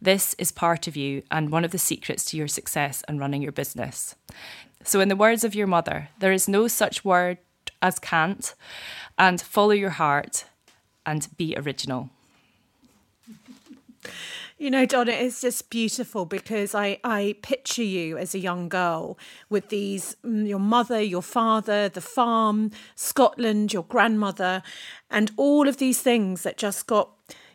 This 0.00 0.34
is 0.34 0.50
part 0.50 0.86
of 0.86 0.96
you 0.96 1.22
and 1.30 1.50
one 1.50 1.64
of 1.64 1.70
the 1.70 1.78
secrets 1.78 2.24
to 2.26 2.36
your 2.36 2.48
success 2.48 3.04
and 3.06 3.20
running 3.20 3.42
your 3.42 3.52
business. 3.52 4.14
So, 4.84 5.00
in 5.00 5.08
the 5.08 5.16
words 5.16 5.44
of 5.44 5.54
your 5.54 5.66
mother, 5.66 6.08
there 6.18 6.32
is 6.32 6.48
no 6.48 6.68
such 6.68 7.04
word 7.04 7.38
as 7.82 7.98
can't, 7.98 8.54
and 9.18 9.40
follow 9.40 9.72
your 9.72 9.90
heart 9.90 10.44
and 11.04 11.28
be 11.36 11.56
original. 11.56 12.10
You 14.60 14.72
know, 14.72 14.86
Donna, 14.86 15.12
it's 15.12 15.40
just 15.40 15.70
beautiful 15.70 16.24
because 16.24 16.74
I, 16.74 16.98
I 17.04 17.36
picture 17.42 17.84
you 17.84 18.18
as 18.18 18.34
a 18.34 18.40
young 18.40 18.68
girl 18.68 19.16
with 19.48 19.68
these 19.68 20.16
mm, 20.24 20.48
your 20.48 20.58
mother, 20.58 21.00
your 21.00 21.22
father, 21.22 21.88
the 21.88 22.00
farm, 22.00 22.72
Scotland, 22.96 23.72
your 23.72 23.84
grandmother, 23.84 24.64
and 25.10 25.30
all 25.36 25.68
of 25.68 25.76
these 25.76 26.02
things 26.02 26.42
that 26.42 26.56
just 26.58 26.88
got 26.88 27.10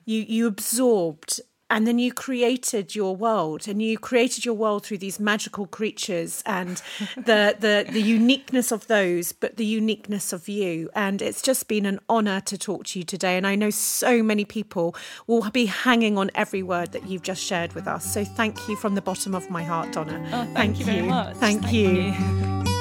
you 0.05 0.21
you 0.21 0.47
absorbed 0.47 1.41
and 1.74 1.88
then 1.88 1.97
you 1.97 2.13
created 2.13 2.93
your 2.93 3.15
world 3.15 3.67
and 3.67 3.82
you 3.82 3.97
created 3.97 4.45
your 4.45 4.53
world 4.53 4.86
through 4.86 4.99
these 4.99 5.19
magical 5.19 5.65
creatures 5.65 6.43
and 6.45 6.84
the 7.15 7.55
the 7.59 7.86
the 7.91 8.01
uniqueness 8.01 8.71
of 8.71 8.86
those 8.86 9.32
but 9.32 9.57
the 9.57 9.65
uniqueness 9.65 10.32
of 10.32 10.47
you. 10.47 10.91
And 10.93 11.19
it's 11.19 11.41
just 11.41 11.67
been 11.67 11.88
an 11.88 11.99
honor 12.07 12.41
to 12.41 12.59
talk 12.59 12.86
to 12.86 12.99
you 12.99 13.05
today. 13.05 13.38
And 13.38 13.47
i 13.47 13.55
know 13.55 13.71
so 13.71 14.21
many 14.21 14.45
people 14.45 14.95
will 15.26 15.49
be 15.49 15.65
hanging 15.65 16.15
on 16.15 16.30
every 16.36 16.61
word 16.61 16.91
that 16.91 17.07
you've 17.07 17.24
just 17.24 17.43
shared 17.43 17.74
with 17.74 17.88
us. 17.88 18.13
So 18.13 18.24
thank 18.24 18.67
you 18.69 18.76
from 18.76 18.93
the 18.93 19.01
bottom 19.01 19.34
of 19.34 19.49
my 19.49 19.63
heart 19.63 19.91
donna. 19.93 20.21
Oh, 20.28 20.30
thank, 20.30 20.55
thank, 20.55 20.80
you 20.80 20.86
very 20.86 21.01
much. 21.01 21.36
Thank, 21.38 21.63
thank 21.63 21.74
you. 21.74 21.89
you. 21.89 22.63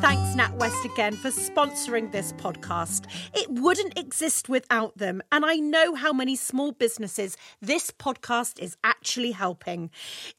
Thanks, 0.00 0.34
NatWest, 0.34 0.84
again 0.92 1.14
for 1.16 1.30
sponsoring 1.30 2.12
this 2.12 2.34
podcast. 2.34 3.06
It 3.34 3.50
wouldn't 3.50 3.98
exist 3.98 4.46
without 4.46 4.98
them, 4.98 5.22
and 5.32 5.42
I 5.44 5.56
know 5.56 5.94
how 5.94 6.12
many 6.12 6.36
small 6.36 6.72
businesses 6.72 7.34
this 7.62 7.90
podcast 7.90 8.60
is 8.60 8.76
actually 8.84 9.32
helping. 9.32 9.88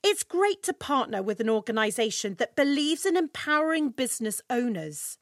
It's 0.03 0.22
great 0.24 0.62
to 0.64 0.74
partner 0.74 1.24
with 1.24 1.39
an 1.39 1.49
organisation 1.49 2.36
that 2.36 2.55
believes 2.55 3.03
in 3.03 3.18
empowering 3.18 3.89
business 3.89 4.43
owners. 4.49 5.18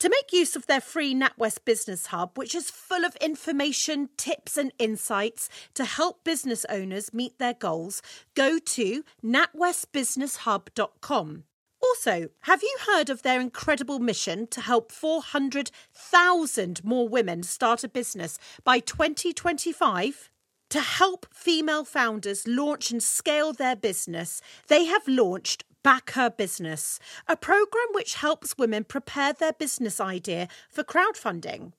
To 0.00 0.08
make 0.08 0.32
use 0.32 0.56
of 0.56 0.66
their 0.66 0.80
free 0.80 1.14
NatWest 1.14 1.64
Business 1.64 2.06
Hub, 2.06 2.36
which 2.36 2.56
is 2.56 2.70
full 2.70 3.04
of 3.04 3.14
information, 3.16 4.08
tips, 4.16 4.56
and 4.56 4.72
insights 4.78 5.48
to 5.74 5.84
help 5.84 6.24
business 6.24 6.66
owners 6.68 7.14
meet 7.14 7.38
their 7.38 7.54
goals, 7.54 8.02
go 8.34 8.58
to 8.58 9.04
natwestbusinesshub.com. 9.24 11.44
Also, 11.80 12.28
have 12.42 12.62
you 12.62 12.76
heard 12.86 13.08
of 13.08 13.22
their 13.22 13.40
incredible 13.40 13.98
mission 13.98 14.46
to 14.48 14.60
help 14.60 14.90
400,000 14.90 16.84
more 16.84 17.08
women 17.08 17.42
start 17.42 17.84
a 17.84 17.88
business 17.88 18.38
by 18.64 18.80
2025? 18.80 20.30
To 20.70 20.80
help 20.80 21.26
female 21.32 21.84
founders 21.84 22.46
launch 22.46 22.90
and 22.90 23.02
scale 23.02 23.52
their 23.52 23.76
business, 23.76 24.42
they 24.66 24.84
have 24.84 25.06
launched 25.08 25.64
Back 25.82 26.10
Her 26.10 26.28
Business, 26.28 26.98
a 27.26 27.36
program 27.36 27.86
which 27.92 28.14
helps 28.14 28.58
women 28.58 28.84
prepare 28.84 29.32
their 29.32 29.52
business 29.52 30.00
idea 30.00 30.48
for 30.68 30.82
crowdfunding. 30.82 31.72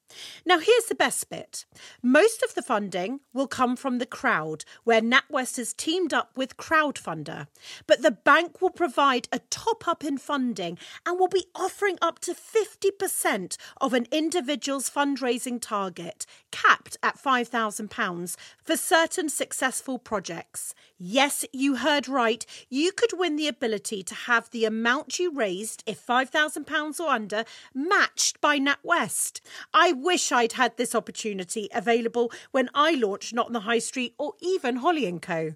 Now, 0.45 0.59
here's 0.59 0.85
the 0.85 0.95
best 0.95 1.29
bit 1.29 1.65
most 2.01 2.43
of 2.43 2.55
the 2.55 2.61
funding 2.61 3.19
will 3.33 3.47
come 3.47 3.75
from 3.75 3.97
the 3.97 4.05
crowd, 4.05 4.65
where 4.83 5.01
NatWest 5.01 5.57
has 5.57 5.73
teamed 5.73 6.13
up 6.13 6.31
with 6.35 6.57
Crowdfunder. 6.57 7.47
But 7.87 8.01
the 8.01 8.11
bank 8.11 8.61
will 8.61 8.69
provide 8.69 9.27
a 9.31 9.39
top 9.49 9.87
up 9.87 10.03
in 10.03 10.17
funding 10.17 10.77
and 11.05 11.19
will 11.19 11.27
be 11.27 11.45
offering 11.55 11.97
up 12.01 12.19
to 12.19 12.33
50% 12.33 13.57
of 13.81 13.93
an 13.93 14.07
individual's 14.11 14.89
fundraising 14.89 15.61
target, 15.61 16.25
capped 16.51 16.97
at 17.03 17.21
£5,000 17.21 18.35
for 18.61 18.77
certain 18.77 19.29
successful 19.29 19.99
projects. 19.99 20.73
Yes, 20.97 21.45
you 21.53 21.77
heard 21.77 22.07
right. 22.07 22.45
You 22.69 22.91
could 22.91 23.13
win 23.13 23.35
the 23.35 23.47
ability 23.47 24.03
to 24.03 24.15
have 24.15 24.49
the 24.49 24.65
amount 24.65 25.19
you 25.19 25.31
raised, 25.31 25.83
if 25.85 26.05
£5,000 26.05 26.99
or 26.99 27.09
under, 27.09 27.45
matched 27.73 28.41
by 28.41 28.59
NatWest. 28.59 29.39
I 29.73 29.93
wish 29.99 30.31
I'd 30.31 30.53
had 30.53 30.77
this 30.77 30.95
opportunity 30.95 31.67
available 31.73 32.31
when 32.51 32.69
I 32.73 32.95
launched 32.95 33.33
Not 33.33 33.47
on 33.47 33.53
the 33.53 33.59
High 33.61 33.79
Street 33.79 34.13
or 34.17 34.33
even 34.41 34.77
Holly 34.77 35.11
& 35.19 35.21
Co. 35.21 35.55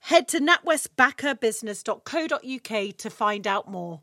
Head 0.00 0.28
to 0.28 0.40
natwestbackherbusiness.co.uk 0.40 2.96
to 2.96 3.10
find 3.10 3.46
out 3.46 3.70
more. 3.70 4.00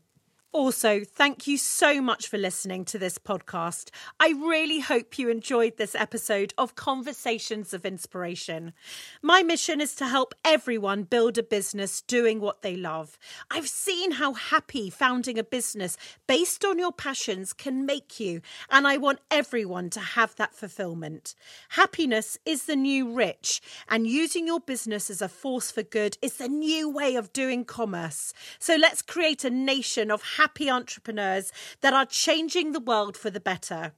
Also, 0.56 1.04
thank 1.04 1.46
you 1.46 1.58
so 1.58 2.00
much 2.00 2.28
for 2.28 2.38
listening 2.38 2.82
to 2.86 2.98
this 2.98 3.18
podcast. 3.18 3.90
I 4.18 4.30
really 4.30 4.80
hope 4.80 5.18
you 5.18 5.28
enjoyed 5.28 5.76
this 5.76 5.94
episode 5.94 6.54
of 6.56 6.74
Conversations 6.74 7.74
of 7.74 7.84
Inspiration. 7.84 8.72
My 9.20 9.42
mission 9.42 9.82
is 9.82 9.94
to 9.96 10.06
help 10.06 10.32
everyone 10.46 11.02
build 11.02 11.36
a 11.36 11.42
business 11.42 12.00
doing 12.00 12.40
what 12.40 12.62
they 12.62 12.74
love. 12.74 13.18
I've 13.50 13.68
seen 13.68 14.12
how 14.12 14.32
happy 14.32 14.88
founding 14.88 15.38
a 15.38 15.44
business 15.44 15.98
based 16.26 16.64
on 16.64 16.78
your 16.78 16.90
passions 16.92 17.52
can 17.52 17.84
make 17.84 18.18
you, 18.18 18.40
and 18.70 18.88
I 18.88 18.96
want 18.96 19.18
everyone 19.30 19.90
to 19.90 20.00
have 20.00 20.34
that 20.36 20.54
fulfillment. 20.54 21.34
Happiness 21.68 22.38
is 22.46 22.64
the 22.64 22.76
new 22.76 23.12
rich, 23.12 23.60
and 23.90 24.06
using 24.06 24.46
your 24.46 24.60
business 24.60 25.10
as 25.10 25.20
a 25.20 25.28
force 25.28 25.70
for 25.70 25.82
good 25.82 26.16
is 26.22 26.38
the 26.38 26.48
new 26.48 26.88
way 26.88 27.14
of 27.14 27.34
doing 27.34 27.66
commerce. 27.66 28.32
So 28.58 28.76
let's 28.76 29.02
create 29.02 29.44
a 29.44 29.50
nation 29.50 30.10
of 30.10 30.22
happy 30.22 30.45
happy 30.46 30.70
entrepreneurs 30.70 31.52
that 31.80 31.92
are 31.92 32.06
changing 32.06 32.70
the 32.70 32.78
world 32.78 33.16
for 33.16 33.30
the 33.30 33.40
better. 33.40 33.90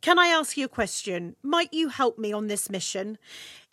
Can 0.00 0.18
I 0.18 0.28
ask 0.28 0.56
you 0.56 0.64
a 0.64 0.68
question? 0.80 1.36
Might 1.42 1.74
you 1.74 1.90
help 1.90 2.18
me 2.18 2.32
on 2.32 2.46
this 2.46 2.70
mission? 2.70 3.18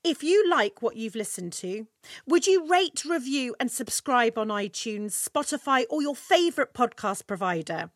If 0.04 0.22
you 0.22 0.50
like 0.50 0.82
what 0.82 0.98
you've 0.98 1.16
listened 1.16 1.54
to, 1.54 1.88
would 2.28 2.46
you 2.46 2.68
rate, 2.68 3.06
review, 3.06 3.56
and 3.58 3.72
subscribe 3.72 4.38
on 4.38 4.50
iTunes, 4.50 5.12
Spotify, 5.12 5.86
or 5.90 6.02
your 6.02 6.16
favourite 6.16 6.74
podcast 6.74 7.26
provider? 7.26 7.90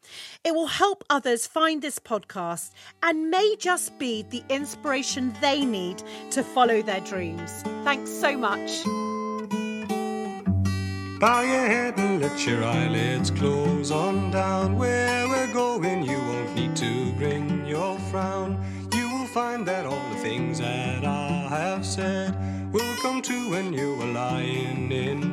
It 0.45 0.55
will 0.55 0.67
help 0.67 1.03
others 1.09 1.45
find 1.45 1.82
this 1.82 1.99
podcast 1.99 2.71
and 3.03 3.30
may 3.30 3.57
just 3.59 3.99
be 3.99 4.24
the 4.24 4.43
inspiration 4.47 5.36
they 5.41 5.65
need 5.65 6.01
to 6.32 6.43
follow 6.43 6.82
their 6.82 7.01
dreams. 7.01 7.51
Thanks 7.84 8.09
so 8.09 8.38
much. 8.38 9.22
Bow 11.24 11.39
your 11.39 11.67
head 11.67 11.97
and 11.99 12.21
let 12.21 12.45
your 12.45 12.65
eyelids 12.65 13.32
close 13.32 13.91
on 13.91 14.30
down. 14.30 14.76
Where 14.76 15.26
we're 15.26 15.53
going, 15.53 16.03
you 16.03 16.17
won't 16.17 16.53
need 16.53 16.76
to 16.76 17.13
bring 17.13 17.65
your 17.65 17.97
frown. 18.11 18.61
You 18.93 19.07
will 19.07 19.28
find 19.28 19.65
that 19.65 19.86
all 19.86 20.09
the 20.09 20.17
things 20.17 20.59
that 20.59 21.05
I 21.05 21.47
have 21.47 21.86
said 21.86 22.36
will 22.74 22.93
come 22.95 23.21
true 23.21 23.51
when 23.51 23.71
you 23.71 24.01
are 24.01 24.07
lying 24.07 24.91
in 24.91 25.32